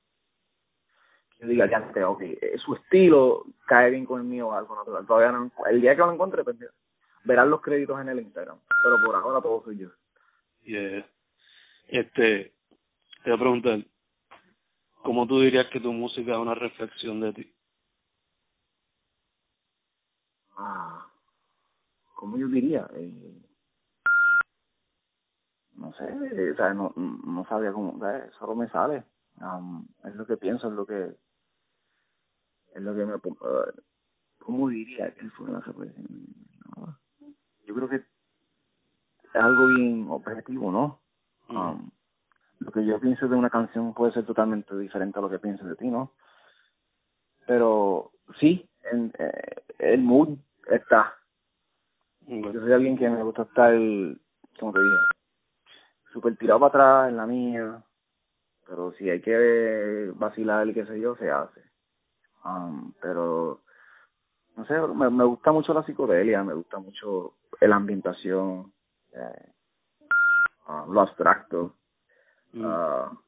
que 1.39 1.47
diga, 1.47 1.69
ya 1.69 1.93
sé, 1.93 2.05
ok, 2.05 2.23
eh, 2.23 2.57
su 2.65 2.75
estilo 2.75 3.45
cae 3.67 3.91
bien 3.91 4.07
con 4.07 4.21
el 4.21 4.27
mío 4.27 4.49
o 4.49 4.53
algo 4.53 4.77
natural. 4.77 5.07
Todavía 5.07 5.33
no, 5.33 5.51
el 5.69 5.81
día 5.81 5.95
que 5.95 6.01
lo 6.01 6.13
encuentre, 6.13 6.45
pues 6.45 6.57
verán 7.25 7.51
los 7.51 7.61
créditos 7.61 8.01
en 8.01 8.09
el 8.09 8.21
Instagram. 8.21 8.59
Pero 8.83 8.97
por 9.05 9.17
ahora 9.17 9.41
todo 9.41 9.63
soy 9.65 9.79
yo. 9.79 9.89
Yeah. 10.63 11.07
Este, 11.89 12.53
te 13.25 13.31
voy 13.31 13.33
a 13.33 13.39
preguntar, 13.39 13.85
¿cómo 15.03 15.27
tú 15.27 15.41
dirías 15.41 15.67
que 15.73 15.81
tu 15.81 15.93
música 15.93 16.33
es 16.33 16.39
una 16.39 16.55
reflexión 16.55 17.21
de 17.21 17.33
ti? 17.33 17.55
Ah, 20.57 21.07
¿cómo 22.15 22.37
yo 22.37 22.49
diría? 22.49 22.89
Eh, 22.95 23.48
no 25.79 25.93
sé, 25.93 26.05
eh, 26.09 26.55
no, 26.75 26.93
no 26.97 27.47
sabía 27.49 27.73
cómo, 27.73 27.99
¿sabes? 27.99 28.33
solo 28.39 28.55
me 28.57 28.69
sale. 28.69 29.05
Am, 29.41 29.87
es 30.05 30.15
lo 30.17 30.27
que 30.27 30.37
pienso, 30.37 30.69
es 30.69 30.75
lo 30.75 30.85
que, 30.85 31.17
es 32.75 32.83
lo 32.83 32.95
que 32.95 33.07
me, 33.07 33.15
eh, 33.15 33.73
¿cómo 34.39 34.69
diría 34.69 35.15
que 35.15 35.31
fue 35.31 35.51
la 35.51 35.61
reflexión? 35.61 36.07
No, 36.77 36.99
yo 37.65 37.75
creo 37.75 37.89
que 37.89 37.97
es 37.97 38.05
algo 39.35 39.69
bien 39.69 40.07
objetivo, 40.11 40.73
¿no? 40.73 41.01
Mm. 41.49 41.57
Um, 41.57 41.91
lo 42.59 42.73
que 42.73 42.85
yo 42.85 42.99
pienso 42.99 43.29
de 43.29 43.37
una 43.37 43.51
canción 43.51 43.95
puede 43.95 44.13
ser 44.13 44.27
totalmente 44.27 44.77
diferente 44.77 45.19
a 45.19 45.23
lo 45.23 45.31
que 45.31 45.39
pienses 45.39 45.67
de 45.67 45.77
ti, 45.77 45.87
¿no? 45.87 46.13
Pero 47.47 48.11
sí, 48.41 48.69
en, 48.91 49.13
eh, 49.19 49.63
el 49.79 50.03
mood 50.03 50.37
está. 50.69 51.15
Ok. 52.23 52.53
Yo 52.53 52.61
soy 52.61 52.73
alguien 52.73 52.99
que 52.99 53.09
me 53.09 53.23
gusta 53.23 53.43
estar, 53.43 53.73
como 54.59 54.73
te 54.73 54.81
dije, 54.81 55.18
súper 56.13 56.37
tirado 56.37 56.61
para 56.61 56.69
atrás 56.69 57.11
en 57.11 57.17
la 57.17 57.27
mía, 57.27 57.83
pero 58.67 58.93
si 58.93 59.09
hay 59.09 59.21
que 59.21 60.11
vacilar, 60.15 60.73
qué 60.75 60.85
sé 60.87 61.01
yo, 61.01 61.17
se 61.17 61.31
hace. 61.31 61.63
Um, 62.45 62.93
pero, 63.01 63.61
no 64.57 64.65
sé, 64.67 64.79
me, 64.79 65.11
me 65.11 65.25
gusta 65.25 65.53
mucho 65.53 65.73
la 65.75 65.83
psicodelia, 65.83 66.43
me 66.45 66.55
gusta 66.55 66.79
mucho 66.79 67.35
la 67.61 67.77
ambientación, 67.77 68.73
eh, 69.13 69.53
uh, 70.69 70.93
lo 70.93 71.01
abstracto. 71.01 71.75
Mm. 72.53 72.65
Uh, 72.65 73.19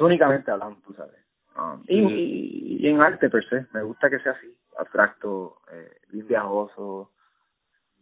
únicamente 0.00 0.50
hablando, 0.50 0.80
tú 0.84 0.94
sabes. 0.94 1.16
Um, 1.56 1.82
y, 1.86 1.98
y, 2.00 2.76
y, 2.80 2.88
en 2.88 3.00
arte 3.00 3.28
per 3.28 3.44
se, 3.48 3.66
me 3.72 3.82
gusta 3.82 4.08
que 4.08 4.18
sea 4.20 4.32
así, 4.32 4.56
abstracto, 4.78 5.58
eh, 5.70 6.00
bien 6.08 6.26
viajoso, 6.26 7.11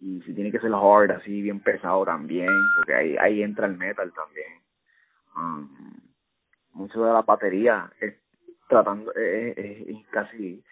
y 0.01 0.21
si 0.23 0.35
tiene 0.35 0.51
que 0.51 0.61
ser 0.61 0.73
hard, 0.73 1.11
así 1.13 1.43
bien 1.43 1.61
pesado 1.61 2.05
también, 2.05 2.49
porque 2.77 2.95
ahí, 2.95 3.17
ahí 3.19 3.43
entra 3.43 3.67
el 3.67 3.77
metal 3.77 4.13
también. 4.13 4.61
Um, 5.37 5.69
mucho 6.73 7.05
de 7.05 7.13
la 7.13 7.23
batería 7.23 7.91
es 8.01 8.15
tratando, 8.69 9.13
es, 9.15 9.59
es, 9.59 9.89
es 9.89 10.07
casi, 10.09 10.65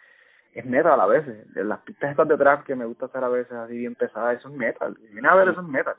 es 0.55 0.65
metal 0.65 1.01
a 1.01 1.07
veces. 1.07 1.47
Las 1.55 1.81
pistas 1.81 2.11
estas 2.11 2.29
de 2.29 2.37
trap 2.37 2.65
que 2.65 2.75
me 2.75 2.85
gusta 2.87 3.07
hacer 3.07 3.23
a 3.23 3.29
veces 3.29 3.53
así 3.53 3.77
bien 3.77 3.95
pesadas, 3.95 4.39
eso 4.39 4.49
es 4.49 4.55
metal. 4.55 4.97
Y 5.03 5.13
viene 5.13 5.29
a 5.29 5.35
ver, 5.35 5.49
eso 5.49 5.61
es 5.61 5.67
metal. 5.67 5.97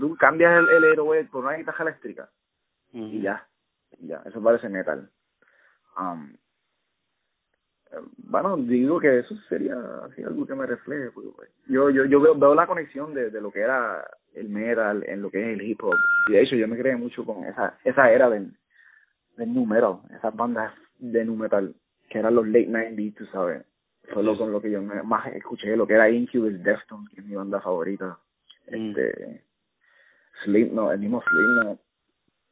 Tú 0.00 0.16
cambias 0.16 0.58
el, 0.58 0.68
el 0.68 0.84
héroe 0.84 1.24
por 1.24 1.44
una 1.44 1.54
guitarra 1.54 1.82
eléctrica 1.84 2.28
Mm. 2.92 3.06
y 3.12 3.22
ya, 3.22 3.44
y 3.98 4.06
ya, 4.06 4.22
eso 4.24 4.40
parece 4.40 4.68
metal. 4.68 5.10
Um, 5.98 6.36
bueno, 8.16 8.56
digo 8.56 9.00
que 9.00 9.20
eso 9.20 9.34
sería 9.48 9.76
así 10.04 10.22
algo 10.22 10.46
que 10.46 10.54
me 10.54 10.66
refleje. 10.66 11.10
Porque, 11.10 11.30
pues, 11.34 11.50
yo 11.66 11.90
yo 11.90 12.04
yo 12.04 12.20
veo, 12.20 12.34
veo 12.34 12.54
la 12.54 12.66
conexión 12.66 13.14
de, 13.14 13.30
de 13.30 13.40
lo 13.40 13.50
que 13.50 13.60
era 13.60 14.04
el 14.34 14.48
metal 14.48 15.04
en 15.06 15.22
lo 15.22 15.30
que 15.30 15.40
es 15.40 15.58
el 15.58 15.62
hip 15.62 15.82
hop. 15.82 15.94
Y 16.28 16.32
de 16.32 16.42
hecho 16.42 16.56
yo 16.56 16.68
me 16.68 16.78
creé 16.78 16.96
mucho 16.96 17.24
con 17.24 17.44
esa 17.44 17.78
esa 17.84 18.10
era 18.10 18.28
del, 18.30 18.52
del 19.36 19.52
nu 19.52 19.66
metal, 19.66 20.00
esas 20.16 20.34
bandas 20.34 20.72
de 20.98 21.24
nu 21.24 21.36
metal 21.36 21.74
que 22.08 22.18
eran 22.18 22.34
los 22.34 22.46
late 22.46 22.68
90s, 22.68 23.14
tú 23.14 23.26
sabes. 23.26 23.64
Fue 24.12 24.22
lo 24.22 24.36
con 24.36 24.52
lo 24.52 24.60
que 24.60 24.70
yo 24.70 24.82
me, 24.82 25.02
más 25.02 25.26
escuché, 25.28 25.76
lo 25.76 25.86
que 25.86 25.94
era 25.94 26.10
Incubus, 26.10 26.62
Deftones, 26.62 27.08
que 27.10 27.20
es 27.20 27.26
mi 27.26 27.34
banda 27.34 27.60
favorita. 27.60 28.18
Mm. 28.70 28.90
Este, 28.90 29.44
Slipknot, 30.44 30.92
el 30.92 30.98
mismo 30.98 31.22
Slipknot, 31.22 31.80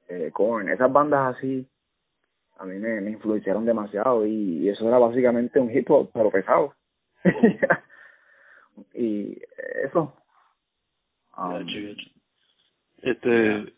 eh, 0.09 0.31
Korn, 0.33 0.69
esas 0.69 0.91
bandas 0.93 1.37
así 1.37 1.67
a 2.59 2.65
mí 2.65 2.79
me, 2.79 3.01
me 3.01 3.11
influenciaron 3.11 3.65
demasiado 3.65 4.27
y, 4.27 4.61
y, 4.61 4.69
eso 4.69 4.87
era 4.87 4.99
básicamente 4.99 5.59
un 5.59 5.71
hip 5.71 5.91
hop 5.91 6.11
pero 6.13 6.31
pesado 6.31 6.75
y 8.95 9.39
eso 9.85 10.15
um. 11.37 11.67
Este, 13.03 13.75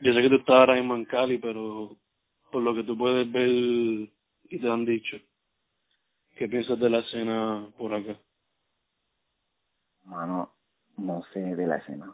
yo 0.00 0.14
sé 0.14 0.22
que 0.22 0.28
tú 0.28 0.36
estás 0.36 0.54
ahora 0.54 0.76
mismo 0.76 0.94
en 0.94 1.04
Cali, 1.04 1.38
pero 1.38 1.96
por 2.52 2.62
lo 2.62 2.74
que 2.74 2.84
tú 2.84 2.96
puedes 2.96 3.30
ver 3.32 3.48
y 3.48 4.60
te 4.60 4.70
han 4.70 4.84
dicho, 4.84 5.16
¿qué 6.36 6.48
piensas 6.48 6.78
de 6.78 6.90
la 6.90 7.00
escena 7.00 7.66
por 7.76 7.92
acá? 7.92 8.16
mano 10.08 10.54
no 10.96 11.22
sé 11.32 11.40
de 11.40 11.66
la 11.66 11.76
escena 11.76 12.12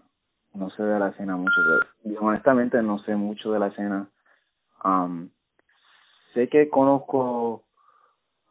no 0.54 0.70
sé 0.70 0.82
de 0.82 0.98
la 0.98 1.08
escena 1.08 1.36
mucho 1.36 1.60
pero, 2.02 2.20
honestamente 2.20 2.82
no 2.82 2.98
sé 3.00 3.14
mucho 3.16 3.52
de 3.52 3.58
la 3.58 3.68
escena 3.68 4.08
Um, 4.84 5.30
sé 6.34 6.48
que 6.48 6.68
conozco 6.68 7.64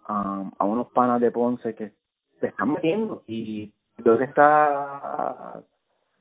um, 0.09 0.51
a 0.57 0.65
unos 0.65 0.87
panas 0.87 1.21
de 1.21 1.31
Ponce 1.31 1.75
que 1.75 1.93
se 2.39 2.47
están 2.47 2.73
metiendo 2.73 3.23
y 3.27 3.71
creo 3.97 4.17
que 4.17 4.25
está, 4.25 5.61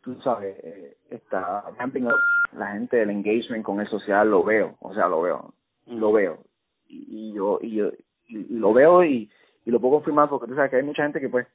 tú 0.02 0.20
sabes, 0.22 0.56
eh, 0.62 0.96
está 1.10 1.62
ramping 1.78 2.04
up. 2.04 2.18
La 2.52 2.72
gente, 2.72 3.00
el 3.00 3.08
engagement 3.08 3.64
con 3.64 3.80
el 3.80 3.88
social, 3.88 4.30
lo 4.30 4.44
veo, 4.44 4.76
o 4.80 4.92
sea, 4.92 5.08
lo 5.08 5.22
veo, 5.22 5.54
lo 5.86 6.12
veo. 6.12 6.44
Y, 6.86 7.30
y 7.30 7.32
yo, 7.32 7.58
y 7.62 7.76
yo, 7.76 7.90
y 8.28 8.58
lo 8.58 8.74
veo 8.74 9.04
y, 9.04 9.30
y 9.64 9.70
lo 9.70 9.80
puedo 9.80 9.94
confirmar 9.94 10.28
porque 10.28 10.48
tú 10.48 10.54
sabes 10.54 10.70
que 10.70 10.76
hay 10.76 10.82
mucha 10.82 11.04
gente 11.04 11.20
que 11.20 11.30
pues 11.30 11.46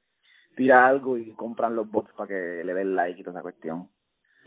tira 0.55 0.87
algo 0.87 1.17
y 1.17 1.31
compran 1.33 1.75
los 1.75 1.89
bots 1.91 2.11
para 2.13 2.29
que 2.29 2.63
le 2.63 2.73
den 2.73 2.95
like 2.95 3.21
y 3.21 3.23
toda 3.23 3.35
esa 3.35 3.43
cuestión 3.43 3.87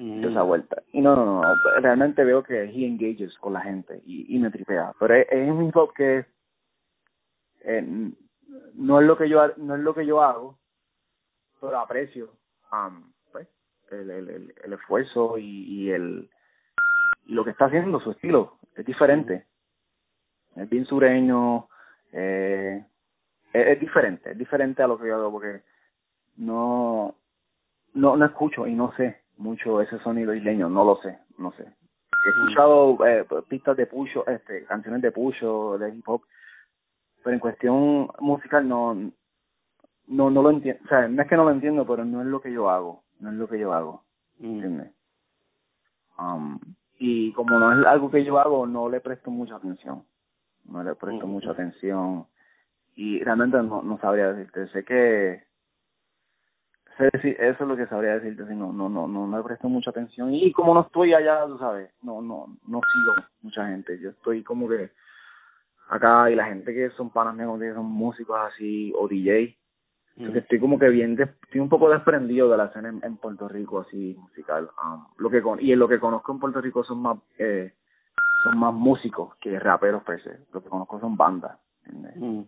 Mm. 0.01 0.25
esa 0.25 0.43
vuelta. 0.43 0.83
Y 0.93 1.03
no, 1.03 1.15
no, 1.15 1.27
no, 1.27 1.43
realmente 1.83 2.25
veo 2.25 2.43
que 2.43 2.63
he 2.63 2.87
engages 2.87 3.37
con 3.37 3.53
la 3.53 3.61
gente 3.61 4.01
y, 4.07 4.35
y 4.35 4.39
me 4.39 4.51
tripea. 4.51 4.95
Pero 4.99 5.15
es, 5.15 5.27
es 5.31 5.51
un 5.51 5.67
hip 5.67 5.77
hop 5.77 5.93
que 5.93 6.25
eh, 7.61 8.13
no 8.75 9.01
es 9.01 9.07
lo 9.07 9.19
que 9.19 9.29
yo 9.29 9.47
no 9.59 9.75
es 9.77 9.83
lo 9.83 9.95
que 9.95 10.07
yo 10.07 10.23
hago, 10.23 10.59
pero 11.61 11.79
aprecio 11.79 12.31
um, 12.73 13.13
pues, 13.31 13.47
el, 13.91 14.11
el, 14.11 14.31
el, 14.31 14.55
el 14.65 14.73
esfuerzo 14.73 15.37
y, 15.37 15.65
y 15.69 15.91
el 15.91 16.31
lo 17.27 17.45
que 17.45 17.51
está 17.51 17.67
haciendo, 17.67 18.01
su 18.01 18.13
estilo, 18.13 18.57
es 18.77 18.87
diferente. 18.87 19.45
Es 20.57 20.69
bien 20.71 20.87
sureño, 20.87 21.69
eh, 22.13 22.83
es, 23.53 23.67
es 23.67 23.81
diferente, 23.81 24.31
es 24.31 24.39
diferente 24.39 24.83
a 24.83 24.87
lo 24.87 24.99
que 24.99 25.09
yo 25.09 25.17
hago 25.17 25.31
porque 25.31 25.61
no 26.39 27.17
no 27.93 28.17
no 28.17 28.25
escucho 28.25 28.67
y 28.67 28.75
no 28.75 28.95
sé 28.97 29.20
mucho 29.41 29.81
ese 29.81 29.99
sonido 30.01 30.35
isleño, 30.35 30.69
no 30.69 30.85
lo 30.85 30.97
sé, 30.97 31.19
no 31.39 31.53
sé. 31.53 31.65
He 31.65 32.29
escuchado 32.29 32.99
eh, 33.07 33.27
pistas 33.49 33.77
de 33.77 33.87
pucho, 33.87 34.27
este, 34.27 34.65
canciones 34.65 35.03
de 35.03 35.11
pucho, 35.11 35.79
de 35.79 35.95
hip 35.95 36.07
hop, 36.07 36.23
pero 37.25 37.35
en 37.35 37.41
cuestión 37.41 38.09
musical 38.21 38.69
no, 38.69 38.95
no, 40.07 40.31
no 40.31 40.43
lo 40.43 40.51
entiendo, 40.51 40.83
o 40.85 40.89
sea, 40.89 41.09
no 41.09 41.23
es 41.23 41.29
que 41.29 41.37
no 41.37 41.45
lo 41.45 41.51
entiendo, 41.51 41.87
pero 41.87 42.05
no 42.05 42.21
es 42.21 42.27
lo 42.27 42.41
que 42.41 42.53
yo 42.53 42.69
hago, 42.69 43.03
no 43.21 43.31
es 43.31 43.37
lo 43.37 43.49
que 43.49 43.59
yo 43.59 43.73
hago. 43.73 44.05
¿entiendes? 44.41 44.93
Um, 46.19 46.59
y 46.99 47.33
como 47.33 47.59
no 47.59 47.81
es 47.81 47.87
algo 47.87 48.11
que 48.11 48.25
yo 48.25 48.39
hago, 48.39 48.67
no 48.67 48.89
le 48.89 49.01
presto 49.01 49.31
mucha 49.31 49.57
atención, 49.57 50.05
no 50.67 50.83
le 50.83 50.95
presto 50.95 51.27
mucha 51.27 51.53
atención 51.53 52.27
y 52.95 53.23
realmente 53.23 53.57
no, 53.63 53.83
no 53.83 53.99
sabría 53.99 54.33
decirte, 54.33 54.69
sé 54.69 54.85
que 54.85 55.45
decir, 57.13 57.37
eso 57.41 57.63
es 57.65 57.69
lo 57.69 57.77
que 57.77 57.87
sabría 57.87 58.19
decirte 58.19 58.47
si 58.47 58.55
no 58.55 58.73
no 58.73 58.89
no 58.89 59.07
no 59.09 59.27
me 59.27 59.43
presto 59.43 59.69
mucha 59.69 59.91
atención 59.91 60.35
y 60.35 60.53
como 60.53 60.75
no 60.75 60.83
estoy 60.83 61.15
allá 61.15 61.47
tú 61.47 61.59
sabes 61.59 61.91
no 62.03 62.21
no 62.21 62.47
no 62.67 62.81
sigo 62.93 63.15
mucha 63.43 63.67
gente 63.69 63.99
yo 64.01 64.11
estoy 64.11 64.43
como 64.43 64.69
que 64.69 64.91
acá 65.89 66.31
y 66.31 66.35
la 66.37 66.47
gente 66.47 66.73
que 66.75 66.91
son 66.91 67.11
panas 67.11 67.35
míos 67.35 67.59
que 67.59 67.73
son 67.75 67.87
músicos 67.87 68.37
así 68.53 68.93
o 68.99 69.09
DJ 69.09 69.57
Mm. 70.17 70.37
estoy 70.37 70.59
como 70.59 70.77
que 70.79 70.89
bien 70.89 71.15
des- 71.15 71.31
estoy 71.45 71.61
un 71.61 71.69
poco 71.69 71.89
desprendido 71.89 72.51
de 72.51 72.57
la 72.57 72.65
escena 72.67 72.89
en, 72.91 73.01
en 73.05 73.17
Puerto 73.17 73.49
Rico 73.49 73.81
así 73.81 74.17
musical 74.19 74.69
um, 74.85 75.07
lo 75.17 75.31
que 75.31 75.41
con, 75.41 75.61
y 75.63 75.73
en 75.73 75.79
lo 75.79 75.89
que 75.89 76.01
conozco 76.01 76.33
en 76.33 76.41
Puerto 76.41 76.61
Rico 76.61 76.83
son 76.85 77.01
más 77.01 77.17
eh, 77.39 77.73
son 78.43 78.59
más 78.59 78.75
músicos 78.75 79.37
que 79.37 79.59
raperos 79.59 80.03
per 80.03 80.21
se 80.21 80.41
lo 80.53 80.63
que 80.63 80.69
conozco 80.69 80.99
son 81.01 81.17
bandas. 81.17 81.57
Mm. 81.87 82.41
um, 82.41 82.47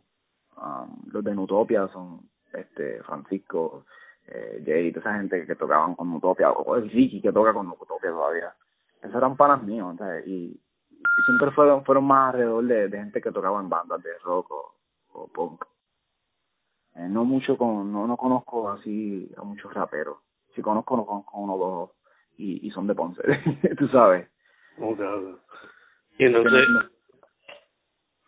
los 1.12 1.24
de 1.24 1.34
Nutopia 1.34 1.86
son 1.88 2.20
este 2.52 3.00
Francisco 3.04 3.86
eh, 4.34 4.62
Jay, 4.64 4.92
toda 4.92 5.10
esa 5.10 5.18
gente 5.18 5.46
que 5.46 5.56
tocaban 5.56 5.94
con 5.94 6.12
Utopia, 6.12 6.50
o 6.50 6.76
el 6.76 6.90
Ricky 6.90 7.20
que 7.20 7.32
toca 7.32 7.52
con 7.52 7.68
Utopia 7.68 8.10
todavía. 8.10 8.54
Esos 9.00 9.16
eran 9.16 9.36
panas 9.36 9.62
míos, 9.62 9.94
¿sabes? 9.98 10.26
Y, 10.26 10.58
y 10.90 11.22
siempre 11.26 11.50
fueron 11.50 11.84
fueron 11.84 12.04
más 12.04 12.32
alrededor 12.34 12.64
de, 12.64 12.88
de 12.88 12.98
gente 12.98 13.20
que 13.20 13.32
tocaba 13.32 13.60
en 13.60 13.68
bandas 13.68 14.02
de 14.02 14.16
rock 14.24 14.50
o, 14.50 14.74
o 15.12 15.28
punk. 15.28 15.64
Eh, 16.94 17.08
no 17.08 17.24
mucho 17.24 17.56
con, 17.56 17.92
no, 17.92 18.06
no 18.06 18.16
conozco 18.16 18.70
así 18.70 19.30
a 19.36 19.42
muchos 19.42 19.72
raperos. 19.74 20.18
Si 20.54 20.62
conozco, 20.62 20.96
no 20.96 21.06
conozco 21.06 21.38
uno 21.38 21.54
o 21.54 21.58
dos 21.58 21.90
y, 22.36 22.66
y 22.66 22.70
son 22.70 22.86
de 22.86 22.94
Ponce, 22.94 23.22
tú 23.78 23.88
sabes. 23.88 24.28
Ok, 24.78 25.00
ok. 25.00 25.40
Y 26.18 26.24
entonces, 26.24 26.66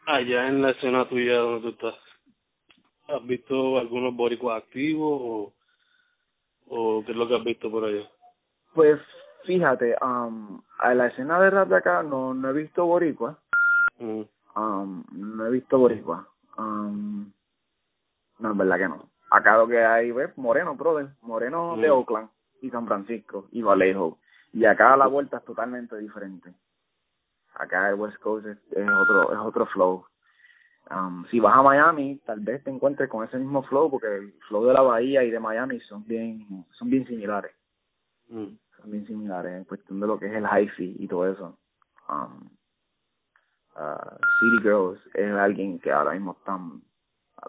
allá 0.06 0.48
en 0.48 0.62
la 0.62 0.70
escena 0.70 1.08
tuya 1.08 1.36
donde 1.36 1.60
tú 1.62 1.68
estás, 1.68 1.94
¿has 3.08 3.26
visto 3.26 3.78
algunos 3.78 4.14
boricuas 4.14 4.62
activos 4.62 5.20
o, 5.22 5.52
o 6.68 7.02
qué 7.04 7.12
es 7.12 7.16
lo 7.18 7.28
que 7.28 7.36
has 7.36 7.44
visto 7.44 7.70
por 7.70 7.84
allá? 7.84 8.08
Pues 8.74 9.00
fíjate, 9.44 9.96
um, 10.02 10.60
a 10.78 10.94
la 10.94 11.06
escena 11.08 11.40
de 11.40 11.50
rap 11.50 11.68
de 11.68 11.76
acá 11.76 12.02
no, 12.02 12.34
no 12.34 12.50
he 12.50 12.52
visto 12.52 12.84
boricua, 12.86 13.38
Mm. 13.98 14.22
um, 14.56 15.04
no 15.12 15.46
he 15.46 15.50
visto 15.50 15.78
boricua. 15.78 16.26
Um, 16.58 17.30
no, 18.38 18.50
es 18.52 18.56
verdad 18.56 18.76
que 18.78 18.88
no. 18.88 19.08
Acá 19.30 19.56
lo 19.58 19.66
que 19.68 19.84
hay, 19.84 20.10
ves, 20.12 20.36
Moreno, 20.36 20.74
brother, 20.74 21.08
Moreno 21.22 21.76
de 21.76 21.88
Mm. 21.88 21.92
Oakland 21.92 22.28
y 22.60 22.70
San 22.70 22.86
Francisco 22.86 23.46
y 23.52 23.62
Vallejo. 23.62 24.18
Y 24.52 24.64
acá 24.64 24.96
la 24.96 25.06
vuelta 25.06 25.38
es 25.38 25.44
totalmente 25.44 25.96
diferente. 25.98 26.52
Acá 27.54 27.88
el 27.90 27.94
West 27.96 28.18
Coast 28.18 28.46
es, 28.46 28.58
es 28.72 28.88
otro 28.88 29.32
es 29.32 29.38
otro 29.38 29.66
flow. 29.66 30.04
Um, 30.90 31.24
si 31.30 31.40
vas 31.40 31.56
a 31.56 31.62
Miami, 31.62 32.20
tal 32.26 32.40
vez 32.40 32.62
te 32.62 32.70
encuentres 32.70 33.08
con 33.08 33.24
ese 33.24 33.38
mismo 33.38 33.62
flow, 33.62 33.90
porque 33.90 34.06
el 34.16 34.32
flow 34.48 34.66
de 34.66 34.74
la 34.74 34.82
bahía 34.82 35.24
y 35.24 35.30
de 35.30 35.40
Miami 35.40 35.80
son 35.80 36.04
bien 36.06 36.46
son 36.72 36.90
bien 36.90 37.06
similares 37.06 37.52
Mm. 38.28 38.56
son 38.80 38.90
bien 38.90 39.06
similares 39.06 39.52
en 39.52 39.64
cuestión 39.64 40.00
de 40.00 40.06
lo 40.06 40.18
que 40.18 40.26
es 40.26 40.32
el 40.32 40.44
hi-fi 40.44 40.96
y 40.98 41.06
todo 41.08 41.30
eso. 41.30 41.58
Um, 42.08 42.48
uh, 43.76 44.16
City 44.40 44.62
Girls 44.62 45.00
es 45.14 45.30
alguien 45.32 45.78
que 45.78 45.92
ahora 45.92 46.12
mismo 46.12 46.32
están, 46.38 46.82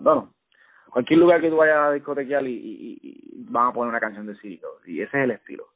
bueno, 0.01 0.33
cualquier 0.91 1.19
lugar 1.19 1.41
que 1.41 1.49
tú 1.49 1.57
vayas 1.57 1.77
a 1.77 1.91
discotequear 1.91 2.45
y, 2.45 2.53
y, 2.53 2.99
y 3.01 3.43
van 3.49 3.67
a 3.67 3.73
poner 3.73 3.89
una 3.89 3.99
canción 3.99 4.25
de 4.25 4.35
City 4.35 4.57
Girls 4.57 4.87
y 4.87 5.01
ese 5.01 5.17
es 5.17 5.23
el 5.23 5.31
estilo. 5.31 5.67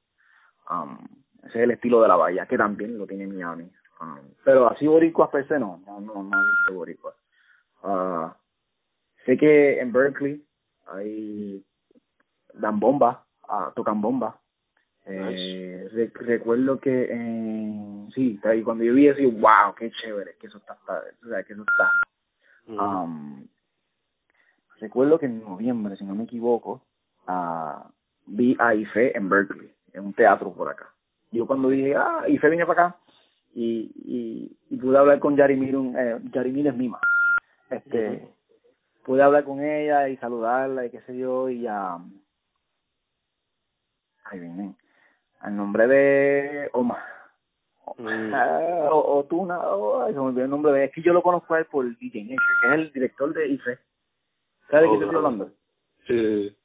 Um, 0.69 0.97
ese 1.43 1.59
es 1.59 1.63
el 1.63 1.71
estilo 1.71 2.01
de 2.01 2.07
la 2.09 2.15
bahía, 2.15 2.45
que 2.45 2.57
también 2.57 2.97
lo 2.97 3.07
tiene 3.07 3.27
Miami. 3.27 3.71
Um, 4.01 4.19
pero 4.43 4.69
así 4.69 4.85
boricuas 4.87 5.29
per 5.29 5.47
se 5.47 5.59
no, 5.59 5.81
no, 5.85 5.99
no, 5.99 6.23
no 6.23 6.41
he 6.41 6.45
visto 6.45 6.73
boricuas. 6.73 7.15
Uh, 7.83 8.29
sé 9.25 9.37
que 9.37 9.79
en 9.79 9.91
Berkeley 9.91 10.43
hay 10.87 11.63
dan 12.53 12.79
bomba, 12.79 13.25
uh, 13.47 13.71
tocan 13.75 14.01
bomba. 14.01 14.39
Eh, 15.05 15.89
re- 15.91 16.11
recuerdo 16.13 16.79
que 16.79 17.11
en, 17.11 18.09
sí, 18.13 18.39
ahí 18.43 18.61
cuando 18.61 18.83
yo 18.83 18.93
vi 18.93 19.07
eso, 19.07 19.19
yo, 19.19 19.31
wow, 19.31 19.73
qué 19.75 19.89
chévere, 19.91 20.35
que 20.39 20.47
eso 20.47 20.57
está, 20.59 20.73
está 20.73 21.01
o 21.25 21.29
sea, 21.29 21.43
que 21.43 21.53
eso 21.53 21.63
está. 21.63 21.91
Mm. 22.67 22.79
Um, 22.79 23.47
recuerdo 24.79 25.17
que 25.17 25.25
en 25.25 25.41
noviembre, 25.41 25.95
si 25.95 26.03
no 26.03 26.13
me 26.13 26.25
equivoco, 26.25 26.83
ah, 27.25 27.89
vi 28.27 28.55
a 28.59 28.75
Ife 28.75 29.17
en 29.17 29.29
Berkeley, 29.29 29.73
en 29.93 30.05
un 30.05 30.13
teatro 30.13 30.53
por 30.53 30.69
acá. 30.69 30.93
Yo 31.31 31.47
cuando 31.47 31.69
dije, 31.69 31.95
ah, 31.95 32.25
Ife 32.27 32.47
viene 32.49 32.65
para 32.67 32.87
acá, 32.87 32.99
y, 33.55 33.91
y, 33.95 34.57
y 34.69 34.77
pude 34.77 34.97
hablar 34.97 35.19
con 35.19 35.35
Yarimir, 35.35 35.75
un, 35.75 35.97
eh, 35.97 36.19
Yarimir 36.31 36.67
es 36.67 36.75
Mima. 36.75 36.99
Este, 37.69 38.27
pude 39.03 39.21
hablar 39.21 39.43
con 39.43 39.63
ella 39.63 40.09
y 40.09 40.17
saludarla 40.17 40.85
y 40.85 40.89
qué 40.89 41.01
sé 41.01 41.17
yo, 41.17 41.49
y 41.49 41.67
a, 41.67 41.97
ay, 44.25 44.39
viene, 44.39 44.75
al 45.39 45.55
nombre 45.55 45.87
de 45.87 46.69
Omar. 46.73 47.03
Mm. 47.97 48.33
Ah, 48.33 48.89
o, 48.91 49.19
o 49.19 49.23
Tuna, 49.25 49.59
oh, 49.59 50.03
ay, 50.03 50.13
se 50.13 50.19
me 50.19 50.25
olvidó 50.25 50.45
el 50.45 50.49
nombre 50.49 50.71
de 50.73 50.85
es 50.85 50.91
que 50.91 51.01
yo 51.01 51.13
lo 51.13 51.21
conozco 51.21 51.53
a 51.53 51.59
él 51.59 51.65
por 51.65 51.85
DJ 51.97 52.23
Nature, 52.23 52.37
que 52.61 52.67
es 52.67 52.73
el 52.73 52.93
director 52.93 53.33
de 53.33 53.47
IFE. 53.47 53.79
¿Sabes 54.69 54.83
de 54.83 54.87
Oh, 54.87 54.99
qué 54.99 55.05
estoy 55.05 55.15
hablando? 55.15 55.51
Sí. 56.07 56.57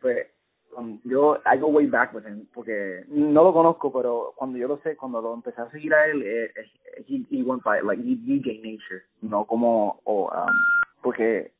Pues 0.00 0.33
um, 0.76 1.00
yo, 1.04 1.38
I 1.46 1.56
go 1.56 1.68
way 1.68 1.86
back 1.86 2.12
with 2.14 2.24
him, 2.26 2.46
porque 2.52 3.04
no 3.08 3.42
lo 3.44 3.52
conozco, 3.52 3.92
pero 3.92 4.32
cuando 4.36 4.58
yo 4.58 4.68
lo 4.68 4.78
sé, 4.78 4.96
cuando 4.96 5.20
lo 5.20 5.34
empecé 5.34 5.60
a 5.60 5.70
seguir 5.70 5.94
a 5.94 6.06
él, 6.06 6.22
eh, 6.22 6.44
eh, 6.56 7.04
he, 7.08 7.24
he 7.30 7.42
went 7.42 7.62
by, 7.62 7.80
like, 7.82 8.00
he- 8.02 8.16
DJ 8.16 8.60
Nature, 8.62 9.04
no 9.22 9.44
como, 9.44 10.00
o, 10.04 10.30
um, 10.30 10.54
porque, 11.02 11.52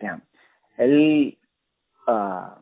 damn, 0.00 0.22
él, 0.78 1.38
ah, 2.06 2.60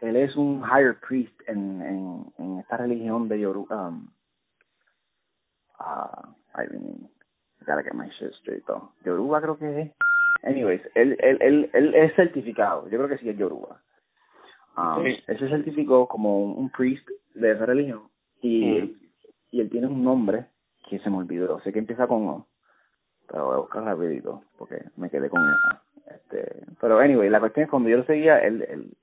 él 0.00 0.16
es 0.16 0.36
un 0.36 0.62
higher 0.64 0.98
priest 1.00 1.34
en, 1.46 1.80
en, 1.82 2.32
en 2.38 2.58
esta 2.60 2.76
religión 2.76 3.28
de 3.28 3.40
Yoruba, 3.40 3.88
um, 3.88 4.08
ah, 5.78 6.28
I 6.54 6.66
mean, 6.70 7.08
I 7.60 7.64
gotta 7.64 7.82
get 7.82 7.94
my 7.94 8.08
shit 8.18 8.32
straight 8.40 8.66
though. 8.66 8.90
Yoruba 9.04 9.40
creo 9.40 9.56
que 9.58 9.82
es. 9.82 9.90
Anyways, 10.44 10.80
él, 10.96 11.16
él, 11.20 11.38
él, 11.40 11.70
él 11.72 11.94
es 11.94 12.14
certificado, 12.16 12.88
yo 12.88 12.98
creo 12.98 13.08
que 13.08 13.18
sí 13.18 13.28
es 13.28 13.38
Yoruba. 13.38 13.80
Um, 14.76 15.04
Sí. 15.04 15.22
Él 15.26 15.38
se 15.38 15.48
certificó 15.48 16.08
como 16.08 16.44
un, 16.44 16.70
priest 16.70 17.06
de 17.34 17.52
esa 17.52 17.66
religión 17.66 18.02
y, 18.40 18.96
y 19.50 19.60
él 19.60 19.68
tiene 19.70 19.86
un 19.86 20.02
nombre 20.02 20.46
que 20.88 20.98
se 20.98 21.10
me 21.10 21.18
olvidó, 21.18 21.60
sé 21.60 21.72
que 21.72 21.78
empieza 21.78 22.06
con 22.06 22.26
O, 22.26 22.46
pero 23.28 23.46
voy 23.46 23.54
a 23.54 23.58
buscar 23.58 23.84
rapidito 23.84 24.42
porque 24.58 24.82
me 24.96 25.10
quedé 25.10 25.28
con 25.28 25.42
esa. 25.42 25.82
Este, 26.06 26.64
pero 26.80 26.98
anyway, 26.98 27.28
la 27.28 27.40
cuestión 27.40 27.64
es 27.64 27.70
cuando 27.70 27.88
yo 27.88 27.98
lo 27.98 28.04
seguía, 28.04 28.38
él, 28.38 28.62
él, 28.68 28.96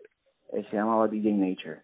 él 0.53 0.67
se 0.69 0.75
llamaba 0.75 1.07
DJ 1.07 1.33
Nature. 1.33 1.81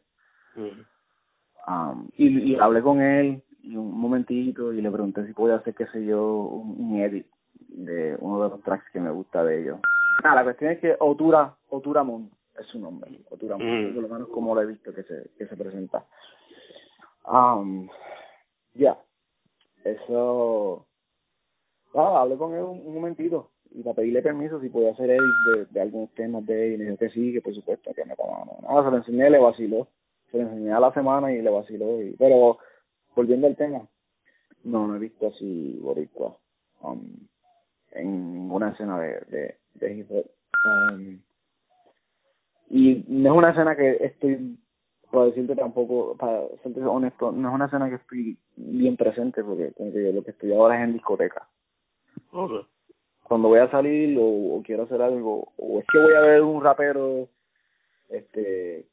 Um, 1.67 2.09
y, 2.15 2.53
y 2.53 2.55
hablé 2.55 2.81
con 2.81 3.01
él 3.01 3.41
y 3.61 3.75
un 3.75 3.99
momentito 3.99 4.73
y 4.73 4.81
le 4.81 4.91
pregunté 4.91 5.25
si 5.25 5.33
podía 5.33 5.55
hacer, 5.55 5.73
qué 5.75 5.87
sé 5.87 6.05
yo, 6.05 6.37
un, 6.43 6.75
un 6.79 6.99
edit 7.01 7.25
de 7.69 8.15
uno 8.19 8.43
de 8.43 8.49
los 8.49 8.61
tracks 8.63 8.89
que 8.91 8.99
me 8.99 9.11
gusta 9.11 9.43
de 9.43 9.61
ellos. 9.61 9.79
Ah, 10.23 10.35
la 10.35 10.43
cuestión 10.43 10.71
es 10.71 10.79
que 10.79 10.95
Otura, 10.99 11.55
Otura 11.69 12.03
Moon 12.03 12.29
es 12.59 12.65
su 12.67 12.79
nombre, 12.79 13.11
Otura 13.29 13.57
Mm. 13.57 13.93
por 13.93 14.03
lo 14.03 14.09
menos 14.09 14.29
como 14.29 14.55
lo 14.55 14.61
he 14.61 14.65
visto 14.65 14.93
que 14.93 15.03
se, 15.03 15.29
que 15.37 15.47
se 15.47 15.57
presenta. 15.57 16.05
Um, 17.27 17.89
ya, 18.73 18.97
eso, 19.83 20.85
ah, 21.93 22.21
hablé 22.21 22.37
con 22.37 22.53
él 22.53 22.61
un, 22.63 22.85
un 22.85 22.93
momentito 22.95 23.51
y 23.71 23.81
para 23.83 23.95
pedirle 23.95 24.21
permiso 24.21 24.61
si 24.61 24.69
podía 24.69 24.91
hacer 24.91 25.09
edit 25.09 25.21
de, 25.55 25.65
de 25.65 25.81
algunos 25.81 26.11
temas 26.11 26.45
de 26.45 26.67
él 26.67 26.73
y 26.73 26.77
me 26.77 26.83
dijo 26.85 26.97
que 26.97 27.09
sí, 27.09 27.33
que 27.33 27.41
por 27.41 27.53
supuesto, 27.53 27.93
que 27.93 28.05
me 28.05 28.15
tomaba. 28.15 28.45
Nada, 28.61 28.83
se 28.85 28.91
lo 28.91 28.97
enseñé, 28.97 29.29
le 29.29 29.39
vaciló 29.39 29.87
se 30.31 30.37
lo 30.37 30.43
enseñé 30.49 30.71
a 30.73 30.79
la 30.79 30.93
semana 30.93 31.31
y 31.31 31.41
le 31.41 31.49
vaciló. 31.49 32.01
Y, 32.01 32.11
pero, 32.17 32.57
volviendo 33.15 33.47
al 33.47 33.55
tema, 33.55 33.87
no, 34.63 34.87
no 34.87 34.95
he 34.95 34.99
visto 34.99 35.27
así 35.27 35.77
boricua 35.81 36.37
um, 36.81 37.01
en 37.91 38.33
ninguna 38.33 38.69
escena 38.71 38.99
de, 38.99 39.19
de, 39.27 39.57
de 39.75 39.93
hip 39.93 40.11
hop. 40.11 40.25
Um, 40.65 41.19
y 42.75 43.05
no 43.07 43.31
es 43.31 43.37
una 43.37 43.51
escena 43.51 43.73
que 43.77 43.97
estoy, 44.01 44.57
para 45.09 45.27
decirte 45.27 45.55
tampoco, 45.55 46.17
para 46.17 46.41
serte 46.61 46.83
honesto, 46.83 47.31
no 47.31 47.47
es 47.47 47.55
una 47.55 47.67
escena 47.67 47.87
que 47.87 47.95
estoy 47.95 48.37
bien 48.57 48.97
presente 48.97 49.45
porque 49.45 49.71
lo 50.11 50.21
que 50.25 50.31
estoy 50.31 50.51
ahora 50.51 50.75
es 50.77 50.83
en 50.83 50.91
discoteca. 50.91 51.47
Okay. 52.33 52.59
Cuando 53.23 53.47
voy 53.47 53.59
a 53.59 53.71
salir 53.71 54.17
o, 54.19 54.57
o 54.57 54.61
quiero 54.61 54.83
hacer 54.83 55.01
algo, 55.01 55.53
o 55.55 55.79
es 55.79 55.85
que 55.89 55.99
voy 55.99 56.13
a 56.15 56.19
ver 56.19 56.41
un 56.41 56.61
rapero 56.61 57.29
este 58.09 58.85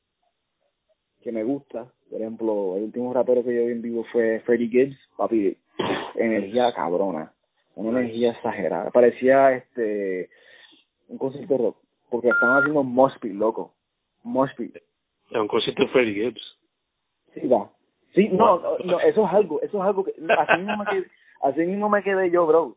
que 1.21 1.33
me 1.33 1.43
gusta. 1.43 1.93
Por 2.09 2.21
ejemplo, 2.21 2.77
el 2.77 2.85
último 2.85 3.13
rapero 3.13 3.43
que 3.43 3.53
yo 3.53 3.67
vi 3.67 3.73
en 3.73 3.83
vivo 3.83 4.05
fue 4.13 4.41
Freddie 4.47 4.69
Gibbs, 4.69 4.99
papi, 5.17 5.59
energía 6.15 6.73
cabrona, 6.73 7.33
una 7.75 7.99
energía 7.99 8.31
exagerada. 8.31 8.93
Parecía 8.93 9.55
este 9.55 10.31
un 11.09 11.19
concierto 11.19 11.59
rock, 11.59 11.77
porque 12.13 12.29
estaban 12.29 12.59
haciendo 12.59 12.83
Moshpit, 12.83 13.33
loco. 13.33 13.73
Es 15.31 15.37
un 15.37 15.49
concierto 15.49 15.83
de 15.83 15.89
Freddie 15.89 16.15
Gibbs. 16.15 16.59
Sí, 17.33 17.49
va. 17.49 17.71
Sí, 18.15 18.29
no, 18.29 18.59
no, 18.61 18.77
no, 18.85 19.01
eso 19.01 19.27
es 19.27 19.33
algo, 19.33 19.63
eso 19.63 19.79
es 19.79 19.83
algo 19.83 20.05
que, 20.05 20.13
así 20.39 20.59
mismo 20.59 20.77
me 20.77 20.85
quedé, 20.85 21.07
así 21.41 21.61
mismo 21.61 21.89
me 21.89 22.03
quedé 22.03 22.31
yo, 22.31 22.47
bro. 22.47 22.77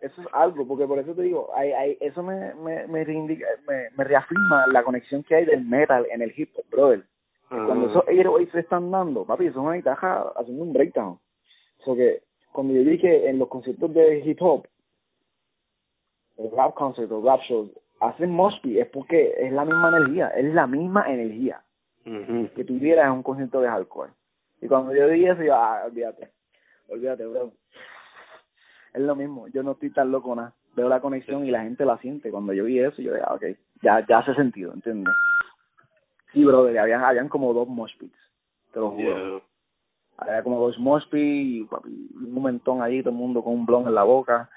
Eso 0.00 0.20
es 0.20 0.26
algo, 0.32 0.66
porque 0.66 0.84
por 0.84 0.98
eso 0.98 1.14
te 1.14 1.22
digo, 1.22 1.50
hay, 1.54 1.70
hay, 1.70 1.96
eso 2.00 2.24
me, 2.24 2.52
me, 2.56 2.88
me, 2.88 3.04
reindica, 3.04 3.46
me, 3.68 3.90
me 3.96 4.02
reafirma 4.02 4.66
la 4.66 4.82
conexión 4.82 5.22
que 5.22 5.36
hay 5.36 5.44
del 5.44 5.64
metal 5.64 6.04
en 6.10 6.20
el 6.20 6.34
hip 6.36 6.50
hop, 6.56 6.64
brother. 6.68 7.04
Cuando 7.48 7.86
Ah. 7.86 7.90
esos 7.90 8.08
airways 8.08 8.50
se 8.50 8.58
están 8.58 8.90
dando, 8.90 9.24
papi, 9.24 9.50
son 9.50 9.66
una 9.66 9.76
guitarra 9.76 10.32
haciendo 10.34 10.64
un 10.64 10.72
breakdown. 10.72 11.20
So 11.84 11.94
que 11.94 12.22
cuando 12.50 12.74
yo 12.74 12.82
vi 12.82 12.98
que 12.98 13.28
en 13.28 13.38
los 13.38 13.46
conciertos 13.46 13.94
de 13.94 14.18
hip 14.24 14.42
hop, 14.42 14.66
el 16.38 16.50
rap 16.50 16.74
concert 16.74 17.12
o 17.12 17.22
rap 17.22 17.40
shows, 17.42 17.70
hacen 18.02 18.30
moshpit, 18.30 18.78
es 18.78 18.88
porque 18.88 19.32
es 19.38 19.52
la 19.52 19.64
misma 19.64 19.88
energía, 19.88 20.28
es 20.28 20.52
la 20.52 20.66
misma 20.66 21.04
energía 21.08 21.62
que 22.04 22.64
tuvieras 22.64 23.06
en 23.06 23.12
un 23.12 23.22
concierto 23.22 23.60
de 23.60 23.68
hardcore. 23.68 24.10
Y 24.60 24.66
cuando 24.66 24.92
yo 24.94 25.08
vi 25.08 25.24
eso, 25.24 25.42
yo, 25.42 25.54
ah, 25.54 25.82
olvídate, 25.86 26.30
olvídate, 26.88 27.26
bro. 27.26 27.52
Es 28.92 29.00
lo 29.00 29.14
mismo, 29.14 29.46
yo 29.48 29.62
no 29.62 29.72
estoy 29.72 29.90
tan 29.90 30.10
loco 30.10 30.34
nada. 30.34 30.52
Veo 30.74 30.88
la 30.88 31.00
conexión 31.00 31.46
y 31.46 31.50
la 31.50 31.62
gente 31.62 31.84
la 31.84 31.98
siente. 31.98 32.30
Cuando 32.30 32.52
yo 32.52 32.64
vi 32.64 32.80
eso, 32.80 33.00
yo 33.00 33.12
ah, 33.24 33.34
ok, 33.34 33.44
ya, 33.82 34.04
ya 34.06 34.18
hace 34.18 34.34
sentido, 34.34 34.72
¿entiendes? 34.72 35.14
Sí, 36.32 36.44
brother, 36.44 36.76
habían, 36.78 37.04
habían 37.04 37.28
como 37.28 37.52
dos 37.52 37.68
mosh 37.68 37.96
pits, 37.98 38.18
te 38.72 38.80
lo 38.80 38.90
juro. 38.90 39.28
Yeah. 39.38 39.42
Había 40.16 40.42
como 40.42 40.60
dos 40.60 40.78
mosh 40.78 41.04
pits 41.08 41.22
y 41.22 41.68
un 41.70 42.32
momentón 42.32 42.82
ahí, 42.82 43.00
todo 43.00 43.10
el 43.10 43.16
mundo 43.16 43.44
con 43.44 43.54
un 43.54 43.66
blon 43.66 43.86
en 43.86 43.94
la 43.94 44.02
boca. 44.02 44.50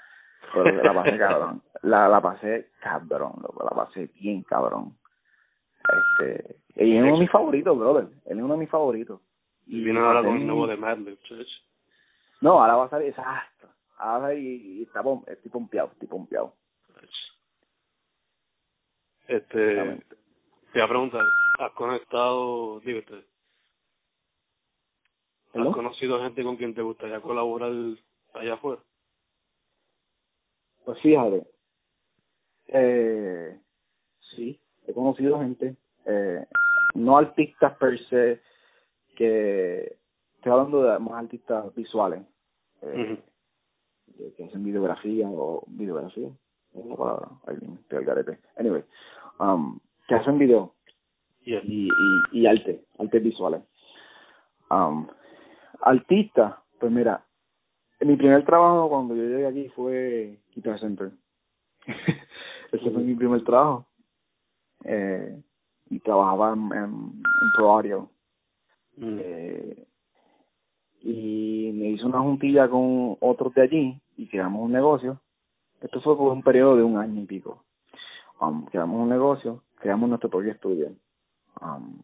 Pero 0.52 0.82
la 0.82 0.94
pasé 0.94 1.18
cabrón. 1.18 1.62
La, 1.82 2.08
la 2.08 2.20
pasé 2.20 2.70
cabrón, 2.80 3.32
loco, 3.42 3.64
la 3.64 3.70
pasé 3.84 4.06
bien 4.20 4.42
cabrón. 4.42 4.96
Este, 6.20 6.56
y 6.76 6.96
es 6.96 7.02
uno 7.02 7.14
de 7.14 7.20
mis 7.20 7.30
favoritos, 7.30 7.78
brother. 7.78 8.08
Él 8.26 8.38
es 8.38 8.44
uno 8.44 8.54
de 8.54 8.60
mis 8.60 8.70
favoritos. 8.70 9.20
Y 9.66 9.82
vino 9.82 10.04
ahora 10.06 10.22
con 10.22 10.36
el 10.36 10.46
nuevo 10.46 10.66
de 10.66 11.18
church. 11.22 11.48
No, 12.40 12.60
ahora 12.60 12.76
va 12.76 12.84
a 12.84 12.90
salir, 12.90 13.08
exacto. 13.08 13.68
Ahora 13.98 14.18
va 14.18 14.26
a 14.26 14.28
salir 14.30 14.42
y, 14.44 14.78
y 14.78 14.82
está, 14.82 15.02
pom- 15.02 15.24
estoy 15.28 15.50
pompeado, 15.50 15.90
estoy 15.92 16.08
pompeado. 16.08 16.54
Este, 19.28 19.74
te 20.72 20.78
iba 20.78 20.84
a 20.84 20.88
preguntar, 20.88 21.24
¿has 21.58 21.72
conectado, 21.72 22.78
dígate, 22.80 23.24
has 25.54 25.74
conocido 25.74 26.20
gente 26.20 26.44
con 26.44 26.56
quien 26.56 26.74
te 26.74 26.82
gustaría 26.82 27.20
colaborar 27.20 27.72
allá 28.34 28.54
afuera? 28.54 28.80
Pues 30.86 31.00
fíjate, 31.00 31.44
eh, 32.68 33.58
sí, 34.36 34.60
he 34.86 34.92
conocido 34.92 35.40
gente, 35.40 35.76
eh, 36.04 36.46
no 36.94 37.18
artistas 37.18 37.76
per 37.76 37.98
se, 38.08 38.40
que 39.16 39.98
estoy 40.36 40.52
hablando 40.52 40.84
de 40.84 40.98
más 41.00 41.14
artistas 41.24 41.74
visuales, 41.74 42.22
eh, 42.82 43.20
que- 44.16 44.32
que 44.34 44.44
hacen 44.44 44.62
videografía 44.62 45.28
o 45.28 45.64
videografía, 45.66 46.28
es 46.74 46.86
la 46.86 46.94
palabra, 46.94 47.30
ahí 47.48 47.56
estoy 47.80 47.98
al 47.98 48.04
garete. 48.04 48.38
Anyway, 48.56 48.84
um, 49.40 49.80
que 50.06 50.14
hacen 50.14 50.38
video 50.38 50.72
Yeah. 51.44 51.62
y, 51.64 51.88
y, 52.32 52.40
y 52.40 52.46
arte, 52.46 52.84
artes 52.98 53.22
visuales. 53.24 53.62
Um, 54.70 55.08
artista, 55.80 56.62
pues 56.78 56.92
mira, 56.92 57.24
mi 58.00 58.16
primer 58.16 58.44
trabajo 58.44 58.88
cuando 58.88 59.14
yo 59.14 59.22
llegué 59.22 59.46
aquí 59.46 59.68
fue 59.70 60.38
Guitar 60.54 60.78
Center. 60.80 61.12
Ese 62.72 62.90
fue 62.90 63.02
mi 63.02 63.14
primer 63.14 63.42
trabajo. 63.44 63.86
Eh, 64.84 65.42
y 65.88 66.00
trabajaba 66.00 66.52
en, 66.52 66.72
en, 66.72 66.84
en 66.84 67.52
Pro 67.56 67.72
Audio. 67.72 68.10
Mm. 68.96 69.18
Eh, 69.20 69.86
y 71.02 71.70
me 71.74 71.90
hice 71.90 72.04
una 72.04 72.20
juntilla 72.20 72.68
con 72.68 73.16
otros 73.20 73.54
de 73.54 73.62
allí 73.62 74.00
y 74.16 74.26
creamos 74.26 74.62
un 74.62 74.72
negocio. 74.72 75.20
Esto 75.80 76.00
fue 76.00 76.16
por 76.16 76.32
un 76.32 76.42
periodo 76.42 76.76
de 76.76 76.82
un 76.82 76.98
año 76.98 77.22
y 77.22 77.26
pico. 77.26 77.64
Um, 78.40 78.64
creamos 78.66 79.00
un 79.00 79.08
negocio, 79.08 79.62
creamos 79.76 80.08
nuestro 80.08 80.30
propio 80.30 80.52
estudio. 80.52 80.92
Um, 81.60 82.00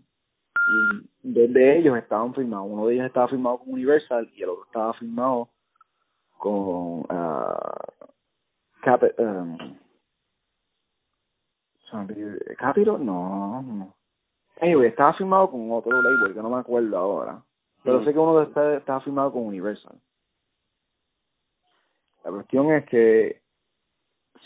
y 1.25 1.33
dos 1.33 1.53
de 1.53 1.79
ellos 1.79 1.99
estaban 1.99 2.35
firmados. 2.35 2.69
Uno 2.71 2.87
de 2.87 2.95
ellos 2.95 3.07
estaba 3.07 3.29
firmado 3.29 3.59
con 3.59 3.73
Universal 3.73 4.31
y 4.35 4.43
el 4.43 4.51
otro 4.51 4.65
estaba 4.67 4.95
firmado 4.95 5.49
con 6.43 7.03
uh, 7.03 7.55
Cap 8.83 9.01
um, 9.19 9.57
Capitol, 12.59 13.05
no, 13.05 13.63
no. 13.63 13.95
Anyway, 14.61 14.89
estaba 14.89 15.13
firmado 15.15 15.51
con 15.51 15.71
otro 15.71 16.03
label 16.03 16.35
que 16.35 16.43
no 16.43 16.51
me 16.51 16.57
acuerdo 16.59 16.97
ahora. 16.99 17.43
Pero 17.85 18.01
Mm. 18.01 18.05
sé 18.05 18.13
que 18.13 18.19
uno 18.19 18.37
de 18.39 18.47
ustedes 18.47 18.81
estaba 18.81 19.01
firmado 19.01 19.33
con 19.33 19.47
Universal. 19.47 19.95
La 22.25 22.31
cuestión 22.33 22.73
es 22.73 22.87
que 22.87 23.41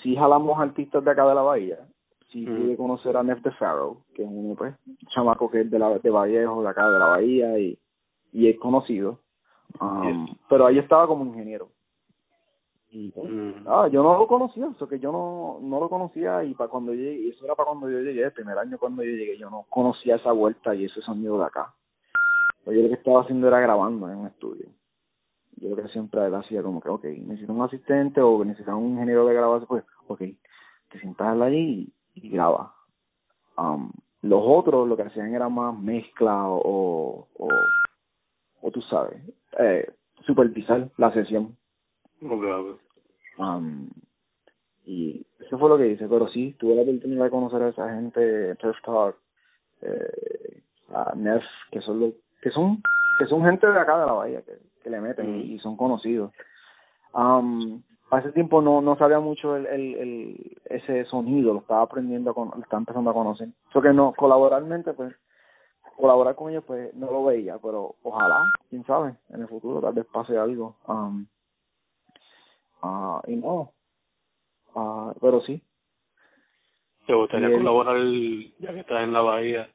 si 0.02 0.16
jalamos 0.16 0.58
artistas 0.58 1.02
de 1.02 1.10
acá 1.10 1.26
de 1.26 1.34
la 1.34 1.42
bahía, 1.42 1.78
si 2.30 2.46
Mm. 2.46 2.56
pude 2.56 2.76
conocer 2.76 3.16
a 3.16 3.22
Nef 3.22 3.40
de 3.42 3.52
Farrow, 3.52 4.02
que 4.14 4.22
es 4.22 4.28
un 4.28 4.54
pues, 4.56 4.74
chamaco 5.14 5.50
que 5.50 5.62
es 5.62 5.70
de 5.70 5.78
la 5.78 5.98
de 5.98 6.10
Vallejo, 6.10 6.62
de 6.62 6.68
acá 6.68 6.90
de 6.90 6.98
la 6.98 7.06
bahía 7.06 7.58
y, 7.58 7.78
y 8.32 8.48
es 8.48 8.58
conocido. 8.58 9.20
Um, 9.80 10.26
Pero 10.48 10.66
ahí 10.66 10.78
estaba 10.78 11.06
como 11.06 11.24
ingeniero. 11.24 11.68
Ah, 13.66 13.88
yo 13.88 14.02
no 14.02 14.18
lo 14.18 14.26
conocía, 14.26 14.68
eso 14.74 14.88
que 14.88 14.98
yo 14.98 15.12
no, 15.12 15.58
no 15.60 15.80
lo 15.80 15.88
conocía 15.88 16.44
y 16.44 16.54
para 16.54 16.70
cuando 16.70 16.94
llegué, 16.94 17.28
eso 17.28 17.44
era 17.44 17.54
para 17.54 17.68
cuando 17.68 17.90
yo 17.90 18.00
llegué, 18.00 18.22
el 18.22 18.32
primer 18.32 18.56
año 18.58 18.78
cuando 18.78 19.02
yo 19.02 19.10
llegué, 19.10 19.36
yo 19.36 19.50
no 19.50 19.66
conocía 19.68 20.16
esa 20.16 20.32
vuelta 20.32 20.74
y 20.74 20.84
ese 20.84 21.00
sonido 21.02 21.38
de 21.38 21.44
acá. 21.44 21.74
Pues 22.64 22.76
yo 22.76 22.82
lo 22.82 22.88
que 22.88 22.94
estaba 22.94 23.22
haciendo 23.22 23.48
era 23.48 23.60
grabando 23.60 24.08
en 24.08 24.18
un 24.18 24.26
estudio. 24.28 24.66
Yo 25.56 25.70
lo 25.70 25.76
que 25.76 25.88
siempre 25.88 26.24
él 26.26 26.34
hacía 26.34 26.62
como 26.62 26.80
que, 26.80 26.88
ok, 26.88 27.04
necesito 27.04 27.52
un 27.52 27.62
asistente 27.62 28.20
o 28.20 28.44
necesito 28.44 28.76
un 28.76 28.92
ingeniero 28.92 29.26
de 29.26 29.34
grabación, 29.34 29.68
pues, 29.68 29.84
ok, 30.06 30.20
te 30.90 31.00
sientas 31.00 31.40
allí 31.40 31.92
y, 32.14 32.26
y 32.26 32.28
graba. 32.30 32.74
Um, 33.56 33.90
los 34.22 34.42
otros 34.44 34.88
lo 34.88 34.96
que 34.96 35.04
hacían 35.04 35.34
era 35.34 35.48
más 35.48 35.78
mezcla 35.78 36.48
o, 36.48 37.26
o, 37.36 37.48
o 38.60 38.70
tú 38.70 38.82
sabes, 38.82 39.22
eh, 39.58 39.90
supervisar 40.26 40.90
la 40.96 41.12
sesión. 41.12 41.56
Um, 43.38 43.88
y 44.84 45.26
eso 45.40 45.58
fue 45.58 45.68
lo 45.68 45.76
que 45.76 45.88
hice, 45.88 46.08
pero 46.08 46.28
sí, 46.28 46.54
tuve 46.58 46.74
la 46.74 46.82
oportunidad 46.82 47.24
de 47.24 47.30
conocer 47.30 47.62
a 47.62 47.68
esa 47.68 47.94
gente, 47.94 48.54
Turf 48.56 48.76
Talk, 48.82 49.16
eh, 49.82 50.62
a 50.94 51.14
Nef, 51.16 51.42
que 51.70 51.80
son 51.80 52.00
los, 52.00 52.14
que 52.40 52.50
son, 52.50 52.80
que 53.18 53.26
son 53.26 53.44
gente 53.44 53.66
de 53.66 53.78
acá 53.78 53.98
de 54.00 54.06
la 54.06 54.12
bahía, 54.12 54.42
que, 54.42 54.58
que 54.82 54.90
le 54.90 55.00
meten 55.00 55.36
Mm. 55.38 55.40
y 55.40 55.58
son 55.58 55.76
conocidos. 55.76 56.32
Um, 57.12 57.82
a 58.10 58.18
ese 58.20 58.30
tiempo 58.32 58.62
no, 58.62 58.80
no 58.80 58.96
sabía 58.96 59.18
mucho 59.18 59.56
el, 59.56 59.66
el, 59.66 59.94
el, 59.96 60.56
ese 60.66 61.04
sonido, 61.06 61.52
lo 61.52 61.60
estaba 61.60 61.82
aprendiendo, 61.82 62.32
con, 62.34 62.50
lo 62.54 62.62
estaba 62.62 62.78
empezando 62.78 63.10
a 63.10 63.14
conocer. 63.14 63.48
Eso 63.68 63.82
que 63.82 63.92
no, 63.92 64.12
colaboralmente, 64.14 64.92
pues, 64.92 65.14
colaborar 65.96 66.36
con 66.36 66.50
ellos, 66.50 66.62
pues, 66.64 66.94
no 66.94 67.10
lo 67.10 67.24
veía, 67.24 67.58
pero 67.58 67.96
ojalá, 68.02 68.44
quién 68.70 68.84
sabe, 68.84 69.16
en 69.30 69.40
el 69.40 69.48
futuro 69.48 69.80
tal 69.80 69.94
vez 69.94 70.06
pase 70.12 70.38
algo. 70.38 70.76
Um, 70.86 71.26
ah 72.82 73.22
y 73.26 73.36
no, 73.36 73.72
ah 74.74 75.14
pero 75.20 75.40
sí, 75.42 75.62
¿Te 77.06 77.14
gustaría 77.14 77.48
él- 77.48 77.54
colaborar, 77.54 77.96
ya 78.58 78.72
que 78.74 78.80
estás 78.80 79.02
en 79.04 79.12
la 79.12 79.20
bahía, 79.22 79.70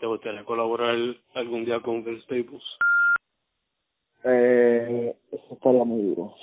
te 0.00 0.06
gustaría 0.06 0.44
colaborar 0.44 0.96
algún 1.34 1.64
día 1.64 1.80
con 1.80 2.02
Vince 2.04 2.22
Staples? 2.22 2.62
eh, 4.24 5.16
eso 5.32 5.54
estaría 5.54 5.84
muy 5.84 6.02
duro. 6.02 6.34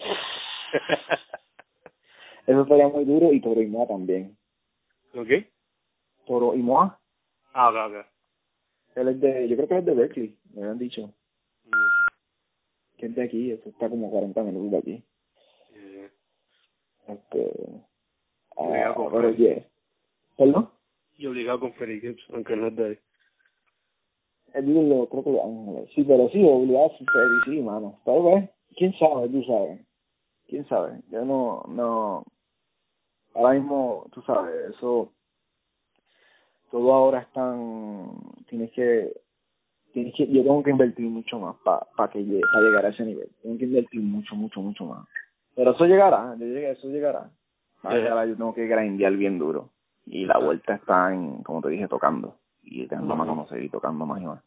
Eso 2.47 2.61
estaría 2.63 2.87
muy 2.87 3.05
duro 3.05 3.31
y 3.31 3.41
Toro 3.41 3.61
y 3.61 3.67
Moa 3.67 3.87
también. 3.87 4.35
¿Ok? 5.13 5.27
Toro 6.25 6.55
y 6.55 6.59
Moa, 6.63 6.99
Ah, 7.53 7.69
ok, 7.69 7.75
ok. 7.93 8.05
él 8.95 9.07
es 9.09 9.21
de, 9.21 9.47
yo 9.47 9.55
creo 9.55 9.67
que 9.67 9.77
es 9.77 9.85
de 9.85 9.93
Berkeley, 9.93 10.37
me 10.53 10.61
habían 10.63 10.79
dicho, 10.79 11.13
Mm. 11.65 12.97
que 12.97 13.05
es 13.05 13.15
de 13.15 13.23
aquí, 13.23 13.51
eso 13.51 13.69
está 13.69 13.87
como 13.89 14.09
40 14.09 14.41
minutos 14.43 14.71
de 14.71 14.77
aquí. 14.79 15.03
Este, 17.09 17.51
Obligado 18.55 18.91
ah, 18.91 18.95
con 18.95 19.11
pero 19.11 19.31
yeah. 19.31 19.65
¿Perdón? 20.37 20.69
Y 21.17 21.25
obligado 21.25 21.59
con 21.59 21.73
Gibbs, 21.73 22.23
aunque 22.33 22.55
no 22.55 22.67
es 22.67 22.75
de 22.75 22.85
ahí. 22.85 22.99
Los, 24.63 25.09
creo 25.09 25.23
que 25.23 25.41
Ángeles. 25.41 25.89
Sí, 25.93 26.03
pero 26.03 26.29
sí, 26.29 26.43
obligado 26.43 26.89
sí, 26.97 27.05
sí, 27.05 27.51
sí, 27.51 27.61
mano. 27.61 27.99
Tal 28.05 28.23
vez, 28.23 28.49
quién 28.75 28.93
sabe, 28.97 29.29
tú 29.29 29.43
sabes. 29.43 29.79
Quién 30.47 30.67
sabe. 30.67 31.01
Yo 31.11 31.23
no, 31.23 31.63
no, 31.67 32.25
ahora 33.35 33.53
mismo, 33.53 34.07
tú 34.11 34.21
sabes, 34.23 34.75
eso, 34.75 35.11
todo 36.71 36.93
ahora 36.93 37.19
es 37.19 37.31
tan, 37.33 38.11
tienes 38.47 38.71
que, 38.71 39.13
tienes 39.93 40.13
que, 40.15 40.27
yo 40.27 40.43
tengo 40.43 40.63
que 40.63 40.71
invertir 40.71 41.05
mucho 41.05 41.39
más 41.39 41.55
para 41.63 41.85
pa 41.95 42.09
que 42.09 42.23
llegue, 42.23 42.41
para 42.51 42.65
llegar 42.65 42.85
a 42.85 42.89
ese 42.89 43.05
nivel. 43.05 43.29
Tengo 43.41 43.57
que 43.57 43.65
invertir 43.65 44.01
mucho, 44.01 44.35
mucho, 44.35 44.61
mucho 44.61 44.85
más. 44.85 45.07
Pero 45.59 45.71
eso 45.71 45.85
llegará, 45.85 46.35
yo 46.39 46.45
llegué, 46.45 46.71
eso 46.71 46.87
llegará. 46.87 47.29
A 47.83 47.89
Sí. 47.91 47.97
llegar, 47.97 48.25
yo 48.29 48.37
tengo 48.37 48.53
que 48.53 48.65
grindear 48.65 49.11
bien 49.17 49.37
duro. 49.37 49.71
Y 50.05 50.25
la 50.25 50.37
vuelta 50.37 50.75
está 50.75 51.13
en, 51.13 51.43
como 51.43 51.61
te 51.61 51.67
dije, 51.67 51.85
tocando. 51.89 52.35
Y 52.63 52.87
a 52.93 53.01
Ujú. 53.01 53.25
conocer 53.25 53.61
y 53.61 53.67
tocando 53.69 54.05
más 54.05 54.21
y 54.21 54.25
más 54.25 54.41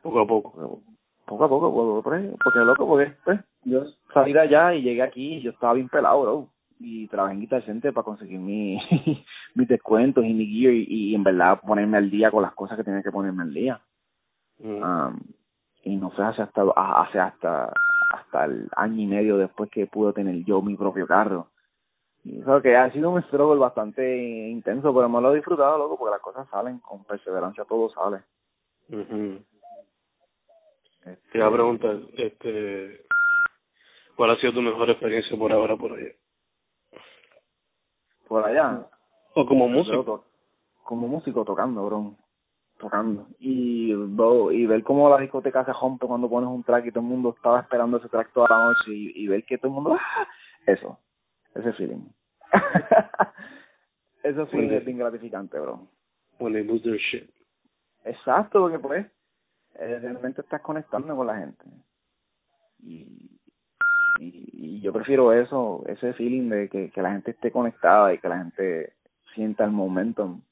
Poco 0.00 0.20
a 0.20 0.26
poco. 0.26 0.52
poco 0.52 0.82
poco 1.26 1.44
a 1.44 1.48
poco, 1.48 1.72
poco, 1.72 2.02
porque, 2.04 2.32
porque 2.42 2.58
loco, 2.60 2.86
porque 2.86 3.12
pues, 3.24 3.40
yo 3.64 3.84
salí 4.14 4.32
de 4.32 4.40
allá 4.40 4.74
y 4.74 4.82
llegué 4.82 5.02
aquí 5.02 5.34
y 5.38 5.42
yo 5.42 5.50
estaba 5.50 5.72
bien 5.72 5.88
pelado, 5.88 6.22
bro. 6.22 6.48
Y 6.78 7.08
trabajé 7.08 7.34
en 7.34 7.40
Guitar 7.40 7.64
Center 7.64 7.92
para 7.92 8.04
conseguir 8.04 8.38
mi, 8.38 8.78
mis 9.56 9.68
descuentos 9.68 10.24
y 10.24 10.34
mi 10.34 10.46
gear 10.46 10.72
y, 10.74 10.86
y 10.88 11.14
en 11.16 11.24
verdad 11.24 11.60
ponerme 11.66 11.98
al 11.98 12.10
día 12.10 12.30
con 12.30 12.42
las 12.42 12.54
cosas 12.54 12.76
que 12.76 12.84
tenía 12.84 13.02
que 13.02 13.10
ponerme 13.10 13.42
al 13.42 13.52
día. 13.54 13.80
Mm. 14.60 14.82
Um, 14.82 15.20
y 15.84 15.96
no 15.96 16.10
fue 16.10 16.24
hace 16.24 16.42
hasta, 16.42 16.62
a- 16.76 17.02
hace 17.02 17.18
hasta, 17.18 17.72
hasta 18.12 18.44
el 18.44 18.68
año 18.76 19.02
y 19.02 19.06
medio 19.06 19.38
después 19.38 19.70
que 19.70 19.86
pude 19.86 20.12
tener 20.12 20.44
yo 20.44 20.60
mi 20.60 20.76
propio 20.76 21.06
carro. 21.06 21.48
Y 22.24 22.40
eso 22.40 22.60
que 22.62 22.76
ha 22.76 22.92
sido 22.92 23.10
un 23.10 23.22
struggle 23.22 23.58
bastante 23.58 24.16
intenso, 24.48 24.94
pero 24.94 25.08
me 25.08 25.20
lo 25.20 25.32
he 25.32 25.36
disfrutado, 25.36 25.78
loco, 25.78 25.98
porque 25.98 26.12
las 26.12 26.20
cosas 26.20 26.48
salen, 26.50 26.78
con 26.78 27.04
perseverancia 27.04 27.64
todo 27.64 27.88
sale. 27.90 28.22
Este, 31.04 31.30
Te 31.32 31.38
iba 31.38 31.46
a 31.48 31.52
preguntar, 31.52 31.96
este, 32.16 33.04
¿cuál 34.14 34.30
ha 34.30 34.36
sido 34.36 34.52
tu 34.52 34.62
mejor 34.62 34.90
experiencia 34.90 35.36
por 35.36 35.52
ahora 35.52 35.76
por 35.76 35.92
allá? 35.92 36.12
Por 38.28 38.44
allá, 38.44 38.86
O 39.34 39.46
como 39.46 39.68
músico. 39.68 40.24
como 40.84 41.08
músico 41.08 41.44
tocando, 41.44 41.84
bro. 41.86 42.14
Tocando. 42.82 43.28
Y, 43.38 43.92
y 43.92 44.66
ver 44.66 44.82
cómo 44.82 45.08
la 45.08 45.18
discoteca 45.18 45.64
se 45.64 45.72
rompe 45.72 46.04
cuando 46.04 46.28
pones 46.28 46.50
un 46.50 46.64
track 46.64 46.86
y 46.86 46.90
todo 46.90 47.04
el 47.04 47.10
mundo 47.10 47.32
estaba 47.36 47.60
esperando 47.60 47.98
ese 47.98 48.08
track 48.08 48.32
toda 48.32 48.48
la 48.50 48.64
noche 48.64 48.90
y, 48.90 49.12
y 49.22 49.28
ver 49.28 49.44
que 49.44 49.56
todo 49.56 49.68
el 49.68 49.74
mundo... 49.74 49.96
¡ah! 49.96 50.26
Eso. 50.66 50.98
Ese 51.54 51.72
feeling. 51.74 52.08
Feeling 54.22 54.46
Bueno. 54.52 54.72
es 54.74 54.84
bien 54.84 54.98
gratificante, 54.98 55.58
bro. 55.60 55.86
When 56.40 56.52
they 56.54 56.64
lose 56.64 56.82
their 56.82 56.98
shit. 56.98 57.30
Exacto, 58.04 58.60
porque 58.60 58.80
pues 58.80 59.06
eh, 59.74 59.98
realmente 60.00 60.40
estás 60.40 60.60
conectando 60.60 61.14
con 61.14 61.28
la 61.28 61.36
gente. 61.38 61.64
Y, 62.80 63.38
y, 64.18 64.48
y 64.52 64.80
yo 64.80 64.92
prefiero 64.92 65.32
eso, 65.32 65.84
ese 65.86 66.14
feeling 66.14 66.48
de 66.48 66.68
que, 66.68 66.90
que 66.90 67.02
la 67.02 67.12
gente 67.12 67.30
esté 67.30 67.52
conectada 67.52 68.12
y 68.12 68.18
que 68.18 68.28
la 68.28 68.38
gente 68.38 68.94
sienta 69.34 69.64
el 69.64 69.70
momentum. 69.70 70.42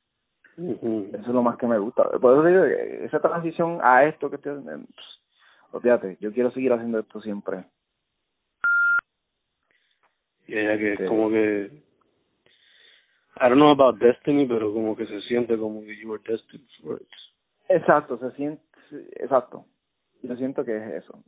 Eso 0.57 1.11
es 1.13 1.27
lo 1.29 1.43
más 1.43 1.57
que 1.57 1.67
me 1.67 1.79
gusta. 1.79 2.05
Por 2.21 2.33
eso 2.33 2.45
digo 2.45 2.63
que 2.65 3.05
esa 3.05 3.21
transición 3.21 3.79
a 3.83 4.05
esto 4.05 4.29
que 4.29 4.37
estoy 4.37 4.53
haciendo, 4.53 4.87
pss, 4.87 5.21
olvídate, 5.73 6.17
yo 6.21 6.33
quiero 6.33 6.51
seguir 6.51 6.73
haciendo 6.73 6.99
esto 6.99 7.21
siempre. 7.21 7.65
Y 10.47 10.59
ella 10.59 10.77
que 10.77 10.97
Sí. 10.97 11.07
como 11.07 11.31
que 11.31 11.71
I 13.37 13.49
don't 13.49 13.55
know 13.55 13.71
about 13.71 13.99
destiny, 13.99 14.47
pero 14.47 14.73
como 14.73 14.95
que 14.95 15.07
se 15.07 15.21
siente 15.23 15.57
como 15.57 15.81
que 15.81 15.97
you 15.97 16.11
were 16.11 16.23
destined 16.27 16.67
for 16.83 17.01
it. 17.01 17.09
Exacto, 17.69 18.19
se 18.19 18.31
siente, 18.33 18.63
exacto. 19.17 19.65
Yo 20.23 20.37
siento 20.37 20.65
que 20.65 20.77
es 20.77 21.05
eso. 21.05 21.23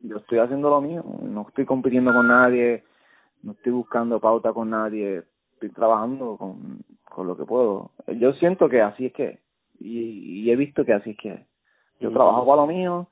Yo 0.00 0.18
estoy 0.18 0.38
haciendo 0.38 0.70
lo 0.70 0.80
mío, 0.80 1.04
no 1.22 1.46
estoy 1.48 1.64
compitiendo 1.64 2.12
con 2.12 2.28
nadie, 2.28 2.84
no 3.42 3.52
estoy 3.52 3.72
buscando 3.72 4.20
pauta 4.20 4.52
con 4.52 4.70
nadie, 4.70 5.24
estoy 5.60 5.70
trabajando 5.70 6.36
con, 6.38 6.80
con 7.04 7.26
lo 7.26 7.36
que 7.36 7.44
puedo. 7.44 7.90
Yo 8.06 8.32
siento 8.34 8.68
que 8.68 8.80
así 8.80 9.06
es 9.06 9.12
que, 9.12 9.24
es. 9.28 9.40
y, 9.78 10.42
y 10.42 10.50
he 10.50 10.56
visto 10.56 10.84
que 10.84 10.94
así 10.94 11.10
es 11.10 11.18
que. 11.18 11.32
es. 11.34 11.46
Yo 12.00 12.10
trabajo 12.10 12.46
para 12.46 12.62
lo 12.62 12.66
mío, 12.66 13.08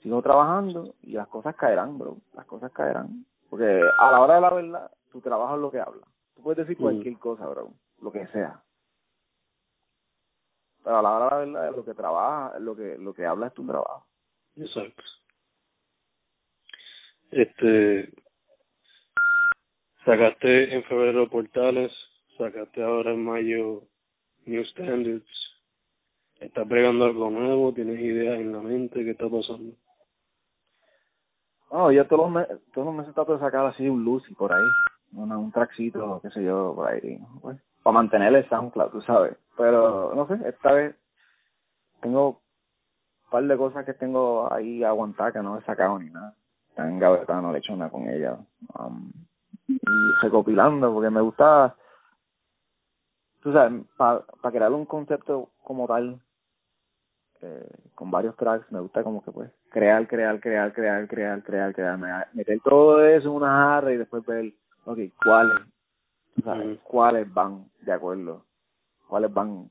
sigo 0.00 0.22
trabajando 0.22 0.94
y 1.02 1.12
las 1.12 1.26
cosas 1.26 1.56
caerán, 1.56 1.98
bro, 1.98 2.18
las 2.34 2.46
cosas 2.46 2.70
caerán. 2.70 3.26
Porque 3.50 3.80
a 3.98 4.12
la 4.12 4.20
hora 4.20 4.36
de 4.36 4.40
la 4.40 4.50
verdad, 4.50 4.90
tu 5.10 5.20
trabajo 5.20 5.56
es 5.56 5.60
lo 5.60 5.70
que 5.72 5.80
habla. 5.80 6.06
Tú 6.36 6.42
puedes 6.42 6.58
decir 6.58 6.80
cualquier 6.80 7.18
cosa, 7.18 7.48
bro, 7.48 7.72
lo 8.00 8.12
que 8.12 8.28
sea. 8.28 8.62
pero 10.84 10.98
a 10.98 11.02
la 11.02 11.16
hora 11.16 11.38
de 11.40 11.46
la 11.46 11.60
verdad 11.60 11.76
lo 11.76 11.84
que 11.84 11.94
trabaja 11.94 12.58
lo 12.60 12.76
que 12.76 12.96
lo 12.96 13.12
que 13.12 13.26
habla 13.26 13.48
es 13.48 13.54
tu 13.54 13.66
trabajo 13.66 14.06
Exacto. 14.56 15.02
Este, 17.30 18.12
sacaste 20.08 20.74
en 20.74 20.82
febrero 20.84 21.28
Portales, 21.28 21.92
sacaste 22.38 22.82
ahora 22.82 23.12
en 23.12 23.22
mayo 23.22 23.82
New 24.46 24.64
Standards. 24.64 25.28
¿Estás 26.40 26.66
bregando 26.66 27.04
algo 27.04 27.28
nuevo? 27.28 27.74
¿Tienes 27.74 28.00
ideas 28.00 28.40
en 28.40 28.52
la 28.52 28.60
mente? 28.60 29.04
¿Qué 29.04 29.10
está 29.10 29.28
pasando? 29.28 29.74
No, 31.70 31.92
yo 31.92 32.06
todos 32.06 32.22
los, 32.22 32.30
meses, 32.30 32.58
todos 32.72 32.86
los 32.86 32.94
meses 32.94 33.12
trato 33.12 33.34
de 33.34 33.40
sacar 33.40 33.66
así 33.66 33.86
un 33.86 34.02
Lucy 34.02 34.32
por 34.32 34.50
ahí, 34.50 34.64
una, 35.12 35.36
un 35.36 35.52
traxito, 35.52 36.20
qué 36.22 36.30
sé 36.30 36.42
yo, 36.42 36.72
por 36.74 36.88
ahí, 36.88 37.18
pues, 37.42 37.58
para 37.82 37.92
mantener 37.92 38.34
el 38.34 38.48
SoundCloud, 38.48 38.90
tú 38.90 39.02
sabes. 39.02 39.36
Pero, 39.58 40.14
no 40.14 40.26
sé, 40.26 40.48
esta 40.48 40.72
vez 40.72 40.96
tengo 42.00 42.28
un 42.28 43.30
par 43.30 43.44
de 43.44 43.56
cosas 43.58 43.84
que 43.84 43.92
tengo 43.92 44.50
ahí 44.50 44.82
aguantar 44.82 45.34
que 45.34 45.42
no 45.42 45.58
he 45.58 45.62
sacado 45.64 45.98
ni 45.98 46.08
nada. 46.08 46.34
Están 46.70 46.92
engavetadas, 46.92 47.42
no 47.42 47.52
le 47.52 47.58
he 47.58 47.60
hecho 47.60 47.76
con 47.90 48.08
ella. 48.08 48.38
Um, 48.78 49.12
y 49.68 49.78
recopilando, 50.22 50.92
porque 50.92 51.10
me 51.10 51.20
gusta, 51.20 51.76
tú 53.42 53.52
sabes, 53.52 53.84
para 53.96 54.20
pa 54.42 54.50
crear 54.50 54.72
un 54.72 54.86
concepto 54.86 55.50
como 55.62 55.86
tal, 55.86 56.20
eh, 57.42 57.70
con 57.94 58.10
varios 58.10 58.34
tracks, 58.36 58.70
me 58.72 58.80
gusta 58.80 59.04
como 59.04 59.22
que 59.22 59.30
pues 59.30 59.50
crear, 59.70 60.08
crear, 60.08 60.40
crear, 60.40 60.72
crear, 60.72 61.06
crear, 61.06 61.42
crear, 61.42 61.74
crear, 61.74 62.28
meter 62.32 62.60
todo 62.64 63.04
eso 63.04 63.28
en 63.28 63.34
una 63.34 63.48
jarra 63.48 63.92
y 63.92 63.96
después 63.98 64.24
ver, 64.26 64.52
ok, 64.84 64.98
cuáles, 65.22 65.58
sabes, 66.42 66.80
cuáles 66.80 67.32
van 67.32 67.66
de 67.82 67.92
acuerdo, 67.92 68.44
cuáles 69.06 69.32
van, 69.32 69.70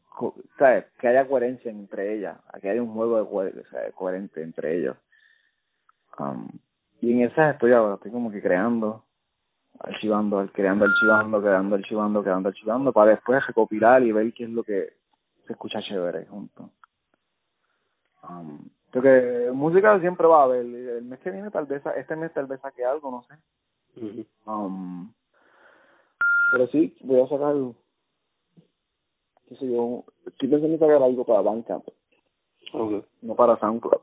sabes, 0.58 0.86
que 1.00 1.08
haya 1.08 1.28
coherencia 1.28 1.72
entre 1.72 2.16
ellas, 2.16 2.38
que 2.62 2.70
haya 2.70 2.82
un 2.82 2.94
juego 2.94 3.22
de 3.22 3.30
coherencia, 3.30 3.92
coherente 3.96 4.42
entre 4.44 4.78
ellos. 4.78 4.96
Um, 6.20 6.48
y 7.02 7.12
en 7.12 7.22
esas 7.30 7.54
estoy 7.54 7.74
ahora, 7.74 7.96
estoy 7.96 8.12
como 8.12 8.32
que 8.32 8.42
creando, 8.42 9.04
archivando, 9.80 10.48
creando, 10.54 10.86
archivando, 10.86 11.42
creando, 11.42 11.76
archivando, 11.76 12.24
creando, 12.24 12.50
archivando, 12.50 12.94
para 12.94 13.12
después 13.12 13.46
recopilar 13.46 14.04
y 14.04 14.12
ver 14.12 14.34
qué 14.34 14.46
es 14.46 14.50
lo 14.50 14.64
que 14.64 14.94
se 15.46 15.54
escucha 15.54 15.82
chévere 15.82 16.26
junto. 16.26 16.70
Um, 18.28 18.70
porque 18.92 19.50
música 19.54 20.00
siempre 20.00 20.28
va 20.28 20.42
a 20.42 20.44
haber. 20.46 20.66
El 20.66 21.04
mes 21.04 21.20
que 21.20 21.32
viene 21.32 21.52
tal 21.52 21.66
vez, 21.66 21.84
este 21.96 22.16
mes 22.16 22.34
tal 22.34 22.48
vez 22.48 22.60
saque 22.62 22.84
algo, 22.84 23.12
no 23.12 23.24
sé. 23.24 24.26
um, 24.46 25.12
pero 26.52 26.68
sí, 26.68 26.96
voy 27.02 27.22
a 27.22 27.28
sacar, 27.28 27.56
qué 29.48 29.56
sé 29.56 29.72
yo, 29.72 30.04
estoy 30.26 30.50
pensando 30.50 30.74
en 30.74 30.80
sacar 30.80 31.04
algo 31.04 31.26
para 31.26 31.42
Bandcamp. 31.42 31.86
Okay. 32.74 33.06
No 33.22 33.36
para 33.36 33.58
SoundCloud. 33.60 34.02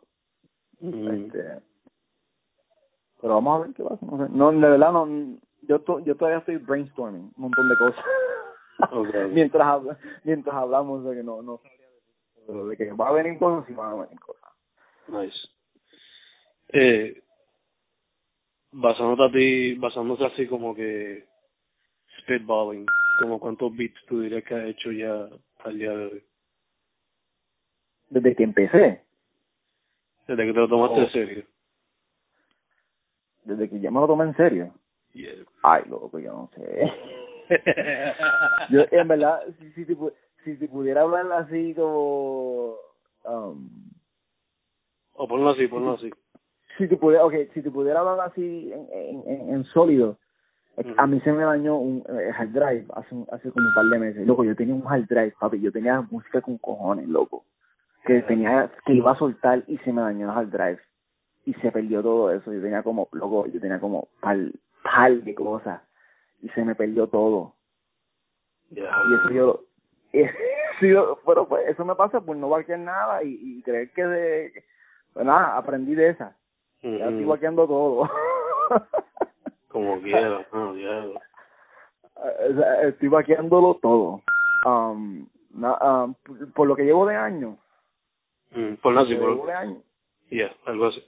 este, 0.81 1.61
pero 3.21 3.35
vamos 3.35 3.57
a 3.57 3.67
ver 3.67 3.75
qué 3.75 3.83
pasa. 3.83 4.07
No, 4.07 4.27
sé. 4.27 4.33
no 4.33 4.53
de 4.53 4.59
verdad, 4.59 4.93
no, 4.93 5.07
yo, 5.67 5.81
to, 5.81 6.01
yo 6.01 6.17
todavía 6.17 6.39
estoy 6.39 6.57
brainstorming 6.57 7.33
un 7.37 7.43
montón 7.43 7.69
de 7.69 7.77
cosas. 7.77 8.05
Okay. 8.91 9.29
mientras, 9.33 9.65
habla, 9.65 9.97
mientras 10.25 10.53
hablamos 10.53 11.05
de 11.05 11.15
que 11.15 11.23
no, 11.23 11.43
no 11.43 11.59
sabría 11.59 12.69
de, 12.69 12.77
que 12.77 12.93
va 12.93 13.09
a 13.09 13.13
venir 13.13 13.39
cosas, 13.39 13.65
sí 13.69 13.73
van 13.73 13.93
a 13.93 14.03
venir 14.03 14.19
cosas. 14.19 14.51
Nice. 15.07 15.37
Eh, 16.73 17.23
basándote 18.73 19.23
a 19.23 19.33
ti, 19.33 19.75
basándote 19.75 20.27
así 20.27 20.49
como 20.49 20.75
que 20.75 21.25
spitballing, 22.19 22.85
como 23.21 23.39
cuántos 23.39 23.75
beats 23.77 24.05
tú 24.07 24.21
dirías 24.21 24.43
que 24.43 24.55
has 24.55 24.67
hecho 24.67 24.91
ya 24.91 25.29
al 25.65 25.79
día 25.79 25.91
de 25.91 26.07
hoy. 26.07 26.25
Desde 28.11 28.35
que 28.35 28.43
empecé. 28.43 29.05
Desde 30.27 30.47
que 30.47 30.53
te 30.53 30.59
lo 30.59 30.69
tomaste 30.69 30.97
Oh. 31.01 31.03
en 31.05 31.13
serio. 31.13 31.45
Desde 33.45 33.71
que 33.71 33.79
ya 33.79 33.91
me 33.91 34.01
lo 34.01 34.07
tomé 34.07 34.25
en 34.25 34.37
serio. 34.37 34.75
Yeah. 35.15 35.45
Ay, 35.63 35.85
loco, 35.89 36.19
yo 36.19 36.33
no 36.33 36.51
sé. 36.55 36.93
yo, 38.71 38.85
en 38.91 39.09
verdad, 39.09 39.43
si, 39.59 39.73
si, 39.73 39.85
te, 39.87 39.97
si 40.45 40.57
te 40.57 40.69
pudiera 40.69 41.03
hablar 41.03 41.31
así 41.33 41.73
como... 41.75 42.75
Um, 43.25 43.71
o 45.15 45.29
ponlo 45.29 45.51
así, 45.51 45.69
ponlo 45.69 45.93
así. 45.93 46.11
si 46.77 46.89
te 46.89 46.97
pudiera, 46.97 47.25
okay, 47.25 47.49
si 47.55 47.63
te 47.63 47.71
pudiera 47.71 48.01
hablar 48.01 48.29
así 48.29 48.73
en, 48.73 49.23
en, 49.27 49.55
en, 49.55 49.65
sólido, 49.67 50.19
a 50.99 51.07
mí 51.07 51.21
se 51.21 51.33
me 51.33 51.45
dañó 51.45 51.79
un 51.79 52.05
eh, 52.09 52.33
hard 52.37 52.51
drive 52.51 52.87
hace, 52.95 53.15
hace 53.31 53.51
como 53.53 53.69
un 53.69 53.75
par 53.75 53.85
de 53.85 53.99
meses. 53.99 54.27
Loco, 54.27 54.45
yo 54.45 54.57
tenía 54.57 54.75
un 54.75 54.87
hard 54.87 55.07
drive, 55.07 55.35
papi, 55.39 55.61
yo 55.61 55.71
tenía 55.71 56.01
música 56.01 56.41
con 56.41 56.59
cojones, 56.59 57.09
loco. 57.09 57.45
Que 58.05 58.23
tenía, 58.23 58.71
que 58.85 58.95
iba 58.95 59.13
a 59.13 59.19
soltar 59.19 59.63
y 59.69 59.79
se 59.79 59.93
me 59.93 60.03
dañó 60.03 60.31
el 60.31 60.37
hard 60.37 60.51
drive. 60.51 60.81
Y 61.47 61.55
se 61.55 61.71
perdió 61.71 62.03
todo 62.03 62.33
eso. 62.33 62.53
Yo 62.53 62.61
tenía 62.61 62.83
como, 62.83 63.09
loco, 63.13 63.47
yo 63.47 63.61
tenía 63.61 63.79
como 63.79 64.09
par, 64.21 64.37
par 64.85 65.11
de 65.13 65.35
cosas. 65.35 65.83
Y 66.43 66.49
se 66.51 66.65
me 66.65 66.75
perdió 66.77 67.07
todo. 67.09 67.55
Y 68.71 69.15
eso 69.15 69.31
yo, 69.31 69.61
sí, 70.13 70.23
pero 71.27 71.49
pues 71.49 71.67
eso 71.69 71.85
me 71.85 71.95
pasa 71.97 72.21
por 72.21 72.37
no 72.37 72.49
vaquear 72.51 72.79
nada 72.79 73.23
y, 73.25 73.39
y 73.41 73.63
creer 73.63 73.91
que 73.93 74.05
de, 74.05 74.65
pues 75.13 75.25
nada, 75.27 75.57
aprendí 75.57 75.95
de 75.95 76.11
esa. 76.11 76.37
Ya 76.83 77.09
estoy 77.09 77.25
vaqueando 77.25 77.67
todo. 77.67 78.09
Como 79.69 80.01
quiera, 80.01 80.47
no, 80.53 80.77
ya. 80.77 81.05
O 82.17 82.55
sea, 82.55 82.83
estoy 82.83 83.09
vaqueándolo 83.09 83.75
todo. 83.83 84.23
Um, 84.67 85.27
na- 85.51 86.05
um, 86.05 86.15
por- 86.15 86.53
por 86.53 86.69
lo 86.69 86.77
que 86.77 86.85
llevo 86.85 87.07
de 87.07 87.17
año, 87.17 87.59
Mm, 88.53 88.75
por 88.75 88.93
lo 88.95 89.05
que 89.05 89.15
llevo 89.15 89.47
de 89.47 89.53
año, 89.53 89.83
yeah, 90.31 90.55
algo 90.65 90.87
así. 90.87 91.03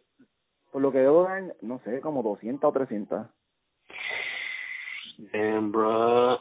por 0.72 0.82
lo 0.82 0.90
que 0.90 0.98
llevo 0.98 1.24
de 1.24 1.32
año, 1.32 1.52
no 1.62 1.78
sé, 1.84 2.00
como 2.00 2.22
200 2.24 2.68
o 2.68 2.72
300. 2.72 3.26
Damn, 5.32 5.72
bro. 5.72 6.40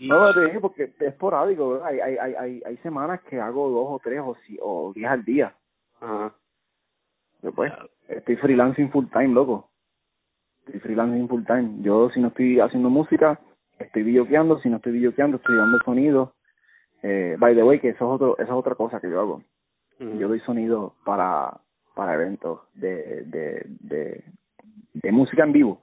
No, 0.00 0.20
pero 0.20 0.34
te 0.34 0.44
dije 0.46 0.60
porque 0.60 0.84
es 0.84 1.00
esporádico, 1.00 1.70
¿verdad? 1.70 1.86
Hay, 1.86 2.00
hay, 2.00 2.16
hay, 2.16 2.34
hay, 2.34 2.62
hay 2.64 2.76
semanas 2.78 3.20
que 3.22 3.40
hago 3.40 3.68
dos 3.70 3.86
o 3.88 4.00
tres 4.02 4.20
o, 4.24 4.34
si, 4.46 4.58
o 4.60 4.92
diez 4.94 5.08
al 5.08 5.24
día. 5.24 5.54
Ajá. 6.00 6.34
Después, 7.42 7.72
estoy 8.08 8.36
freelancing 8.36 8.90
full 8.90 9.06
time, 9.12 9.28
loco. 9.28 9.70
Estoy 10.66 10.80
freelancing 10.80 11.28
full 11.28 11.44
time. 11.44 11.82
Yo, 11.82 12.10
si 12.10 12.20
no 12.20 12.28
estoy 12.28 12.60
haciendo 12.60 12.88
música, 12.88 13.38
estoy 13.78 14.02
videoqueando. 14.02 14.58
Si 14.60 14.68
no 14.68 14.76
estoy 14.76 14.92
videoqueando, 14.92 15.36
estoy 15.36 15.56
dando 15.56 15.78
sonido. 15.84 16.34
Eh, 17.02 17.36
by 17.38 17.54
the 17.54 17.62
way, 17.62 17.80
que 17.80 17.90
eso 17.90 18.04
es, 18.06 18.14
otro, 18.14 18.34
eso 18.38 18.44
es 18.44 18.50
otra 18.50 18.74
cosa 18.74 19.00
que 19.00 19.10
yo 19.10 19.20
hago. 19.20 19.42
Yo 19.98 20.26
doy 20.26 20.40
sonido 20.40 20.94
para, 21.04 21.60
para 21.94 22.14
eventos 22.14 22.60
de, 22.74 23.22
de, 23.24 23.66
de, 23.80 24.24
de 24.94 25.12
música 25.12 25.44
en 25.44 25.52
vivo. 25.52 25.80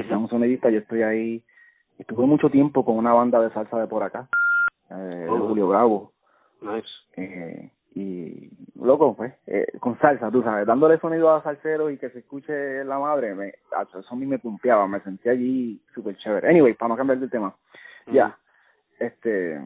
Un 0.00 0.28
sonidista, 0.28 0.70
yo 0.70 0.78
estoy 0.80 1.02
ahí. 1.02 1.42
Estuve 1.98 2.26
mucho 2.26 2.50
tiempo 2.50 2.84
con 2.84 2.96
una 2.96 3.12
banda 3.12 3.40
de 3.40 3.50
salsa 3.50 3.78
de 3.78 3.86
por 3.86 4.02
acá, 4.02 4.28
eh, 4.90 4.94
de 4.94 5.28
Oh. 5.30 5.48
Julio 5.48 5.68
Bravo. 5.68 6.12
Nice. 6.60 6.88
Eh, 7.16 7.70
y 7.94 8.50
loco, 8.74 9.14
pues, 9.14 9.32
eh, 9.46 9.66
con 9.78 9.96
salsa, 10.00 10.30
tú 10.30 10.42
sabes, 10.42 10.66
dándole 10.66 10.98
sonido 10.98 11.32
a 11.32 11.42
salseros 11.42 11.92
y 11.92 11.98
que 11.98 12.10
se 12.10 12.18
escuche 12.20 12.84
la 12.84 12.98
madre, 12.98 13.34
me, 13.36 13.48
eso 13.48 14.04
a 14.10 14.16
mí 14.16 14.26
me 14.26 14.40
pumpeaba, 14.40 14.88
me 14.88 14.98
sentía 15.00 15.30
allí 15.32 15.80
súper 15.94 16.16
chévere. 16.16 16.48
Anyway, 16.48 16.74
para 16.74 16.88
no 16.88 16.96
cambiar 16.96 17.20
de 17.20 17.28
tema, 17.28 17.54
ya, 18.08 18.36
este, 18.98 19.64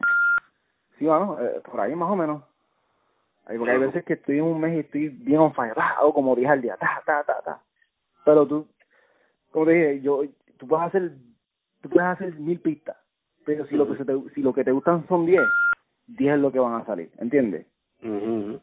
sí, 0.99 1.05
bueno, 1.07 1.37
eh, 1.41 1.61
por 1.69 1.81
ahí 1.81 1.95
más 1.95 2.11
o 2.11 2.15
menos. 2.15 2.43
Ahí, 3.47 3.57
porque 3.57 3.71
hay 3.71 3.79
veces 3.79 4.05
que 4.05 4.13
estoy 4.13 4.37
en 4.37 4.43
un 4.43 4.61
mes 4.61 4.75
y 4.75 4.79
estoy 4.81 5.09
bien 5.09 5.39
on 5.39 5.53
fire, 5.55 5.73
ah, 5.77 5.95
hago 5.99 6.13
como 6.13 6.35
10 6.35 6.51
al 6.51 6.61
día, 6.61 6.77
ta, 6.77 7.01
ta, 7.03 7.23
ta, 7.23 7.41
ta. 7.43 7.59
Pero 8.25 8.45
tú, 8.45 8.67
como 9.51 9.65
te 9.65 9.71
dije, 9.71 10.01
yo, 10.01 10.23
tú 10.57 10.67
puedes 10.67 10.87
hacer, 10.87 11.11
tú 11.81 11.89
puedes 11.89 12.09
hacer 12.09 12.33
mil 12.35 12.59
pistas, 12.59 12.97
pero 13.45 13.65
si 13.67 13.75
lo 13.75 13.87
que 13.87 13.97
se 13.97 14.05
te, 14.05 14.13
si 14.33 14.41
lo 14.41 14.53
que 14.53 14.63
te 14.63 14.71
gustan 14.71 15.07
son 15.07 15.25
10, 15.25 15.41
10 16.07 16.35
es 16.35 16.39
lo 16.39 16.51
que 16.51 16.59
van 16.59 16.81
a 16.81 16.85
salir, 16.85 17.11
¿entiendes? 17.17 17.65
Ujú. 18.03 18.59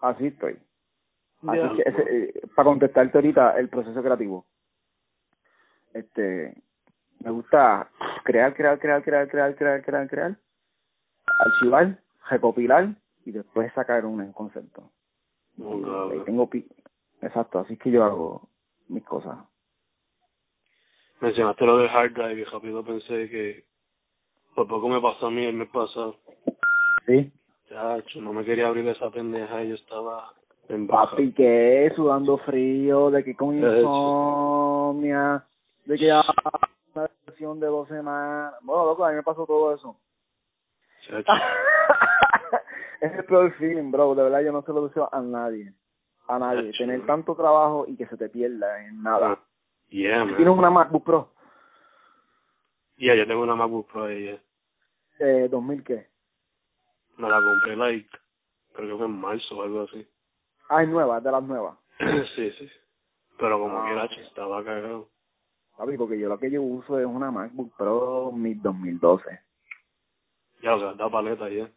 Así 0.00 0.26
estoy. 0.26 0.58
Así 1.46 1.76
que 1.76 1.82
ese, 1.82 2.02
eh, 2.08 2.42
para 2.54 2.70
contestarte 2.70 3.18
ahorita 3.18 3.58
el 3.58 3.68
proceso 3.68 4.02
creativo. 4.02 4.46
Este, 5.92 6.54
me 7.20 7.30
gusta 7.30 7.88
crear, 8.24 8.54
crear, 8.54 8.78
crear, 8.78 9.02
crear, 9.02 9.28
crear, 9.28 9.54
crear, 9.54 9.82
crear, 9.82 10.08
crear, 10.08 10.36
archivar, 11.40 11.98
recopilar 12.30 12.94
y 13.24 13.32
después 13.32 13.72
sacar 13.74 14.04
un 14.04 14.32
concepto. 14.32 14.90
Ahí 15.58 16.18
ok. 16.18 16.24
tengo 16.24 16.50
pi 16.50 16.66
exacto, 17.22 17.60
así 17.60 17.76
que 17.76 17.90
yo 17.90 18.04
hago 18.04 18.48
mis 18.88 19.04
cosas. 19.04 19.38
Mencionaste 21.20 21.64
lo 21.64 21.78
del 21.78 21.88
hard 21.88 22.12
drive 22.12 22.40
y 22.40 22.44
rápido 22.44 22.84
pensé 22.84 23.28
que 23.28 23.64
por 24.54 24.68
poco 24.68 24.88
me 24.88 25.00
pasó 25.00 25.26
a 25.26 25.30
mí 25.30 25.44
el 25.44 25.54
mes 25.54 25.68
pasado. 25.68 26.16
¿Sí? 27.06 27.32
Chacho, 27.68 28.20
no 28.20 28.32
me 28.32 28.44
quería 28.44 28.68
abrir 28.68 28.86
esa 28.88 29.10
pendeja 29.10 29.62
y 29.62 29.70
yo 29.70 29.74
estaba 29.74 30.32
en 30.68 30.86
baja. 30.86 31.10
Papi, 31.10 31.32
que 31.32 31.92
sudando 31.96 32.38
frío, 32.38 33.10
de 33.10 33.24
que 33.24 33.34
con 33.34 33.56
insomnia, 33.56 35.44
de 35.84 35.98
que 35.98 36.06
ya 36.06 36.22
una 36.94 37.10
versión 37.26 37.60
de 37.60 37.66
dos 37.66 37.88
semanas. 37.88 38.54
Bueno, 38.62 38.84
loco, 38.86 39.04
a 39.04 39.10
mí 39.10 39.16
me 39.16 39.22
pasó 39.22 39.46
todo 39.46 39.74
eso. 39.74 39.96
Chacho. 41.06 41.32
es 43.00 43.12
el 43.12 43.24
peor 43.24 43.52
feeling, 43.54 43.90
bro. 43.90 44.14
De 44.14 44.22
verdad, 44.22 44.42
yo 44.42 44.52
no 44.52 44.62
se 44.62 44.72
lo 44.72 44.86
deseo 44.86 45.08
a 45.12 45.20
nadie. 45.20 45.72
A 46.28 46.38
nadie. 46.38 46.72
Tener 46.78 47.04
tanto 47.06 47.34
trabajo 47.34 47.84
y 47.88 47.96
que 47.96 48.06
se 48.06 48.16
te 48.16 48.28
pierda 48.28 48.84
en 48.86 49.02
nada. 49.02 49.38
Yeah, 49.94 50.24
man. 50.24 50.36
Tienes 50.36 50.58
una 50.58 50.70
MacBook 50.70 51.04
Pro, 51.04 51.30
Yeah, 52.96 53.14
yo 53.14 53.28
tengo 53.28 53.42
una 53.42 53.54
MacBook 53.54 53.86
Pro 53.92 54.08
yeah. 54.10 54.40
eh, 55.20 55.48
2000 55.48 55.84
qué. 55.84 56.08
Me 57.16 57.28
la 57.28 57.40
compré, 57.40 57.76
like, 57.76 58.08
creo 58.72 58.88
que 58.88 58.96
fue 58.96 59.06
en 59.06 59.20
marzo 59.20 59.56
o 59.56 59.62
algo 59.62 59.82
así. 59.82 60.04
Ah, 60.68 60.82
es 60.82 60.88
nueva, 60.88 61.18
es 61.18 61.24
de 61.24 61.30
las 61.30 61.44
nuevas. 61.44 61.78
sí, 62.34 62.50
sí. 62.58 62.68
Pero 63.38 63.60
como 63.60 63.78
Ah, 63.78 63.84
quiera, 64.08 64.26
estaba 64.26 64.64
cagado. 64.64 65.10
Papi, 65.76 65.96
porque 65.96 66.18
yo 66.18 66.28
lo 66.28 66.38
que 66.40 66.50
yo 66.50 66.60
uso 66.60 66.98
es 66.98 67.06
una 67.06 67.30
MacBook 67.30 67.76
Pro 67.76 68.32
mid 68.32 68.56
2012. 68.62 69.40
Ya, 70.60 70.74
o 70.74 70.80
sea, 70.80 70.94
da 70.94 71.08
paleta 71.08 71.48
ya. 71.48 71.70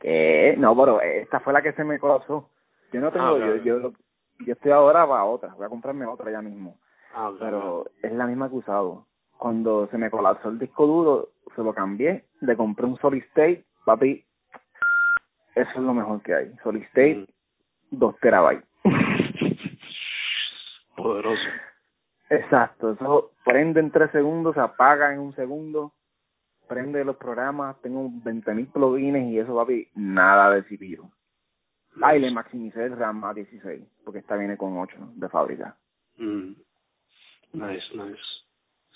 ¿Qué? 0.00 0.56
No, 0.58 0.76
pero 0.76 1.00
esta 1.00 1.40
fue 1.40 1.54
la 1.54 1.62
que 1.62 1.72
se 1.72 1.84
me 1.84 1.98
colapsó. 1.98 2.50
Yo 2.92 3.00
no 3.00 3.10
tengo, 3.10 3.36
Ah, 3.36 3.38
yo, 3.38 3.56
yo, 3.56 3.92
yo 4.40 4.52
estoy 4.52 4.72
ahora 4.72 5.06
para 5.06 5.24
otra, 5.24 5.54
voy 5.54 5.66
a 5.66 5.70
comprarme 5.70 6.06
otra 6.06 6.30
ya 6.30 6.42
mismo. 6.42 6.78
Ah. 7.14 7.32
Pero 7.38 7.86
es 8.02 8.12
la 8.12 8.26
misma 8.26 8.48
que 8.48 8.56
he 8.56 8.58
usado. 8.58 9.06
Cuando 9.38 9.86
se 9.88 9.98
me 9.98 10.10
colapsó 10.10 10.48
el 10.48 10.58
disco 10.58 10.86
duro, 10.86 11.28
se 11.54 11.62
lo 11.62 11.74
cambié, 11.74 12.24
le 12.40 12.56
compré 12.56 12.86
un 12.86 12.98
Solid 12.98 13.22
State, 13.24 13.64
papi, 13.84 14.24
eso 15.54 15.70
es 15.70 15.80
lo 15.80 15.94
mejor 15.94 16.22
que 16.22 16.34
hay. 16.34 16.54
Solid 16.62 16.82
State, 16.84 17.26
Mm. 17.90 17.98
2 17.98 18.16
terabytes. 18.20 18.64
Poderoso. 20.96 21.42
Exacto, 22.28 22.92
eso 22.92 23.30
prende 23.44 23.80
en 23.80 23.90
3 23.90 24.10
segundos, 24.10 24.54
se 24.54 24.60
apaga 24.60 25.12
en 25.12 25.20
un 25.20 25.34
segundo, 25.34 25.92
prende 26.66 27.04
los 27.04 27.16
programas, 27.16 27.80
tengo 27.82 28.08
20.000 28.24 28.72
plugins 28.72 29.30
y 29.30 29.38
eso, 29.38 29.54
papi, 29.54 29.88
nada 29.94 30.50
de 30.50 30.64
CPU. 30.64 31.08
Ah, 32.02 32.16
y 32.16 32.20
le 32.20 32.30
maximicé 32.30 32.84
el 32.84 32.96
RAM 32.96 33.24
a 33.24 33.32
16, 33.32 33.82
porque 34.04 34.18
esta 34.20 34.36
viene 34.36 34.56
con 34.56 34.76
8 34.78 34.96
de 35.14 35.28
fábrica. 35.28 35.76
Mm. 36.18 36.52
Nice, 37.52 37.86
nice. 37.94 38.22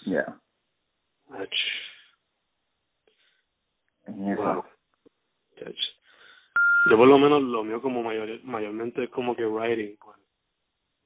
Ya, 0.07 0.39
Ach. 1.31 1.49
Wow. 4.07 4.65
Ach. 5.67 5.77
Yo 6.91 6.97
por 6.97 7.07
lo 7.09 7.19
menos 7.19 7.43
lo 7.43 7.63
mío 7.63 7.81
como 7.83 8.03
mayor, 8.03 8.43
mayormente 8.45 9.05
es 9.05 9.11
como 9.11 9.37
que 9.37 9.45
writing, 9.47 9.97
pues. 9.99 10.17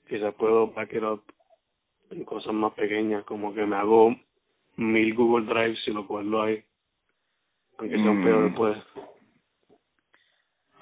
Quizás 0.09 0.35
puedo 0.35 0.69
back 0.73 0.93
it 0.95 1.03
up 1.03 1.23
en 2.11 2.25
cosas 2.25 2.53
más 2.55 2.73
pequeñas, 2.75 3.25
como 3.25 3.55
que 3.55 3.65
me 3.67 3.77
hago 3.77 4.15
mil 4.77 5.15
Google 5.15 5.47
Drive 5.47 5.77
si 5.85 5.91
lo 5.93 6.07
cual 6.07 6.31
lo 6.31 6.43
hay. 6.43 6.65
Aunque 7.79 7.97
sea 7.97 8.11
un 8.11 8.21
Mm. 8.21 8.25
pedo 8.25 8.43
después. 8.43 8.79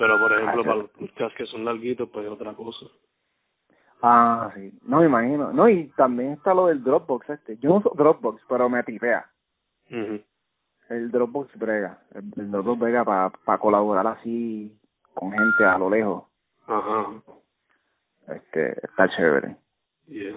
Pero 0.03 0.19
por 0.19 0.33
ejemplo, 0.33 0.63
Ah, 0.63 0.65
para 0.65 0.77
los 0.79 0.91
podcasts 0.91 1.37
que 1.39 1.47
son 1.47 1.65
larguitos, 1.65 2.09
pues 2.13 2.27
es 2.27 2.33
otra 2.33 2.53
cosa. 2.55 2.87
Ah, 4.03 4.51
sí. 4.53 4.73
No 4.83 4.99
me 4.99 5.07
imagino. 5.07 5.53
No, 5.53 5.69
y 5.69 5.93
también 5.97 6.33
está 6.33 6.53
lo 6.53 6.67
del 6.67 6.83
Dropbox 6.83 7.31
este. 7.31 7.57
Yo 7.59 7.69
no 7.69 7.77
uso 7.77 7.93
Dropbox, 7.95 8.43
pero 8.49 8.69
me 8.69 8.83
tripea. 8.83 9.31
Ujú. 9.93 10.21
El 10.89 11.09
Dropbox 11.13 11.57
brega. 11.57 12.03
El, 12.15 12.25
el 12.37 12.51
Dropbox 12.51 12.81
brega 12.81 13.05
para 13.05 13.31
pa 13.31 13.59
colaborar 13.59 14.05
así 14.09 14.77
con 15.15 15.31
gente 15.31 15.65
a 15.65 15.79
lo 15.79 15.89
lejos. 15.89 16.25
Ajá. 16.67 17.23
Este, 18.27 18.73
está 18.85 19.09
chévere. 19.09 19.57
Yeah. 20.09 20.37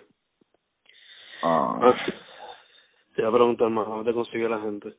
Ah, 1.41 1.79
Ah, 1.81 1.95
te 3.15 3.23
voy 3.23 3.31
a 3.31 3.33
preguntar 3.33 3.69
más, 3.71 3.87
¿dónde 3.87 4.13
consigue 4.13 4.47
la 4.47 4.59
gente? 4.59 4.93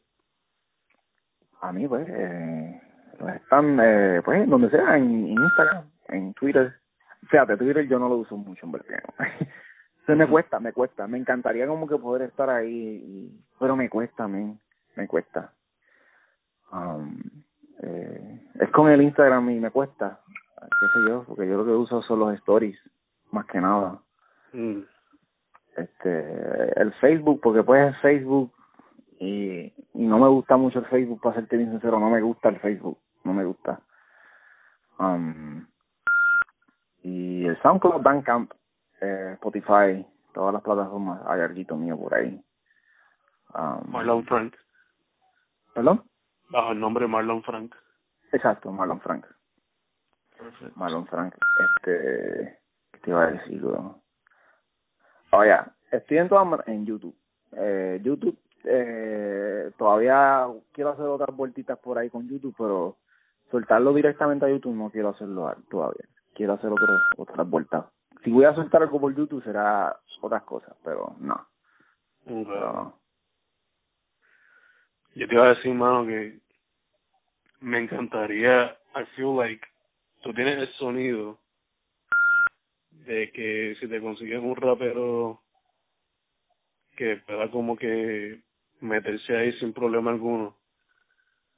a 1.61 1.73
mí, 1.73 1.87
pues, 1.87 2.05
eh, 2.09 2.81
están, 3.35 3.79
eh, 3.83 4.23
pues, 4.25 4.49
donde 4.49 4.71
sea, 4.71 4.97
en, 4.97 5.05
en 5.05 5.43
Instagram, 5.43 5.85
en 6.09 6.35
Twitter. 6.35 6.75
Fíjate, 7.29 7.57
Twitter 7.57 7.87
yo 7.89 7.99
no 7.99 8.09
lo 8.09 8.17
uso 8.17 8.37
mucho, 8.37 8.67
en 8.67 8.73
verdad. 8.73 9.03
Me 10.09 10.29
cuesta, 10.29 10.61
me 10.61 10.73
cuesta. 10.73 11.09
Me 11.09 11.19
encantaría 11.19 11.67
como 11.67 11.89
que 11.89 11.97
poder 11.97 12.29
estar 12.29 12.49
ahí, 12.49 13.03
y, 13.05 13.45
pero 13.59 13.75
me 13.75 13.91
cuesta, 13.91 14.29
men. 14.29 14.61
Me 14.95 15.09
cuesta. 15.09 15.53
Um, 16.73 17.21
eh, 17.83 18.41
es 18.61 18.71
con 18.71 18.89
el 18.89 19.03
Instagram 19.03 19.51
y 19.51 19.59
me 19.59 19.71
cuesta. 19.71 20.21
Qué 20.61 20.87
sé 20.95 21.09
yo, 21.09 21.25
porque 21.25 21.49
yo 21.49 21.57
lo 21.57 21.65
que 21.65 21.73
uso 21.73 22.03
son 22.03 22.21
los 22.21 22.35
stories, 22.35 22.79
más 23.33 23.47
que 23.47 23.61
nada. 23.61 23.99
Mm. 24.53 24.81
Este, 25.77 26.81
el 26.81 26.93
Facebook, 26.95 27.41
porque 27.43 27.63
pues 27.63 27.93
es 27.93 28.01
Facebook 28.01 28.53
y, 29.19 29.73
no 29.95 30.19
me 30.19 30.29
gusta 30.29 30.57
mucho 30.57 30.81
el 30.81 30.87
Facebook, 30.87 31.21
para 31.21 31.37
serte 31.37 31.57
bien 31.57 31.71
sincero, 31.71 31.99
no 31.99 32.11
me 32.11 32.21
gusta 32.21 32.49
el 32.49 32.61
Facebook, 32.61 32.99
no 33.25 33.33
me 33.33 33.45
gusta. 33.45 33.81
Um, 34.99 35.67
y 37.03 37.47
el 37.47 37.61
SoundCloud, 37.62 38.03
Bandcamp, 38.03 38.53
eh, 39.01 39.33
Spotify, 39.35 40.07
todas 40.33 40.53
las 40.53 40.62
plataformas, 40.62 41.21
hay 41.27 41.41
algo 41.41 41.77
mío 41.77 41.99
por 41.99 42.14
ahí. 42.14 42.43
Um, 43.55 43.91
Marlon 43.91 44.25
Frank. 44.27 44.55
¿Perdón? 45.75 46.05
Bajo 46.51 46.73
el 46.73 46.81
nombre 46.81 47.07
Marlon 47.07 47.43
Frank. 47.43 47.75
Exacto, 48.33 48.71
Marlon 48.73 49.01
Frank. 49.01 49.27
Perfecto. 50.39 50.73
Marlon 50.79 51.07
Frank. 51.07 51.35
Este, 51.35 52.59
¿qué 52.93 52.99
te 53.01 53.11
iba 53.11 53.25
a 53.25 53.31
decir? 53.31 53.62
Oye, 55.33 55.57
estoy 55.91 56.19
en 56.19 56.29
todas 56.29 56.69
en 56.69 56.87
YouTube. 56.87 57.17
Eh, 57.53 58.01
YouTube, 58.03 58.39
eh, 58.67 59.71
todavía 59.79 60.47
quiero 60.73 60.91
hacer 60.91 61.07
otras 61.07 61.35
vueltitas 61.35 61.79
por 61.79 61.99
ahí 61.99 62.11
con 62.11 62.29
YouTube, 62.29 62.55
pero 62.59 62.97
soltarlo 63.51 63.95
directamente 63.95 64.45
a 64.45 64.51
YouTube 64.51 64.75
no 64.75 64.91
quiero 64.91 65.11
hacerlo 65.11 65.55
todavía. 65.71 66.05
Quiero 66.35 66.55
hacer 66.55 66.71
otros, 66.71 67.01
otras 67.17 67.49
vueltas. 67.49 67.87
Si 68.25 68.31
voy 68.31 68.45
a 68.45 68.55
soltar 68.55 68.83
algo 68.83 69.01
por 69.01 69.14
YouTube 69.14 69.43
será 69.45 69.97
otras 70.21 70.43
cosas, 70.43 70.77
pero 70.85 71.14
no. 71.21 71.47
Pero 72.25 72.73
no. 72.73 72.99
Yo 75.14 75.27
te 75.29 75.35
iba 75.35 75.47
a 75.47 75.55
decir, 75.55 75.73
mano, 75.73 76.05
que 76.05 76.41
me 77.61 77.79
encantaría, 77.79 78.77
I 78.95 79.05
feel 79.14 79.37
like, 79.37 79.67
tú 80.23 80.35
tienes 80.35 80.59
el 80.59 80.73
sonido 80.75 81.39
de 82.91 83.31
que 83.33 83.77
si 83.81 83.89
te 83.89 84.01
consigues 84.01 84.41
un 84.41 84.57
rapero 84.57 85.41
que 86.97 87.17
pueda 87.19 87.51
como 87.51 87.77
que 87.77 88.43
meterse 88.81 89.37
ahí 89.37 89.53
sin 89.55 89.72
problema 89.72 90.11
alguno, 90.11 90.57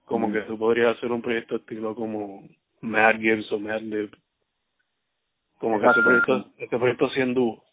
como 0.04 0.28
Mm. 0.28 0.32
que 0.32 0.40
tú 0.42 0.58
podrías 0.58 0.96
hacer 0.96 1.10
un 1.12 1.22
proyecto 1.22 1.56
estilo 1.56 1.94
como 1.94 2.48
Mad 2.80 3.16
Gibbs 3.16 3.50
o 3.52 3.58
Mad 3.58 3.80
Lib. 3.80 4.10
Como 5.58 5.80
que 5.80 5.86
Exacto, 5.86 6.02
proyecto, 6.04 6.42
sí. 6.42 6.54
este 6.58 6.78
proyecto 6.78 7.06
así 7.06 7.20
en 7.20 7.34
dúo. 7.34 7.64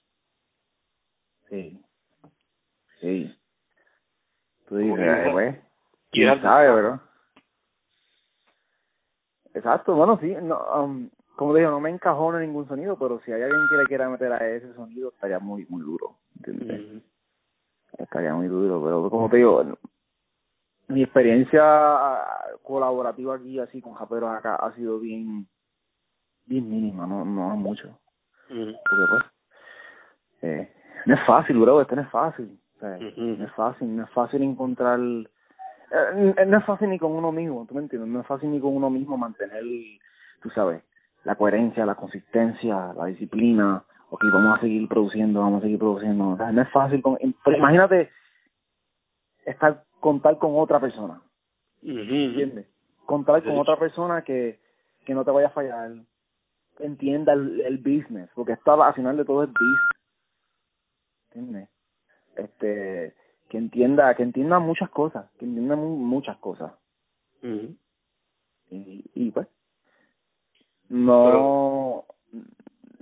Sí. 1.50 1.80
Sí. 3.00 3.36
Tú 4.68 4.78
dices, 4.78 4.96
que- 4.98 5.06
eh, 5.06 5.32
pues, 5.32 5.56
Y 6.12 6.22
quién 6.22 6.42
sabe, 6.42 6.72
bro. 6.82 7.00
Exacto, 9.54 9.96
bueno, 9.96 10.18
sí, 10.20 10.36
no, 10.42 10.60
um, 10.84 11.10
como 11.36 11.54
te 11.54 11.60
digo, 11.60 11.72
no 11.72 11.80
me 11.80 11.90
encajono 11.90 12.40
en 12.40 12.48
ningún 12.48 12.68
sonido, 12.68 12.98
pero 12.98 13.22
si 13.22 13.32
hay 13.32 13.42
alguien 13.44 13.68
que 13.70 13.78
le 13.78 13.86
quiera 13.86 14.10
meter 14.10 14.32
a 14.34 14.48
ese 14.50 14.74
sonido, 14.74 15.10
estaría 15.10 15.40
muy, 15.40 15.66
muy 15.70 15.82
duro, 15.82 16.18
¿entiendes? 16.38 17.04
Estaría 17.98 18.34
muy 18.34 18.48
duro, 18.48 18.82
pero 18.84 19.10
como 19.10 19.30
te 19.30 19.38
digo, 19.38 19.64
mi 20.88 21.04
experiencia 21.04 21.62
ah, 21.64 22.46
colaborativa 22.64 23.36
aquí, 23.36 23.60
así 23.60 23.82
con 23.82 23.94
japeros 23.94 24.32
acá, 24.32 24.56
ha 24.56 24.72
sido 24.74 25.00
bien, 25.00 25.48
bien 26.46 26.70
mínima, 26.70 27.08
no, 27.08 27.26
no 27.26 27.56
mucho. 27.56 27.98
Porque 28.48 29.06
pues, 29.10 29.24
eh, 30.42 30.74
no 31.06 31.16
es 31.16 31.26
fácil, 31.26 31.58
bro, 31.58 31.82
esto 31.82 31.96
no 31.96 32.02
es 32.02 32.10
fácil. 32.10 32.60
O 32.76 32.80
sea, 32.80 32.98
Ujú. 32.98 33.22
No 33.22 33.46
es 33.46 33.54
fácil, 33.54 33.96
no 33.96 34.04
es 34.04 34.10
fácil 34.12 34.44
encontrar... 34.44 35.00
eh, 35.00 36.46
no 36.46 36.58
es 36.58 36.66
fácil 36.66 36.90
ni 36.90 37.00
con 37.00 37.14
uno 37.14 37.32
mismo, 37.32 37.66
¿tú 37.68 37.76
me 37.76 37.82
entiendes? 37.82 38.10
No 38.10 38.22
es 38.22 38.28
fácil 38.28 38.52
ni 38.52 38.60
con 38.60 38.76
uno 38.76 38.90
mismo 38.90 39.18
mantener, 39.18 39.64
tú 40.42 40.50
sabes, 40.52 40.84
la 41.24 41.36
coherencia, 41.36 41.86
la 41.86 41.96
consistencia, 41.96 42.94
la 42.94 43.06
disciplina. 43.06 43.84
Ok, 44.10 44.24
vamos 44.32 44.58
a 44.58 44.62
seguir 44.62 44.88
produciendo, 44.88 45.42
vamos 45.42 45.60
a 45.60 45.64
seguir 45.64 45.80
produciendo. 45.80 46.30
O 46.30 46.38
sea, 46.38 46.52
no 46.52 46.62
es 46.62 46.70
fácil. 46.72 47.02
Con, 47.02 47.18
pero 47.44 47.58
imagínate 47.58 48.10
estar 49.46 49.84
contar 50.00 50.38
con 50.38 50.52
otra 50.58 50.80
persona. 50.80 51.22
Contar 53.06 53.44
con 53.44 53.58
otra 53.60 53.78
persona 53.78 54.24
que, 54.24 54.60
que 55.06 55.14
no 55.14 55.24
te 55.26 55.32
vaya 55.32 55.48
a 55.48 55.52
fallar, 55.52 55.92
entienda 56.80 57.34
el, 57.34 57.62
el 57.62 57.78
business, 57.78 58.30
porque 58.36 58.54
esto 58.54 58.84
al 58.84 58.94
final 58.94 59.18
de 59.18 59.26
todo 59.26 59.44
es 59.44 59.50
business, 59.50 59.90
¿entiendes? 61.32 61.70
Este, 62.36 63.16
que 63.50 63.58
entienda, 63.58 64.14
que 64.16 64.24
entienda 64.24 64.60
muchas 64.60 64.90
cosas, 64.90 65.30
que 65.38 65.46
entienda 65.46 65.76
mu- 65.76 65.98
muchas 65.98 66.38
cosas, 66.38 66.74
y, 68.72 69.04
y 69.14 69.32
pues, 69.32 69.48
no, 70.90 72.06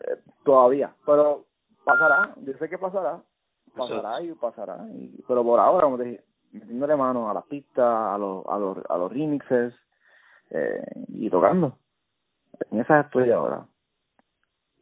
eh, 0.04 0.18
todavía, 0.44 0.94
pero 1.06 1.46
pasará, 1.84 2.34
yo 2.38 2.54
sé 2.54 2.70
que 2.70 2.78
pasará, 2.78 3.22
pasará 3.76 4.22
y 4.22 4.34
pasará, 4.34 4.78
y, 4.94 5.24
pero 5.28 5.44
por 5.44 5.60
ahora, 5.60 5.84
como 5.84 5.98
te 5.98 6.04
dije, 6.04 6.24
metiéndole 6.52 6.96
mano 6.96 7.30
a 7.30 7.34
las 7.34 7.46
pistas, 7.46 7.86
a 7.86 8.18
los, 8.18 8.46
a 8.48 8.58
los, 8.58 8.78
a 8.90 8.98
los 8.98 9.12
remixes, 9.12 9.74
eh, 10.52 10.86
y 11.10 11.30
tocando. 11.30 11.78
En 12.72 12.80
esas 12.80 13.06
estoy 13.06 13.32
ahora. 13.32 13.66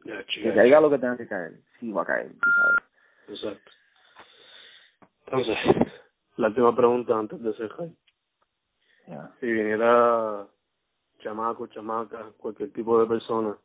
Que 0.04 0.54
caiga 0.54 0.80
lo 0.80 0.90
que 0.90 0.98
tenga 0.98 1.16
que 1.16 1.26
caer. 1.26 1.60
Sí 1.78 1.92
va 1.92 2.02
a 2.02 2.06
caer, 2.06 2.32
sabes. 2.32 3.40
Exacto. 3.40 3.70
Entonces, 5.26 5.56
la 6.36 6.48
última 6.48 6.76
pregunta 6.76 7.16
antes 7.16 7.40
de 7.42 7.54
cerrar. 7.54 7.88
Ya. 9.06 9.32
Si 9.40 9.46
viniera 9.46 10.46
chamaco, 11.20 11.66
chamaca, 11.68 12.32
cualquier 12.36 12.72
tipo 12.72 13.00
de 13.00 13.06
persona 13.06 13.56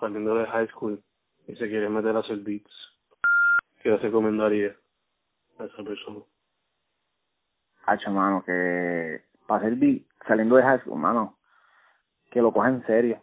saliendo 0.00 0.34
de 0.34 0.46
high 0.46 0.68
school 0.68 1.02
y 1.46 1.54
se 1.56 1.68
quiere 1.68 1.88
meter 1.88 2.16
a 2.16 2.20
hacer 2.20 2.38
beats, 2.38 2.70
¿qué 3.82 3.90
le 3.90 3.98
recomendaría 3.98 4.76
a 5.58 5.64
esa 5.64 5.82
persona? 5.82 6.20
Hacho, 7.86 8.10
mano, 8.10 8.42
que 8.44 9.22
para 9.46 9.64
hacer 9.64 9.76
beat, 9.76 10.02
saliendo 10.26 10.56
de 10.56 10.62
high 10.62 10.80
school, 10.80 10.98
mano, 10.98 11.38
que 12.30 12.42
lo 12.42 12.52
coja 12.52 12.68
en 12.68 12.84
serio. 12.86 13.20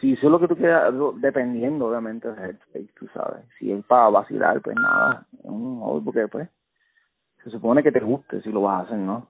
Si 0.00 0.12
eso 0.12 0.26
es 0.26 0.30
lo 0.30 0.38
que 0.38 0.48
tú 0.48 0.56
quieras, 0.56 0.92
dependiendo 1.16 1.86
obviamente 1.86 2.30
del 2.30 2.50
headspace, 2.50 2.90
tú 2.98 3.08
sabes. 3.14 3.44
Si 3.58 3.72
es 3.72 3.84
para 3.86 4.10
vacilar, 4.10 4.60
pues 4.60 4.76
nada, 4.76 5.26
es 5.38 5.44
un 5.44 5.80
hobby 5.80 6.04
porque 6.04 6.28
pues 6.28 6.48
se 7.42 7.50
supone 7.50 7.82
que 7.82 7.92
te 7.92 8.00
guste 8.00 8.42
si 8.42 8.52
lo 8.52 8.62
vas 8.62 8.80
a 8.80 8.86
hacer, 8.86 8.98
¿no? 8.98 9.28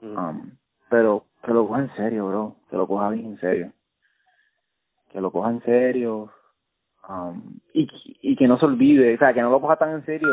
Mm. 0.00 0.16
Um, 0.16 0.50
pero 0.88 1.24
que 1.44 1.52
lo 1.52 1.68
coja 1.68 1.80
en 1.80 1.94
serio, 1.94 2.28
bro, 2.28 2.56
que 2.70 2.76
lo 2.76 2.86
coja 2.86 3.10
bien 3.10 3.26
en 3.26 3.40
serio. 3.40 3.72
Que 5.10 5.20
lo 5.20 5.30
coja 5.30 5.50
en 5.50 5.62
serio 5.62 6.30
um, 7.08 7.58
y, 7.72 7.88
y 8.22 8.36
que 8.36 8.46
no 8.46 8.58
se 8.58 8.66
olvide, 8.66 9.14
o 9.14 9.18
sea, 9.18 9.32
que 9.32 9.42
no 9.42 9.50
lo 9.50 9.60
coja 9.60 9.76
tan 9.76 9.90
en 9.90 10.04
serio 10.04 10.28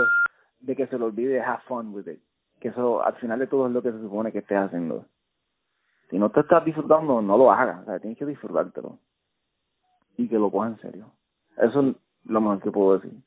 de 0.60 0.76
que 0.76 0.88
se 0.88 0.98
lo 0.98 1.06
olvide 1.06 1.42
have 1.42 1.62
fun 1.68 1.94
with 1.94 2.08
it. 2.08 2.20
Que 2.60 2.70
eso 2.70 3.04
al 3.04 3.16
final 3.16 3.40
de 3.40 3.48
todo 3.48 3.68
es 3.68 3.74
lo 3.74 3.82
que 3.82 3.92
se 3.92 4.00
supone 4.00 4.32
que 4.32 4.40
estés 4.40 4.58
haciendo. 4.58 5.06
Si 6.10 6.20
no 6.20 6.30
te 6.30 6.42
estás 6.42 6.64
disfrutando, 6.64 7.22
no 7.22 7.38
lo 7.38 7.52
hagas, 7.52 7.82
o 7.82 7.86
sea, 7.86 8.00
tienes 8.00 8.18
que 8.18 8.26
disfrutártelo. 8.26 9.00
Y 10.18 10.28
que 10.28 10.40
lo 10.40 10.52
coja 10.52 10.68
en 10.68 10.80
serio. 10.80 11.12
Eso 11.58 11.82
es 11.82 11.96
lo 12.26 12.42
mejor 12.42 12.62
que 12.62 12.72
puedo 12.72 13.00
decir. 13.00 13.18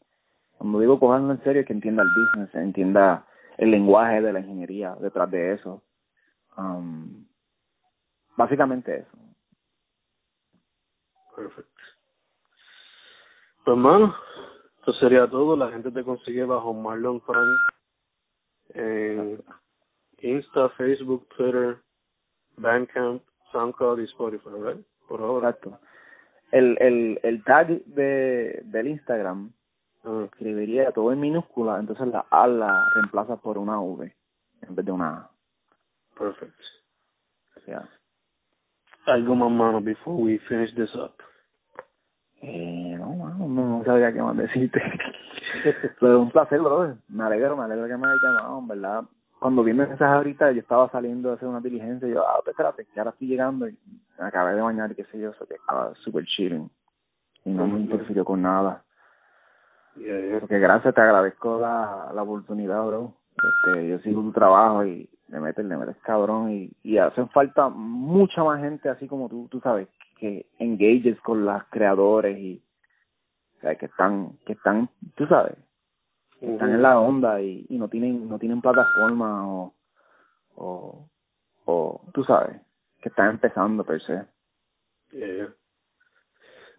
Cuando 0.57 0.80
digo 0.80 0.99
cogerlo 0.99 1.32
en 1.32 1.42
serio, 1.42 1.61
es 1.61 1.66
que 1.66 1.72
entienda 1.72 2.03
el 2.03 2.09
business, 2.09 2.55
entienda 2.55 3.26
el 3.59 3.70
lenguaje 3.70 4.20
de 4.20 4.32
la 4.32 4.40
ingeniería 4.40 4.96
detrás 4.96 5.30
de 5.30 5.53
eso. 5.55 5.82
Um, 6.57 7.26
básicamente 8.36 9.01
eso. 9.01 9.28
Perfecto. 11.39 11.82
Pues 13.64 13.76
hermano, 13.76 14.14
eso 14.82 14.93
sería 14.95 15.28
todo. 15.28 15.57
La 15.57 15.70
gente 15.70 15.91
te 15.91 16.05
consigue 16.05 16.45
bajo 16.45 16.72
Marlon 16.74 17.20
Frank 17.22 17.59
en 18.74 19.43
Insta, 20.20 20.68
Facebook, 20.70 21.28
Twitter, 21.36 21.78
Bandcamp, 22.57 23.22
SoundCloud 23.53 24.01
y 24.01 24.05
Spotify, 24.05 24.49
¿right? 24.62 24.86
Por 25.07 25.20
ahora. 25.20 25.51
Exacto. 25.51 25.78
El, 26.51 26.76
el, 26.80 27.20
el 27.22 27.45
tag 27.45 27.68
de, 27.84 28.61
del 28.64 28.89
Instagram 28.89 29.53
Ah, 30.05 30.24
escribiría 30.24 30.93
todo 30.93 31.12
en 31.12 31.20
minúscula, 31.20 31.78
entonces 31.78 32.07
la 32.09 32.24
A 32.30 32.47
la 32.47 32.89
reemplaza 32.95 33.36
por 33.36 33.59
una 33.59 33.80
V 33.80 34.14
en 34.62 34.74
vez 34.74 34.86
de 34.86 34.93
una 34.93 35.09
A. 35.09 35.30
perfect. 36.16 36.55
O 37.57 37.61
sea, 37.61 37.89
Algo 39.07 39.34
más, 39.34 39.51
mano, 39.51 39.80
before 39.80 40.22
we 40.22 40.39
finish 40.49 40.74
this 40.74 40.95
up. 40.95 41.14
Eh, 42.41 42.97
no, 42.99 43.14
no, 43.14 43.49
no 43.49 43.84
sabía 43.84 44.12
qué 44.12 44.22
más 44.22 44.36
decirte. 44.36 44.80
Pero 46.01 46.22
un 46.22 46.30
placer, 46.30 46.61
brother. 46.61 46.97
Me 47.09 47.24
alegro, 47.24 47.57
me 47.57 47.64
alegro 47.64 47.86
que 47.86 47.97
me 47.97 48.07
hayas 48.07 48.22
llamado, 48.22 48.59
en 48.59 48.68
verdad. 48.68 49.05
Cuando 49.41 49.62
vi 49.62 49.70
el 49.70 49.76
mensaje 49.76 50.05
ahorita, 50.05 50.53
yo 50.53 50.61
estaba 50.61 50.91
saliendo 50.91 51.30
a 51.30 51.34
hacer 51.34 51.49
una 51.49 51.61
diligencia 51.61 52.09
y 52.09 52.12
yo, 52.12 52.26
ah, 52.26 52.41
pues 52.43 52.55
espérate, 52.55 52.86
que 52.86 53.01
ahora 53.01 53.11
estoy 53.11 53.28
llegando 53.28 53.68
y 53.68 53.78
me 54.18 54.26
acabé 54.26 54.55
de 54.55 54.62
bañar 54.62 54.91
y 54.91 54.95
qué 54.95 55.05
sé 55.05 55.18
yo, 55.20 55.30
eso 55.30 55.47
que 55.47 55.55
estaba 55.55 55.95
súper 56.03 56.24
chilling. 56.24 56.68
Y 57.45 57.51
no 57.51 57.66
me 57.66 57.80
interfirió 57.80 58.24
con 58.24 58.43
nada. 58.43 58.82
Yeah, 59.97 60.20
yeah. 60.20 60.41
Porque 60.41 60.59
gracias, 60.59 60.95
te 60.95 61.01
agradezco 61.01 61.61
la, 61.61 62.11
la 62.14 62.22
oportunidad, 62.22 62.84
bro. 62.84 63.14
Este, 63.36 63.89
yo 63.89 63.99
sigo 64.01 64.22
tu 64.22 64.32
trabajo 64.32 64.84
y 64.84 65.09
le 65.28 65.41
metes, 65.41 65.64
le 65.64 65.76
metes 65.76 65.97
cabrón 66.03 66.51
y, 66.51 66.72
y 66.82 66.99
hacen 66.99 67.28
falta 67.28 67.68
mucha 67.68 68.43
más 68.43 68.61
gente 68.61 68.89
así 68.89 69.07
como 69.07 69.28
tú, 69.28 69.47
tú 69.49 69.61
sabes, 69.61 69.89
que 70.19 70.47
engages 70.59 71.21
con 71.21 71.45
los 71.45 71.62
creadores 71.71 72.39
y 72.39 72.62
o 73.57 73.61
sea, 73.61 73.75
que 73.75 73.87
están, 73.87 74.39
que 74.47 74.53
están, 74.53 74.89
tú 75.16 75.27
sabes, 75.27 75.57
que 76.39 76.53
están 76.53 76.71
en 76.71 76.83
la 76.83 77.01
onda 77.01 77.41
y, 77.41 77.66
y 77.69 77.77
no 77.77 77.89
tienen, 77.89 78.29
no 78.29 78.39
tienen 78.39 78.61
plataforma 78.61 79.49
o, 79.49 79.75
o, 80.55 81.09
o, 81.64 82.01
tú 82.12 82.23
sabes, 82.25 82.61
que 83.01 83.09
están 83.09 83.31
empezando 83.31 83.85
per 83.85 84.01
se. 84.03 84.25
Yeah, 85.11 85.27
yeah. 85.27 85.55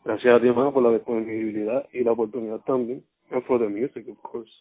Gracias 0.06 0.36
a 0.36 0.40
ti, 0.40 0.50
mano, 0.50 0.74
por 0.74 0.84
la 0.84 0.92
disponibilidad 0.92 1.86
y 1.92 2.04
la 2.04 2.14
oportunidad 2.14 2.62
también. 2.62 3.04
And 3.32 3.44
for 3.44 3.60
the 3.60 3.68
music, 3.68 4.08
of 4.10 4.18
course. 4.22 4.52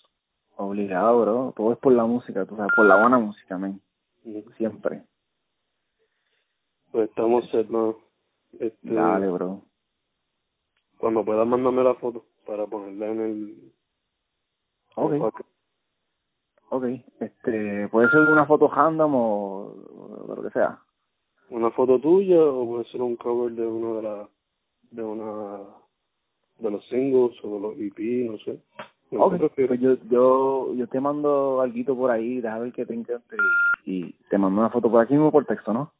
Obligado, 0.56 1.22
bro. 1.22 1.52
Todo 1.56 1.72
es 1.72 1.78
por 1.78 1.92
la 1.92 2.04
música, 2.04 2.44
tú 2.44 2.56
sabes, 2.56 2.72
por 2.74 2.86
la 2.86 3.00
buena 3.00 3.18
música, 3.18 3.56
men. 3.56 3.80
Ujú. 4.24 4.50
Siempre. 4.56 5.04
Pues 6.90 7.08
estamos 7.08 7.48
set, 7.50 7.68
mano. 7.68 8.07
Este, 8.52 8.94
Dale, 8.94 9.30
bro. 9.30 9.62
Cuando 10.98 11.24
puedas, 11.24 11.46
mándame 11.46 11.82
la 11.84 11.94
foto 11.94 12.24
para 12.46 12.66
ponerla 12.66 13.06
en 13.08 13.20
el... 13.20 13.72
Ok. 14.96 15.12
Ok. 15.20 15.40
Ok, 16.70 16.84
este, 17.20 17.88
puede 17.88 18.10
ser 18.10 18.20
una 18.20 18.44
foto 18.46 18.68
random 18.68 19.14
o, 19.14 19.74
o 20.28 20.34
lo 20.36 20.42
que 20.42 20.50
sea. 20.50 20.82
Una 21.50 21.70
foto 21.70 21.98
tuya 21.98 22.42
o 22.42 22.66
puede 22.66 22.84
ser 22.84 23.00
un 23.00 23.16
cover 23.16 23.52
de 23.52 23.66
uno 23.66 23.96
de 23.96 24.02
la... 24.02 24.28
de 24.90 25.02
una... 25.02 25.60
de 26.58 26.70
los 26.70 26.84
singles 26.88 27.42
o 27.42 27.54
de 27.54 27.60
los 27.60 27.74
EP, 27.78 28.30
no 28.30 28.38
sé. 28.38 28.60
Lo 29.10 29.24
Ok, 29.24 29.38
que 29.54 29.66
pues 29.66 29.80
yo, 29.80 29.94
yo, 30.10 30.74
yo 30.74 30.86
te 30.88 31.00
mando 31.00 31.62
algo 31.62 31.96
por 31.96 32.10
ahí, 32.10 32.40
déjame 32.42 32.64
ver 32.64 32.72
qué 32.74 32.84
te 32.84 32.92
encanta 32.92 33.36
y, 33.86 34.06
y 34.06 34.12
te 34.28 34.36
mando 34.36 34.60
una 34.60 34.70
foto 34.70 34.90
por 34.90 35.02
aquí 35.02 35.14
mismo 35.14 35.32
por 35.32 35.46
texto, 35.46 35.72
¿no? 35.72 35.92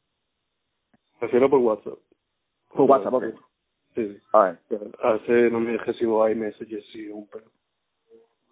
Prefiero 1.19 1.49
por 1.49 1.59
WhatsApp. 1.59 1.97
Por 2.73 2.89
WhatsApp, 2.89 3.13
ok. 3.13 3.23
Sí, 3.95 4.07
sí. 4.13 4.21
A 4.33 4.43
ver, 4.43 4.59
A 5.01 5.13
veces 5.13 5.51
no 5.51 5.59
me 5.59 5.77
recibo 5.77 6.27
iMessages 6.29 6.85
y 6.95 7.07
un 7.09 7.27
pero. 7.27 7.45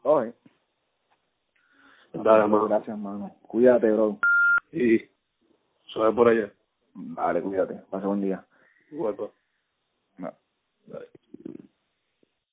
ok. 0.04 0.34
Dale, 2.14 2.48
mano. 2.48 2.68
Gracias, 2.68 2.98
mano. 2.98 3.36
Cuídate, 3.44 3.92
bro. 3.92 4.18
Y 4.72 5.02
suave 5.86 6.16
por 6.16 6.28
allá. 6.28 6.52
Vale, 6.94 7.42
cuídate. 7.42 7.76
Pasa 7.90 8.08
buen 8.08 8.22
día. 8.22 8.44
Igual, 8.92 9.16
pa. 9.16 9.30
No. 10.18 10.34
Bye. 10.88 11.08